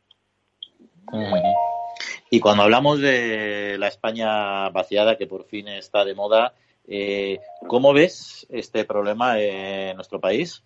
Y 2.32 2.40
cuando 2.40 2.64
hablamos 2.64 3.00
de 3.00 3.78
la 3.78 3.88
España 3.88 4.70
vaciada, 4.70 5.16
que 5.16 5.28
por 5.28 5.44
fin 5.46 5.68
está 5.68 6.04
de 6.06 6.16
moda, 6.16 6.56
eh, 6.88 7.40
¿cómo 7.68 7.94
ves 7.94 8.48
este 8.50 8.84
problema 8.84 9.40
en 9.40 9.96
nuestro 9.96 10.20
país? 10.20 10.64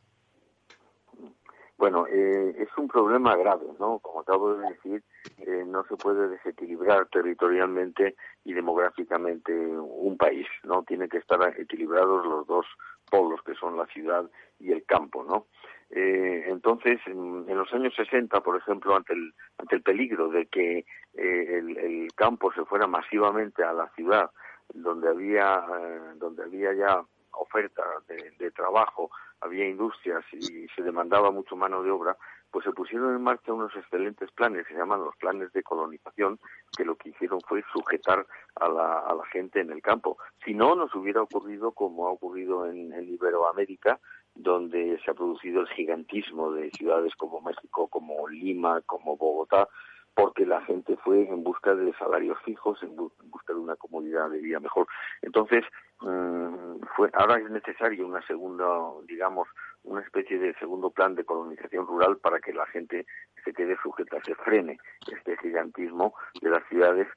Bueno, 1.82 2.06
eh, 2.06 2.54
es 2.60 2.70
un 2.78 2.88
problema 2.88 3.36
grave, 3.36 3.66
¿no? 3.80 3.98
Como 3.98 4.20
acabo 4.20 4.54
de 4.54 4.70
decir, 4.70 5.04
eh, 5.40 5.64
no 5.66 5.84
se 5.86 5.96
puede 5.96 6.30
desequilibrar 6.30 7.08
territorialmente 7.08 8.16
y 8.46 8.54
demográficamente 8.54 9.52
un 9.52 10.16
país, 10.16 10.46
¿no? 10.64 10.84
Tienen 10.84 11.10
que 11.10 11.18
estar 11.18 11.42
equilibrados 11.60 12.24
los 12.24 12.46
dos 12.46 12.68
polos, 13.10 13.42
que 13.42 13.56
son 13.56 13.78
la 13.78 13.88
ciudad 13.88 14.30
y 14.60 14.72
el 14.74 14.86
campo, 14.86 15.24
¿no? 15.24 15.48
Eh, 15.90 16.44
entonces, 16.50 17.00
en, 17.08 17.48
los 17.48 17.74
años 17.74 17.96
60, 17.96 18.42
por 18.42 18.58
ejemplo, 18.58 18.96
ante 18.96 19.14
el, 19.14 19.34
ante 19.58 19.78
el 19.78 19.82
peligro 19.82 20.30
de 20.30 20.46
que 20.46 20.86
eh, 21.16 21.58
el, 21.58 22.10
campo 22.14 22.54
se 22.54 22.64
fuera 22.64 22.86
masivamente 22.86 23.64
a 23.64 23.74
la 23.74 23.90
ciudad, 23.96 24.30
donde 24.72 25.10
había, 25.10 25.66
eh, 25.80 26.00
donde 26.18 26.44
había 26.44 26.76
ya 26.76 27.04
oferta 27.34 27.84
de, 28.08 28.52
trabajo, 28.52 29.10
había 29.40 29.68
industrias 29.68 30.24
y 30.34 30.68
se 30.76 30.82
demandaba 30.84 31.32
mucho 31.32 31.56
mano 31.56 31.82
de 31.82 31.90
obra, 31.90 32.18
pues 32.52 32.66
se 32.66 32.72
pusieron 32.72 33.16
en 33.16 33.24
marcha 33.24 33.54
unos 33.54 33.76
excelentes 33.76 34.30
planes, 34.32 34.68
se 34.68 34.74
llaman 34.74 35.00
los 35.00 35.16
planes 35.16 35.54
de 35.54 35.64
colonización, 35.64 36.38
que 36.76 36.84
lo 36.84 36.96
que 36.96 37.10
hicieron 37.10 37.40
fue 37.48 37.64
sujetar 37.72 38.26
a 38.56 38.68
la, 38.68 39.24
gente 39.32 39.62
en 39.62 39.72
el 39.72 39.82
campo. 39.82 40.18
Si 40.44 40.54
no, 40.54 40.76
nos 40.76 40.94
hubiera 40.94 41.22
ocurrido 41.22 41.72
como 41.72 42.08
ha 42.08 42.12
ocurrido 42.12 42.66
en, 42.66 42.92
en 42.92 43.08
Iberoamérica, 43.08 44.00
donde 44.36 45.00
se 45.04 45.12
ha 45.12 45.14
producido 45.14 45.62
el 45.62 45.68
gigantismo 45.70 46.52
de 46.52 46.70
ciudades 46.72 47.16
como 47.16 47.42
México, 47.42 47.88
como 47.88 48.28
Lima, 48.28 48.82
como 48.82 49.16
Bogotá, 49.16 49.70
porque 50.14 50.46
la 50.46 50.62
gente 50.62 50.98
fue 50.98 51.28
en 51.28 51.44
busca 51.44 51.74
de 51.76 51.94
salarios 51.94 52.38
fijos, 52.44 52.82
en, 52.84 52.96
busca 52.96 53.54
de 53.54 53.60
una 53.60 53.76
comodidad 53.76 54.30
de 54.30 54.40
vida 54.40 54.60
mejor. 54.60 54.88
Entonces, 55.22 55.64
mm, 56.02 56.82
fue, 56.96 57.10
ahora 57.14 57.40
es 57.40 57.50
necesario 57.50 58.06
una 58.06 58.26
segunda, 58.28 58.66
digamos, 59.08 59.48
una 59.84 60.02
especie 60.02 60.38
de 60.38 60.54
segundo 60.56 60.90
plan 60.92 61.16
de 61.16 61.26
colonización 61.26 61.88
rural 61.88 62.18
para 62.18 62.40
que 62.40 62.54
la 62.54 62.66
gente 62.68 63.06
se 63.44 63.54
quede 63.54 63.78
sujeta, 63.82 64.18
se 64.24 64.36
frene 64.36 64.78
este 65.12 65.38
gigantismo 65.38 66.14
de 66.42 66.50
las 66.50 66.68
ciudades 66.68 67.08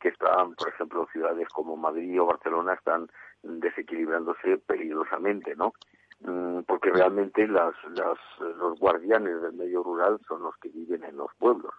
que 0.00 0.08
están, 0.08 0.54
por 0.54 0.68
ejemplo, 0.68 1.08
ciudades 1.12 1.48
como 1.48 1.76
Madrid 1.76 2.20
o 2.20 2.26
Barcelona 2.26 2.74
están 2.74 3.08
desequilibrándose 3.42 4.58
peligrosamente, 4.58 5.56
¿no? 5.56 5.72
Mm, 6.20 6.60
porque 6.68 6.90
realmente 6.90 7.48
las, 7.48 7.74
las, 7.96 8.18
los 8.38 8.78
guardianes 8.78 9.42
del 9.42 9.54
medio 9.54 9.82
rural 9.82 10.20
son 10.28 10.42
los 10.44 10.56
que 10.58 10.68
viven 10.68 11.02
en 11.02 11.16
los 11.16 11.34
pueblos, 11.34 11.72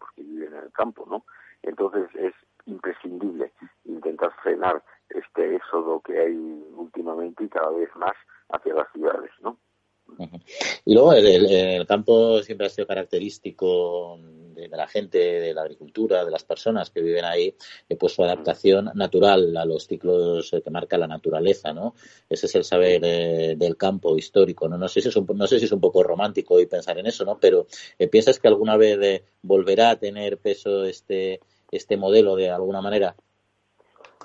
en 0.54 0.64
el 0.64 0.72
campo, 0.72 1.06
¿no? 1.10 1.26
Entonces 1.62 2.10
es 2.16 2.34
imprescindible 2.66 3.52
intentar 3.86 4.32
frenar 4.42 4.84
este 5.10 5.56
éxodo 5.56 6.02
que 6.02 6.20
hay 6.20 6.36
últimamente 6.76 7.44
y 7.44 7.50
cada 7.50 7.72
vez 7.72 7.90
más 7.96 8.14
hacia 8.50 8.74
las 8.74 8.92
ciudades, 8.94 9.32
¿no? 9.42 9.58
Y 10.86 10.94
luego 10.94 11.14
el, 11.14 11.86
campo 11.88 12.42
siempre 12.44 12.68
ha 12.68 12.70
sido 12.70 12.88
característico 12.88 14.18
de, 14.54 14.68
la 14.70 14.88
gente, 14.88 15.18
de 15.18 15.54
la 15.54 15.62
agricultura, 15.62 16.24
de 16.24 16.32
las 16.32 16.44
personas 16.44 16.90
que 16.90 17.02
viven 17.02 17.26
ahí, 17.26 17.56
eh, 17.90 17.96
pues 17.96 18.14
su 18.14 18.24
adaptación 18.24 18.92
natural 18.96 19.56
a 19.58 19.66
los 19.66 19.88
ciclos 19.88 20.52
que 20.64 20.70
marca 20.70 20.98
la 20.98 21.08
naturaleza, 21.08 21.74
¿no? 21.74 21.94
Ese 22.30 22.46
es 22.46 22.56
el 22.56 22.64
saber 22.64 23.02
eh, 23.04 23.56
del 23.58 23.78
campo 23.78 24.18
histórico, 24.18 24.68
¿no? 24.68 24.78
No 24.78 24.88
sé 24.88 25.02
si 25.02 25.10
es 25.10 25.16
un, 25.16 25.28
no 25.36 25.48
sé 25.48 25.60
si 25.60 25.66
es 25.66 25.72
un 25.72 25.82
poco 25.82 26.04
romántico 26.04 26.56
hoy 26.56 26.66
pensar 26.66 26.98
en 26.98 27.08
eso, 27.08 27.26
¿no? 27.26 27.38
Pero 27.40 27.68
eh, 27.98 28.08
¿piensas 28.08 28.40
que 28.40 28.48
alguna 28.48 28.78
vez 28.78 29.24
volverá 29.42 29.92
a 29.92 29.96
tener 29.96 30.38
peso 30.38 30.86
este, 30.86 31.40
este 31.72 31.98
modelo 31.98 32.36
de 32.36 32.50
alguna 32.50 32.82
manera? 32.82 33.16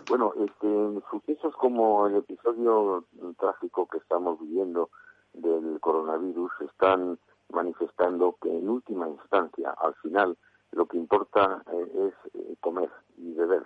Bueno, 0.08 0.32
este, 0.38 0.68
sucesos 1.10 1.54
como 1.56 2.06
el 2.06 2.16
episodio 2.16 3.04
trágico 3.38 3.86
que 3.86 3.98
estamos 3.98 4.40
viviendo, 4.40 4.90
del 5.34 5.78
coronavirus 5.80 6.50
están 6.66 7.18
manifestando 7.52 8.36
que 8.40 8.48
en 8.48 8.68
última 8.68 9.08
instancia, 9.08 9.70
al 9.78 9.94
final, 9.96 10.36
lo 10.72 10.86
que 10.86 10.96
importa 10.98 11.62
eh, 11.72 12.08
es 12.08 12.34
eh, 12.34 12.56
comer 12.60 12.90
y 13.16 13.32
beber 13.34 13.64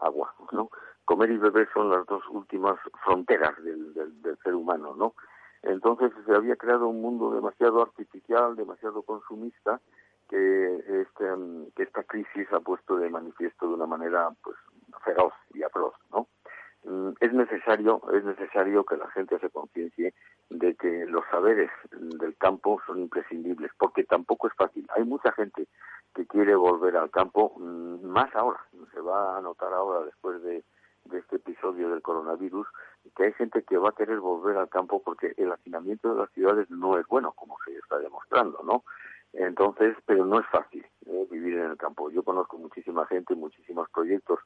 agua, 0.00 0.34
¿no? 0.52 0.70
Comer 1.04 1.30
y 1.30 1.38
beber 1.38 1.68
son 1.72 1.90
las 1.90 2.06
dos 2.06 2.22
últimas 2.30 2.78
fronteras 3.04 3.62
del, 3.62 3.92
del, 3.94 4.38
ser 4.38 4.54
humano, 4.54 4.94
¿no? 4.96 5.14
Entonces 5.62 6.12
se 6.26 6.34
había 6.34 6.56
creado 6.56 6.88
un 6.88 7.00
mundo 7.00 7.30
demasiado 7.30 7.82
artificial, 7.82 8.56
demasiado 8.56 9.02
consumista, 9.02 9.80
que, 10.28 10.76
este, 11.02 11.24
que 11.74 11.82
esta 11.82 12.02
crisis 12.04 12.50
ha 12.52 12.60
puesto 12.60 12.96
de 12.96 13.10
manifiesto 13.10 13.68
de 13.68 13.74
una 13.74 13.86
manera 13.86 14.30
pues 14.42 14.56
feroz 15.04 15.34
y 15.52 15.62
atroz, 15.62 15.94
¿no? 16.10 16.26
Mm, 16.84 17.12
es 17.20 17.32
necesario, 17.32 18.02
es 18.12 18.24
necesario 18.24 18.84
que 18.84 18.96
la 18.96 19.08
gente 19.10 19.38
se 19.38 19.48
conciencie 19.48 20.12
de 20.50 20.74
que 20.74 21.06
los 21.06 21.24
saberes 21.30 21.70
del 21.92 22.36
campo 22.36 22.80
son 22.86 23.00
imprescindibles, 23.00 23.70
porque 23.78 24.04
tampoco 24.04 24.48
es 24.48 24.54
fácil. 24.54 24.86
Hay 24.94 25.04
mucha 25.04 25.32
gente 25.32 25.66
que 26.14 26.26
quiere 26.26 26.54
volver 26.54 26.96
al 26.96 27.10
campo, 27.10 27.54
mm, 27.58 28.04
más 28.04 28.34
ahora, 28.34 28.60
se 28.92 29.00
va 29.00 29.38
a 29.38 29.40
notar 29.40 29.72
ahora 29.72 30.04
después 30.04 30.42
de, 30.42 30.62
este 31.12 31.36
episodio 31.36 31.90
del 31.90 32.00
coronavirus, 32.00 32.66
que 33.14 33.24
hay 33.24 33.32
gente 33.34 33.62
que 33.62 33.76
va 33.76 33.90
a 33.90 33.94
querer 33.94 34.20
volver 34.20 34.56
al 34.56 34.70
campo 34.70 35.02
porque 35.02 35.34
el 35.36 35.52
hacinamiento 35.52 36.14
de 36.14 36.20
las 36.20 36.30
ciudades 36.32 36.70
no 36.70 36.98
es 36.98 37.06
bueno, 37.06 37.32
como 37.32 37.56
se 37.64 37.76
está 37.76 37.98
demostrando, 37.98 38.62
¿no? 38.64 38.84
Entonces, 39.34 39.96
pero 40.06 40.24
no 40.24 40.40
es 40.40 40.46
fácil 40.46 40.84
¿eh? 41.06 41.26
vivir 41.30 41.58
en 41.58 41.72
el 41.72 41.76
campo. 41.76 42.10
Yo 42.10 42.22
conozco 42.22 42.56
muchísima 42.56 43.06
gente, 43.06 43.34
muchísimos 43.34 43.90
proyectos 43.90 44.40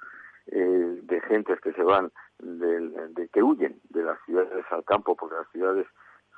eh, 0.51 1.01
de 1.03 1.21
gentes 1.23 1.61
que 1.61 1.73
se 1.73 1.83
van, 1.83 2.11
de, 2.39 3.29
que 3.33 3.43
huyen 3.43 3.81
de 3.91 4.03
las 4.03 4.19
ciudades 4.25 4.65
al 4.71 4.85
campo, 4.85 5.15
porque 5.15 5.37
las 5.37 5.51
ciudades 5.51 5.87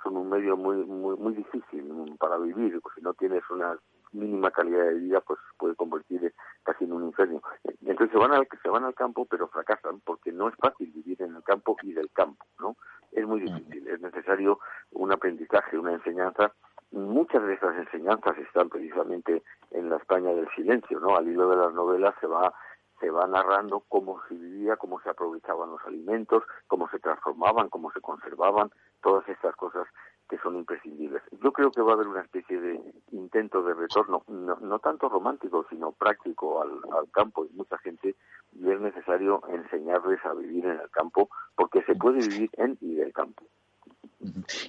son 0.02 0.16
un 0.16 0.30
medio 0.30 0.56
muy 0.56 0.76
muy 0.76 1.16
muy 1.16 1.34
difícil 1.34 2.16
para 2.18 2.38
vivir. 2.38 2.80
Pues 2.80 2.94
si 2.94 3.02
no 3.02 3.14
tienes 3.14 3.42
una 3.50 3.78
mínima 4.12 4.50
calidad 4.50 4.86
de 4.86 4.94
vida, 4.94 5.20
pues 5.20 5.38
puede 5.58 5.74
convertirse 5.74 6.32
casi 6.62 6.84
en 6.84 6.92
un 6.92 7.04
infierno. 7.04 7.42
Entonces 7.84 8.12
se 8.12 8.18
van 8.18 8.32
al 8.32 8.48
se 8.62 8.68
van 8.68 8.84
al 8.84 8.94
campo, 8.94 9.26
pero 9.26 9.48
fracasan 9.48 10.00
porque 10.00 10.32
no 10.32 10.48
es 10.48 10.54
fácil 10.56 10.90
vivir 10.90 11.20
en 11.22 11.36
el 11.36 11.42
campo 11.42 11.76
y 11.82 11.92
del 11.92 12.10
campo, 12.12 12.44
¿no? 12.58 12.76
Es 13.12 13.26
muy 13.26 13.40
difícil. 13.40 13.86
Es 13.88 14.00
necesario 14.00 14.58
un 14.92 15.12
aprendizaje, 15.12 15.78
una 15.78 15.92
enseñanza 15.92 16.52
muchas 16.92 17.44
de 17.46 17.54
esas 17.54 17.76
enseñanzas 17.76 18.36
están 18.38 18.68
precisamente 18.68 19.42
en 19.70 19.90
la 19.90 19.96
España 19.96 20.32
del 20.32 20.48
silencio, 20.56 20.98
¿no? 20.98 21.16
Al 21.16 21.28
hilo 21.28 21.48
de 21.48 21.56
las 21.56 21.72
novelas 21.72 22.14
se 22.20 22.26
va 22.26 22.52
se 23.00 23.10
va 23.10 23.26
narrando 23.26 23.80
cómo 23.88 24.20
se 24.28 24.34
vivía, 24.34 24.76
cómo 24.76 25.00
se 25.00 25.10
aprovechaban 25.10 25.70
los 25.70 25.84
alimentos, 25.86 26.44
cómo 26.66 26.88
se 26.90 26.98
transformaban, 26.98 27.68
cómo 27.68 27.90
se 27.92 28.00
conservaban, 28.00 28.70
todas 29.02 29.28
estas 29.28 29.56
cosas 29.56 29.86
que 30.28 30.38
son 30.38 30.56
imprescindibles. 30.56 31.22
Yo 31.42 31.52
creo 31.52 31.72
que 31.72 31.82
va 31.82 31.92
a 31.92 31.94
haber 31.94 32.06
una 32.06 32.22
especie 32.22 32.60
de 32.60 32.80
intento 33.10 33.62
de 33.62 33.74
retorno, 33.74 34.22
no, 34.28 34.78
tanto 34.78 35.08
romántico, 35.08 35.66
sino 35.68 35.90
práctico 35.90 36.62
al, 36.62 36.70
al, 36.96 37.10
campo 37.10 37.44
y 37.44 37.48
mucha 37.50 37.76
gente, 37.78 38.14
y 38.52 38.70
es 38.70 38.80
necesario 38.80 39.42
enseñarles 39.48 40.24
a 40.24 40.34
vivir 40.34 40.66
en 40.66 40.78
el 40.78 40.90
campo, 40.90 41.28
porque 41.56 41.82
se 41.82 41.96
puede 41.96 42.20
vivir 42.20 42.50
en 42.58 42.78
y 42.80 42.94
del 42.94 43.12
campo. 43.12 43.44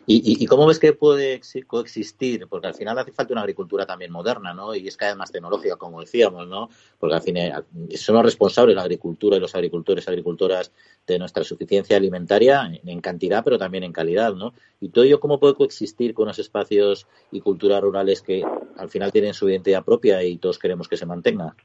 ¿Y, 0.05 0.45
cómo 0.45 0.65
ves 0.65 0.79
que 0.79 0.93
puede 0.93 1.41
coexistir? 1.67 2.47
Porque 2.47 2.67
al 2.67 2.73
final 2.73 2.97
hace 2.97 3.11
falta 3.11 3.33
una 3.33 3.41
agricultura 3.41 3.85
también 3.85 4.11
moderna, 4.11 4.53
¿no? 4.53 4.73
Y 4.73 4.87
es 4.87 4.95
cada 4.95 5.11
vez 5.11 5.17
más 5.17 5.31
tecnológica, 5.31 5.75
como 5.75 5.99
decíamos, 5.99 6.47
¿no? 6.47 6.69
Porque 6.97 7.15
al 7.15 7.21
final 7.21 7.65
son 7.95 8.15
los 8.15 8.23
responsables 8.25 8.75
la 8.75 8.83
agricultura 8.83 9.35
y 9.35 9.39
los 9.41 9.53
agricultores 9.53 10.07
y 10.07 10.09
agricultoras 10.09 10.71
de 11.05 11.19
nuestra 11.19 11.43
suficiencia 11.43 11.97
alimentaria 11.97 12.71
en 12.83 13.01
cantidad, 13.01 13.43
pero 13.43 13.57
también 13.57 13.83
en 13.83 13.91
calidad, 13.91 14.33
¿no? 14.33 14.53
Y 14.79 14.89
todo 14.89 15.03
ello, 15.03 15.19
¿cómo 15.19 15.39
puede 15.39 15.55
coexistir 15.55 16.13
con 16.13 16.27
los 16.27 16.39
espacios 16.39 17.07
y 17.31 17.41
culturas 17.41 17.81
rurales 17.81 18.21
que 18.21 18.45
al 18.77 18.89
final 18.89 19.11
tienen 19.11 19.33
su 19.33 19.49
identidad 19.49 19.83
propia 19.83 20.23
y 20.23 20.37
todos 20.37 20.59
queremos 20.59 20.87
que 20.87 20.97
se 20.97 21.05
mantenga? 21.05 21.55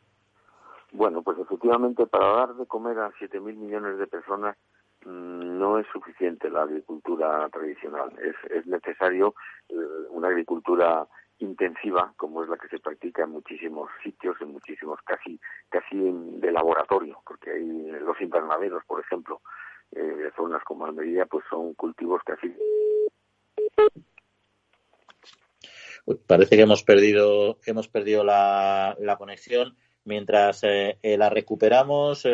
Bueno, 0.90 1.22
pues 1.22 1.38
efectivamente, 1.38 2.06
para 2.06 2.26
dar 2.26 2.54
de 2.54 2.66
comer 2.66 2.98
a 2.98 3.10
7.000 3.10 3.40
millones 3.54 3.98
de 3.98 4.06
personas 4.06 4.56
no 5.06 5.78
es 5.78 5.86
suficiente 5.92 6.50
la 6.50 6.62
agricultura 6.62 7.48
tradicional. 7.50 8.12
Es, 8.18 8.50
es 8.50 8.66
necesario 8.66 9.34
eh, 9.68 9.74
una 10.10 10.28
agricultura 10.28 11.06
intensiva 11.38 12.12
como 12.16 12.42
es 12.42 12.48
la 12.48 12.56
que 12.56 12.68
se 12.68 12.78
practica 12.78 13.24
en 13.24 13.30
muchísimos 13.30 13.90
sitios, 14.02 14.36
en 14.40 14.52
muchísimos 14.52 14.98
casi 15.04 15.38
casi 15.68 15.96
de 15.96 16.50
laboratorio, 16.50 17.20
porque 17.26 17.50
hay 17.50 17.90
los 18.00 18.20
invernaderos, 18.20 18.82
por 18.86 19.00
ejemplo, 19.00 19.42
eh, 19.92 20.30
zonas 20.34 20.62
como 20.64 20.86
Almería, 20.86 21.26
pues 21.26 21.44
son 21.50 21.74
cultivos 21.74 22.22
casi. 22.24 22.54
Parece 26.26 26.56
que 26.56 26.62
hemos 26.62 26.82
perdido 26.82 27.58
hemos 27.66 27.88
perdido 27.88 28.24
la, 28.24 28.96
la 28.98 29.16
conexión. 29.16 29.76
Mientras 30.04 30.62
eh, 30.62 30.98
la 31.02 31.28
recuperamos, 31.30 32.24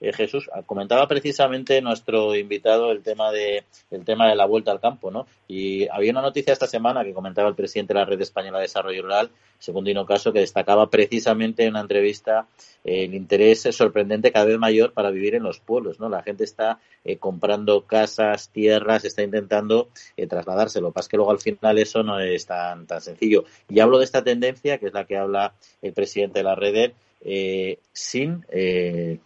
eh, 0.00 0.12
Jesús, 0.12 0.50
ah, 0.52 0.62
comentaba 0.62 1.08
precisamente 1.08 1.80
nuestro 1.80 2.34
invitado 2.34 2.92
el 2.92 3.02
tema 3.02 3.32
de 3.32 3.64
el 3.90 4.04
tema 4.04 4.28
de 4.28 4.34
la 4.34 4.44
vuelta 4.44 4.70
al 4.70 4.80
campo, 4.80 5.10
¿no? 5.10 5.26
Y 5.48 5.88
había 5.88 6.12
una 6.12 6.22
noticia 6.22 6.52
esta 6.52 6.66
semana 6.66 7.04
que 7.04 7.14
comentaba 7.14 7.48
el 7.48 7.54
presidente 7.54 7.94
de 7.94 8.00
la 8.00 8.04
Red 8.04 8.20
Española 8.20 8.58
de 8.58 8.62
Desarrollo 8.62 9.02
Rural, 9.02 9.30
Segundino 9.58 10.04
Caso, 10.04 10.32
que 10.32 10.40
destacaba 10.40 10.90
precisamente 10.90 11.64
en 11.64 11.70
una 11.70 11.80
entrevista 11.80 12.46
eh, 12.84 13.04
el 13.04 13.14
interés 13.14 13.62
sorprendente 13.72 14.32
cada 14.32 14.46
vez 14.46 14.58
mayor 14.58 14.92
para 14.92 15.10
vivir 15.10 15.34
en 15.34 15.42
los 15.42 15.60
pueblos, 15.60 15.98
¿no? 15.98 16.08
La 16.08 16.22
gente 16.22 16.44
está 16.44 16.78
eh, 17.04 17.16
comprando 17.16 17.86
casas, 17.86 18.50
tierras, 18.50 19.04
está 19.04 19.22
intentando 19.22 19.88
trasladarse. 20.28 20.80
Lo 20.80 20.88
que 20.88 20.94
pasa 20.94 21.08
que 21.08 21.16
luego 21.16 21.30
al 21.30 21.38
final 21.38 21.78
eso 21.78 22.02
no 22.02 22.20
es 22.20 22.44
tan, 22.46 22.86
tan 22.86 23.00
sencillo. 23.00 23.44
Y 23.68 23.80
hablo 23.80 23.98
de 23.98 24.04
esta 24.04 24.22
tendencia, 24.22 24.78
que 24.78 24.86
es 24.86 24.92
la 24.92 25.04
que 25.04 25.16
habla 25.16 25.54
el 25.80 25.92
presidente 25.92 26.40
de 26.40 26.44
la 26.44 26.54
red, 26.54 26.92
eh, 27.28 27.80
sin 27.92 28.44
eh, 28.50 29.18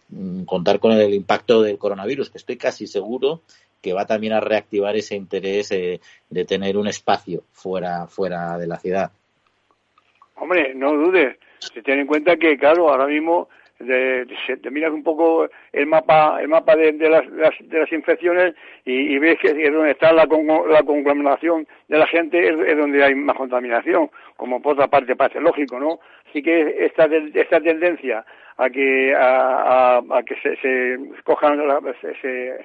contar 0.47 0.79
con 0.79 0.93
el 0.93 1.13
impacto 1.13 1.61
del 1.61 1.77
coronavirus, 1.77 2.31
que 2.31 2.39
estoy 2.39 2.57
casi 2.57 2.87
seguro 2.87 3.41
que 3.79 3.93
va 3.93 4.07
también 4.07 4.33
a 4.33 4.39
reactivar 4.39 4.95
ese 4.95 5.15
interés 5.15 5.71
eh, 5.71 6.01
de 6.27 6.45
tener 6.45 6.77
un 6.77 6.87
espacio 6.87 7.43
fuera, 7.51 8.07
fuera 8.07 8.57
de 8.57 8.65
la 8.65 8.79
ciudad. 8.79 9.11
Hombre, 10.35 10.73
no 10.73 10.93
dudes. 10.93 11.37
Se 11.59 11.83
tiene 11.83 12.01
en 12.01 12.07
cuenta 12.07 12.37
que, 12.37 12.57
claro, 12.57 12.89
ahora 12.89 13.05
mismo 13.05 13.49
de, 13.81 14.27
te 14.61 14.71
miras 14.71 14.91
un 14.91 15.03
poco 15.03 15.47
el 15.71 15.87
mapa 15.87 16.41
el 16.41 16.47
mapa 16.47 16.75
de, 16.75 16.93
las, 17.09 17.23
de 17.29 17.79
las, 17.79 17.91
infecciones 17.91 18.55
y, 18.85 19.17
ves 19.19 19.37
que 19.39 19.49
es 19.49 19.73
donde 19.73 19.91
está 19.91 20.11
la, 20.11 20.27
la 20.69 20.83
conglomeración 20.83 21.67
de 21.87 21.97
la 21.97 22.07
gente 22.07 22.47
es, 22.47 22.77
donde 22.77 23.03
hay 23.03 23.15
más 23.15 23.35
contaminación 23.35 24.09
como 24.37 24.61
por 24.61 24.73
otra 24.73 24.87
parte 24.87 25.15
parece 25.15 25.39
lógico 25.39 25.79
no 25.79 25.99
así 26.29 26.41
que 26.41 26.85
esta 26.85 27.05
esta 27.05 27.59
tendencia 27.59 28.25
a 28.57 28.69
que 28.69 29.13
a, 29.15 29.97
a, 29.97 30.23
que 30.23 30.35
se, 30.35 30.55
se 30.57 30.97
cojan 31.23 31.59
se, 32.01 32.15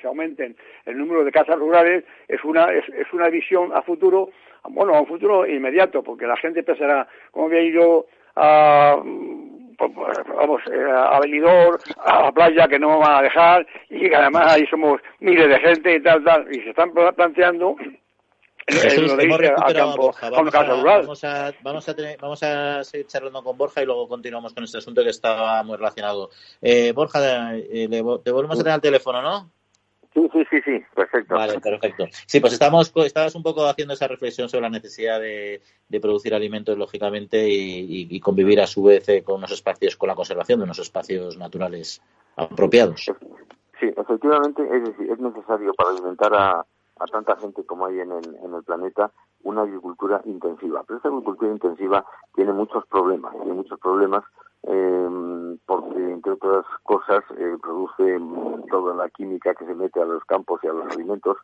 se, 0.01 0.07
aumenten 0.07 0.57
el 0.85 0.99
número 0.99 1.25
de 1.25 1.33
casas 1.33 1.59
rurales 1.59 2.05
es 2.29 2.43
una 2.45 2.73
es, 2.73 2.89
es 2.89 3.13
una 3.13 3.29
visión 3.29 3.73
a 3.75 3.83
futuro 3.83 4.31
bueno 4.69 4.95
a 4.95 5.01
un 5.01 5.07
futuro 5.07 5.47
inmediato 5.47 6.03
porque 6.03 6.27
la 6.27 6.37
gente 6.37 6.63
pensará 6.63 7.07
cómo 7.31 7.47
había 7.47 7.63
ido 7.63 8.07
a 8.37 9.03
vamos, 9.79 10.63
eh, 10.73 10.91
a 10.95 11.19
Benidorm, 11.21 11.79
a 12.05 12.23
la 12.23 12.33
playa 12.33 12.69
que 12.69 12.79
no 12.79 12.91
me 12.91 12.99
van 12.99 13.17
a 13.17 13.23
dejar 13.23 13.67
y 13.91 14.09
que 14.09 14.17
además 14.17 14.53
ahí 14.53 14.67
somos 14.67 15.01
miles 15.21 15.49
de 15.49 15.59
gente 15.61 15.97
y 15.97 16.03
tal, 16.03 16.23
tal, 16.25 16.47
y 16.51 16.61
se 16.61 16.71
están 16.71 16.93
planteando 16.93 17.77
Vamos, 20.31 20.55
a, 20.55 20.83
vamos, 20.83 21.25
a, 21.25 21.53
vamos 22.21 22.43
a 22.43 22.85
seguir 22.85 23.07
charlando 23.07 23.43
con 23.45 23.57
Borja 23.57 23.83
y 23.83 23.87
luego 23.87 24.09
continuamos 24.09 24.53
con 24.55 24.65
este 24.65 24.79
asunto 24.79 25.05
que 25.05 25.11
estaba 25.11 25.63
muy 25.63 25.77
relacionado. 25.77 26.31
Eh, 26.61 26.91
Borja, 26.93 27.55
eh, 27.55 27.87
le, 27.89 28.03
te 28.25 28.33
volvemos 28.33 28.59
a 28.59 28.63
tener 28.63 28.73
al 28.73 28.81
teléfono, 28.81 29.23
¿no? 29.23 29.51
Sí, 30.17 30.31
sí, 30.33 30.45
sí, 30.49 30.61
sí, 30.63 30.85
perfecto. 30.95 31.35
Vale, 31.35 31.61
perfecto. 31.61 32.07
Sí, 32.27 32.41
pues 32.41 32.55
estamos, 32.55 32.91
estabas 33.05 33.35
un 33.35 33.43
poco 33.43 33.67
haciendo 33.67 33.93
esa 33.93 34.09
reflexión 34.09 34.49
sobre 34.49 34.63
la 34.63 34.71
necesidad 34.71 35.21
de, 35.21 35.61
producir 36.01 36.35
alimentos, 36.35 36.79
lógicamente, 36.79 37.47
y, 37.47 38.19
convivir 38.21 38.63
a 38.63 38.67
su 38.67 38.83
vez 38.85 39.07
eh, 39.11 39.23
con 39.23 39.35
unos 39.37 39.53
espacios, 39.53 39.95
con 39.95 40.09
la 40.09 40.15
conservación 40.15 40.59
de 40.59 40.65
unos 40.65 40.79
espacios 40.79 41.37
naturales 41.37 42.01
apropiados. 42.35 43.13
Sí, 43.79 43.93
efectivamente, 43.95 44.63
es 44.63 44.85
decir, 44.85 45.11
es 45.11 45.19
necesario 45.19 45.75
para 45.75 45.91
alimentar 45.91 46.33
a, 46.33 46.61
a 46.61 47.07
tanta 47.13 47.37
gente 47.37 47.67
como 47.67 47.85
hay 47.85 48.01
en 48.01 48.13
el, 48.13 48.37
en 48.43 48.55
el 48.55 48.63
planeta 48.65 49.13
una 49.43 49.63
agricultura 49.63 50.23
intensiva. 50.25 50.83
Pero 50.87 50.97
esta 50.97 51.11
agricultura 51.11 51.53
intensiva 51.53 52.07
tiene 52.35 52.55
muchos 52.55 52.87
problemas, 52.87 53.33
tiene 53.37 53.53
muchos 53.53 53.79
problemas 53.81 54.25
eh, 54.67 55.57
porque, 55.65 56.13
entre 56.13 56.33
otras 56.33 56.65
cosas, 56.83 57.23
eh, 57.39 57.57
produce 57.63 58.19
toda 58.69 58.95
la 58.95 59.09
química 59.11 59.55
que 59.55 59.65
se 59.65 59.75
mete 59.75 60.01
a 60.01 60.05
los 60.05 60.25
campos 60.25 60.61
y 60.63 60.67
a 60.67 60.73
los 60.73 60.93
alimentos, 60.93 61.37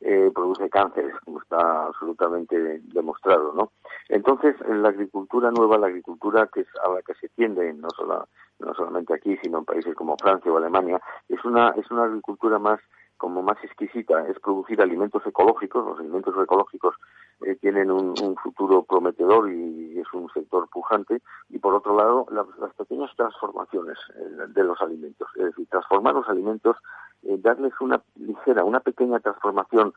eh, 0.00 0.30
produce 0.34 0.70
cánceres, 0.70 1.14
como 1.24 1.42
está 1.42 1.86
absolutamente 1.86 2.80
demostrado, 2.84 3.52
¿no? 3.52 3.72
Entonces, 4.08 4.56
la 4.66 4.88
agricultura 4.88 5.50
nueva, 5.50 5.76
la 5.76 5.88
agricultura 5.88 6.48
que 6.52 6.60
es 6.60 6.68
a 6.82 6.88
la 6.88 7.02
que 7.02 7.12
se 7.14 7.28
tiende, 7.28 7.70
no, 7.74 7.90
solo, 7.90 8.26
no 8.60 8.74
solamente 8.74 9.12
aquí, 9.12 9.36
sino 9.42 9.58
en 9.58 9.66
países 9.66 9.94
como 9.94 10.16
Francia 10.16 10.50
o 10.50 10.56
Alemania, 10.56 10.98
es 11.28 11.44
una, 11.44 11.70
es 11.76 11.90
una 11.90 12.04
agricultura 12.04 12.58
más 12.58 12.80
como 13.20 13.42
más 13.42 13.62
exquisita 13.62 14.26
es 14.28 14.40
producir 14.40 14.80
alimentos 14.80 15.22
ecológicos. 15.26 15.84
Los 15.84 15.98
alimentos 15.98 16.34
ecológicos 16.42 16.96
eh, 17.42 17.54
tienen 17.56 17.90
un, 17.90 18.14
futuro 18.42 18.82
prometedor 18.82 19.50
y, 19.52 19.98
es 20.00 20.10
un 20.14 20.30
sector 20.32 20.66
pujante. 20.70 21.20
Y 21.50 21.58
por 21.58 21.74
otro 21.74 21.94
lado, 21.94 22.26
las 22.30 22.74
pequeñas 22.74 23.10
transformaciones 23.16 23.98
eh, 24.16 24.46
de 24.48 24.64
los 24.64 24.80
alimentos. 24.80 25.28
Es 25.36 25.44
decir, 25.44 25.68
transformar 25.68 26.14
los 26.14 26.26
alimentos, 26.30 26.78
eh, 27.24 27.36
darles 27.38 27.74
una 27.82 28.00
ligera, 28.16 28.64
una 28.64 28.80
pequeña 28.80 29.20
transformación. 29.20 29.92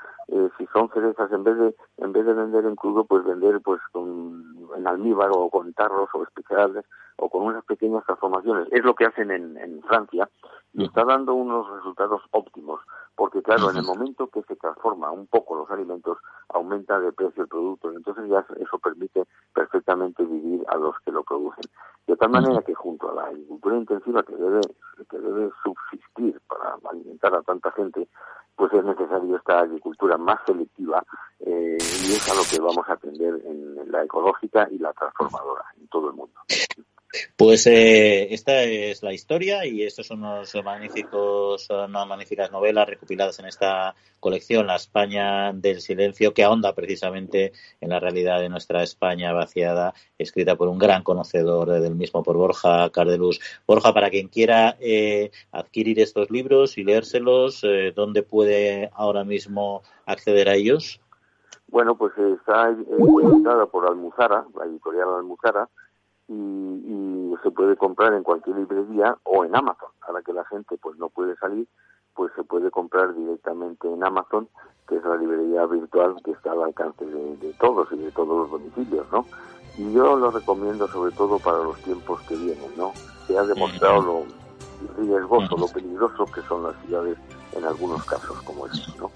si 0.57 0.67
son 0.73 0.89
cerezas, 0.89 1.31
en 1.31 1.45
vez 1.45 1.57
de 1.57 1.75
en 1.99 2.11
vez 2.11 2.25
de 2.25 2.33
vender 2.33 2.65
en 2.65 2.75
crudo, 2.75 3.05
pues 3.05 3.23
vender 3.23 3.61
pues 3.61 3.79
con, 3.93 4.67
en 4.75 4.85
almíbar 4.85 5.29
o 5.33 5.49
con 5.49 5.71
tarros 5.73 6.09
o 6.13 6.23
especiales 6.23 6.83
o 7.15 7.29
con 7.29 7.43
unas 7.43 7.63
pequeñas 7.63 8.03
transformaciones. 8.05 8.67
Es 8.71 8.83
lo 8.83 8.95
que 8.95 9.05
hacen 9.05 9.31
en, 9.31 9.55
en 9.57 9.81
Francia 9.83 10.27
y 10.73 10.85
está 10.85 11.05
dando 11.05 11.33
unos 11.35 11.69
resultados 11.69 12.21
óptimos, 12.31 12.81
porque 13.15 13.41
claro, 13.41 13.69
en 13.69 13.77
el 13.77 13.83
momento 13.83 14.27
que 14.27 14.41
se 14.43 14.55
transforma 14.55 15.11
un 15.11 15.27
poco 15.27 15.55
los 15.55 15.69
alimentos, 15.69 16.17
aumenta 16.49 16.99
de 16.99 17.11
precio 17.11 17.43
el 17.43 17.49
producto, 17.49 17.91
y 17.91 17.95
entonces 17.95 18.29
ya 18.29 18.45
eso 18.59 18.79
permite 18.79 19.23
perfectamente 19.53 20.23
vivir 20.23 20.63
a 20.67 20.77
los 20.77 20.95
que 21.05 21.11
lo 21.11 21.23
producen. 21.23 21.65
De 22.07 22.15
tal 22.17 22.31
manera 22.31 22.61
que 22.61 22.73
junto 22.73 23.11
a 23.11 23.15
la 23.15 23.23
agricultura 23.27 23.77
intensiva 23.77 24.23
que 24.23 24.35
debe, 24.35 24.61
que 25.09 25.17
debe 25.17 25.51
subsistir 25.63 26.41
para 26.47 26.75
alimentar 26.89 27.35
a 27.35 27.41
tanta 27.43 27.71
gente, 27.71 28.07
pues 28.55 28.73
es 28.73 28.83
necesario 28.83 29.37
esta 29.37 29.59
agricultura 29.59 30.17
más 30.17 30.39
selectiva 30.45 31.03
eh, 31.39 31.77
y 31.79 32.13
es 32.13 32.31
a 32.31 32.35
lo 32.35 32.41
que 32.49 32.59
vamos 32.59 32.87
a 32.87 32.93
atender 32.93 33.41
en 33.45 33.91
la 33.91 34.03
ecológica 34.03 34.67
y 34.71 34.77
la 34.79 34.93
transformadora 34.93 35.65
en 35.79 35.87
todo 35.87 36.09
el 36.09 36.15
mundo. 36.15 36.39
Pues 37.37 37.67
eh, 37.67 38.33
esta 38.33 38.63
es 38.63 39.03
la 39.03 39.13
historia 39.13 39.65
y 39.65 39.83
estos 39.83 40.07
son 40.07 40.19
unos 40.19 40.53
magníficos, 40.63 41.69
unas 41.69 42.07
magníficas 42.07 42.51
novelas 42.51 42.89
recopiladas 42.89 43.37
en 43.39 43.45
esta 43.45 43.93
colección, 44.19 44.65
La 44.65 44.77
España 44.77 45.51
del 45.53 45.81
Silencio, 45.81 46.33
que 46.33 46.43
ahonda 46.43 46.73
precisamente 46.73 47.51
en 47.81 47.89
la 47.89 47.99
realidad 47.99 48.39
de 48.39 48.49
nuestra 48.49 48.81
España 48.81 49.31
vaciada, 49.33 49.93
escrita 50.17 50.55
por 50.55 50.69
un 50.69 50.79
gran 50.79 51.03
conocedor 51.03 51.69
del 51.81 51.95
mismo, 51.95 52.23
por 52.23 52.37
Borja 52.37 52.89
Cardeluz. 52.89 53.39
Borja, 53.67 53.93
para 53.93 54.09
quien 54.09 54.29
quiera 54.29 54.75
eh, 54.79 55.29
adquirir 55.51 55.99
estos 55.99 56.31
libros 56.31 56.77
y 56.77 56.83
leérselos, 56.83 57.63
eh, 57.63 57.93
¿dónde 57.95 58.23
puede 58.23 58.89
ahora 58.93 59.23
mismo 59.23 59.83
acceder 60.05 60.49
a 60.49 60.55
ellos? 60.55 60.99
Bueno, 61.67 61.95
pues 61.95 62.13
está 62.17 62.69
editada 62.69 63.65
por 63.65 63.87
Almuzara, 63.87 64.45
la 64.55 64.65
editorial 64.65 65.09
Almuzara, 65.17 65.69
y, 66.27 66.33
y, 66.33 67.35
se 67.43 67.51
puede 67.51 67.75
comprar 67.75 68.13
en 68.13 68.23
cualquier 68.23 68.55
librería 68.55 69.17
o 69.23 69.43
en 69.43 69.55
Amazon. 69.55 69.89
Ahora 70.01 70.21
que 70.21 70.31
la 70.31 70.45
gente 70.45 70.77
pues 70.77 70.97
no 70.97 71.09
puede 71.09 71.35
salir, 71.35 71.67
pues 72.15 72.31
se 72.35 72.43
puede 72.43 72.71
comprar 72.71 73.13
directamente 73.15 73.91
en 73.91 74.03
Amazon, 74.03 74.47
que 74.87 74.95
es 74.95 75.03
la 75.03 75.17
librería 75.17 75.65
virtual 75.65 76.15
que 76.23 76.31
está 76.31 76.51
al 76.51 76.63
alcance 76.63 77.05
de, 77.05 77.53
todos 77.59 77.91
y 77.91 77.97
de 77.97 78.11
todos 78.11 78.49
los 78.49 78.51
domicilios, 78.51 79.05
¿no? 79.11 79.25
Y 79.77 79.91
yo 79.91 80.15
lo 80.15 80.29
recomiendo 80.29 80.87
sobre 80.87 81.11
todo 81.15 81.39
para 81.39 81.57
los 81.63 81.77
tiempos 81.81 82.21
que 82.21 82.35
vienen, 82.35 82.71
¿no? 82.77 82.91
Se 83.27 83.37
ha 83.37 83.43
demostrado 83.43 84.01
lo 84.01 85.03
riesgoso, 85.03 85.57
lo 85.57 85.67
peligroso 85.67 86.25
que 86.25 86.41
son 86.43 86.63
las 86.63 86.75
ciudades 86.85 87.17
en 87.55 87.65
algunos 87.65 88.03
casos 88.05 88.41
como 88.43 88.67
¿no? 88.97 89.11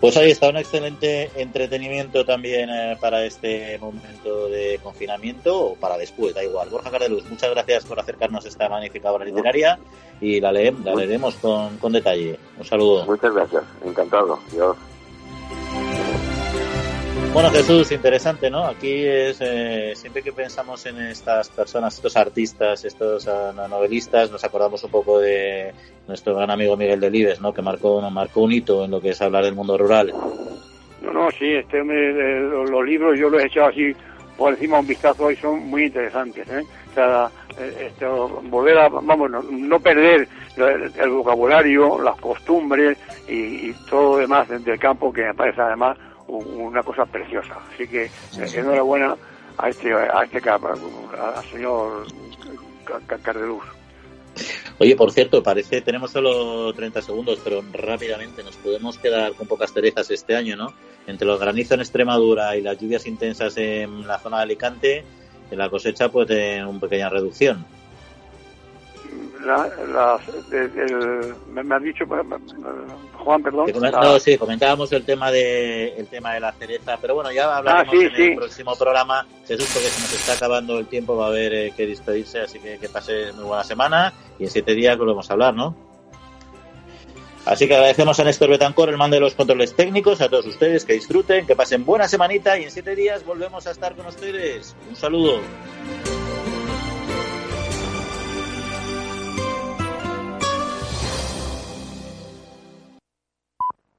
Pues 0.00 0.16
ahí 0.18 0.32
está, 0.32 0.50
un 0.50 0.58
excelente 0.58 1.30
entretenimiento 1.36 2.26
también 2.26 2.68
eh, 2.68 2.98
para 3.00 3.24
este 3.24 3.78
momento 3.78 4.48
de 4.48 4.78
confinamiento 4.82 5.58
o 5.58 5.74
para 5.76 5.96
después, 5.96 6.34
da 6.34 6.44
igual. 6.44 6.68
Borja 6.68 6.90
Cardeluz, 6.90 7.24
muchas 7.30 7.50
gracias 7.50 7.84
por 7.86 7.98
acercarnos 7.98 8.44
a 8.44 8.48
esta 8.48 8.68
magnífica 8.68 9.10
obra 9.10 9.24
literaria 9.24 9.78
y 10.20 10.40
la, 10.40 10.52
la 10.52 10.94
leeremos 10.94 11.36
con, 11.36 11.78
con 11.78 11.92
detalle. 11.92 12.38
Un 12.58 12.64
saludo. 12.64 13.06
Muchas 13.06 13.34
gracias, 13.34 13.64
encantado. 13.82 14.38
Dios. 14.52 14.76
Bueno, 17.34 17.50
Jesús, 17.50 17.90
interesante, 17.90 18.48
¿no? 18.48 18.64
Aquí 18.64 19.04
es 19.04 19.38
eh, 19.40 19.94
siempre 19.96 20.22
que 20.22 20.30
pensamos 20.30 20.86
en 20.86 21.00
estas 21.00 21.48
personas, 21.48 21.96
estos 21.96 22.16
artistas, 22.16 22.84
estos 22.84 23.26
novelistas, 23.68 24.30
nos 24.30 24.44
acordamos 24.44 24.84
un 24.84 24.92
poco 24.92 25.18
de 25.18 25.74
nuestro 26.06 26.36
gran 26.36 26.52
amigo 26.52 26.76
Miguel 26.76 27.00
Delibes, 27.00 27.40
¿no? 27.40 27.52
Que 27.52 27.60
marcó, 27.60 28.00
marcó 28.08 28.42
un 28.42 28.52
hito 28.52 28.84
en 28.84 28.92
lo 28.92 29.00
que 29.00 29.10
es 29.10 29.20
hablar 29.20 29.42
del 29.42 29.56
mundo 29.56 29.76
rural. 29.76 30.14
No, 31.02 31.12
no, 31.12 31.28
sí, 31.32 31.54
este, 31.54 31.78
eh, 31.80 32.40
los, 32.70 32.84
libros 32.84 33.18
yo 33.18 33.28
los 33.28 33.42
he 33.42 33.46
echado 33.46 33.66
así 33.66 33.92
por 34.38 34.52
encima 34.52 34.78
un 34.78 34.86
vistazo 34.86 35.28
y 35.28 35.34
son 35.34 35.58
muy 35.66 35.86
interesantes, 35.86 36.48
¿eh? 36.48 36.62
O 36.92 36.94
sea, 36.94 37.28
eh, 37.58 37.88
esto, 37.90 38.42
volver 38.44 38.78
a, 38.78 38.88
vamos, 38.88 39.28
no, 39.50 39.80
perder 39.80 40.28
el, 40.56 41.10
vocabulario, 41.10 42.00
las 42.00 42.16
costumbres 42.20 42.96
y, 43.26 43.70
y 43.70 43.74
todo 43.90 44.12
lo 44.12 44.18
demás 44.18 44.48
del 44.48 44.78
campo 44.78 45.12
que 45.12 45.24
me 45.24 45.34
parece 45.34 45.60
además 45.60 45.98
una 46.28 46.82
cosa 46.82 47.06
preciosa. 47.06 47.58
Así 47.72 47.86
que 47.86 48.04
eh, 48.04 48.10
enhorabuena 48.54 49.16
a 49.58 49.68
este, 49.68 49.92
a 49.92 50.24
este 50.24 50.50
al 50.50 51.44
señor 51.50 52.06
Cardeluz. 53.22 53.64
Oye, 54.78 54.96
por 54.96 55.12
cierto, 55.12 55.42
parece, 55.42 55.80
tenemos 55.80 56.10
solo 56.10 56.72
30 56.74 57.02
segundos, 57.02 57.40
pero 57.44 57.62
rápidamente 57.72 58.42
nos 58.42 58.56
podemos 58.56 58.98
quedar 58.98 59.34
con 59.34 59.46
pocas 59.46 59.72
cerezas 59.72 60.10
este 60.10 60.34
año, 60.34 60.56
¿no? 60.56 60.74
Entre 61.06 61.26
los 61.26 61.38
granizos 61.38 61.72
en 61.72 61.80
Extremadura 61.80 62.56
y 62.56 62.62
las 62.62 62.78
lluvias 62.78 63.06
intensas 63.06 63.56
en 63.56 64.06
la 64.06 64.18
zona 64.18 64.38
de 64.38 64.42
Alicante, 64.42 65.04
la 65.52 65.70
cosecha 65.70 66.08
puede 66.08 66.26
tener 66.26 66.66
una 66.66 66.80
pequeña 66.80 67.08
reducción 67.08 67.64
la, 69.44 70.20
me, 71.52 71.74
ha 71.74 71.78
dicho 71.78 72.04
Juan, 72.06 73.42
perdón. 73.42 73.70
No, 73.92 74.18
sí, 74.18 74.36
comentábamos 74.38 74.92
el 74.92 75.04
tema 75.04 75.30
de 75.30 75.94
el 75.96 76.06
tema 76.06 76.34
de 76.34 76.40
la 76.40 76.52
cereza, 76.52 76.98
pero 77.00 77.14
bueno, 77.14 77.32
ya 77.32 77.56
hablaremos 77.56 77.94
ah, 77.94 78.16
en 78.16 78.22
el 78.22 78.36
próximo 78.36 78.76
programa. 78.76 79.26
Jesús, 79.46 79.68
porque 79.72 79.88
se 79.88 80.00
nos 80.00 80.14
está 80.14 80.32
acabando 80.34 80.78
el 80.78 80.86
tiempo, 80.86 81.16
va 81.16 81.26
a 81.26 81.28
haber 81.28 81.54
eh, 81.54 81.72
que 81.76 81.86
despedirse, 81.86 82.40
así 82.40 82.58
que 82.58 82.78
que 82.78 82.88
pase 82.88 83.32
muy 83.32 83.44
buena 83.44 83.64
semana 83.64 84.12
y 84.38 84.44
en 84.44 84.50
siete 84.50 84.74
días 84.74 84.96
volvemos 84.98 85.28
a 85.30 85.32
hablar, 85.34 85.54
¿no? 85.54 85.74
Así 87.46 87.68
que 87.68 87.74
agradecemos 87.74 88.18
a 88.18 88.24
Néstor 88.24 88.48
Betancor 88.48 88.88
el 88.88 88.96
mando 88.96 89.16
de 89.16 89.20
los 89.20 89.34
controles 89.34 89.74
técnicos, 89.74 90.22
a 90.22 90.30
todos 90.30 90.46
ustedes 90.46 90.84
que 90.84 90.94
disfruten, 90.94 91.46
que 91.46 91.54
pasen 91.54 91.84
buena 91.84 92.08
semanita 92.08 92.58
y 92.58 92.64
en 92.64 92.70
siete 92.70 92.94
días 92.94 93.24
volvemos 93.24 93.66
a 93.66 93.70
estar 93.70 93.94
con 93.94 94.06
ustedes. 94.06 94.74
Un 94.88 94.96
saludo. 94.96 95.40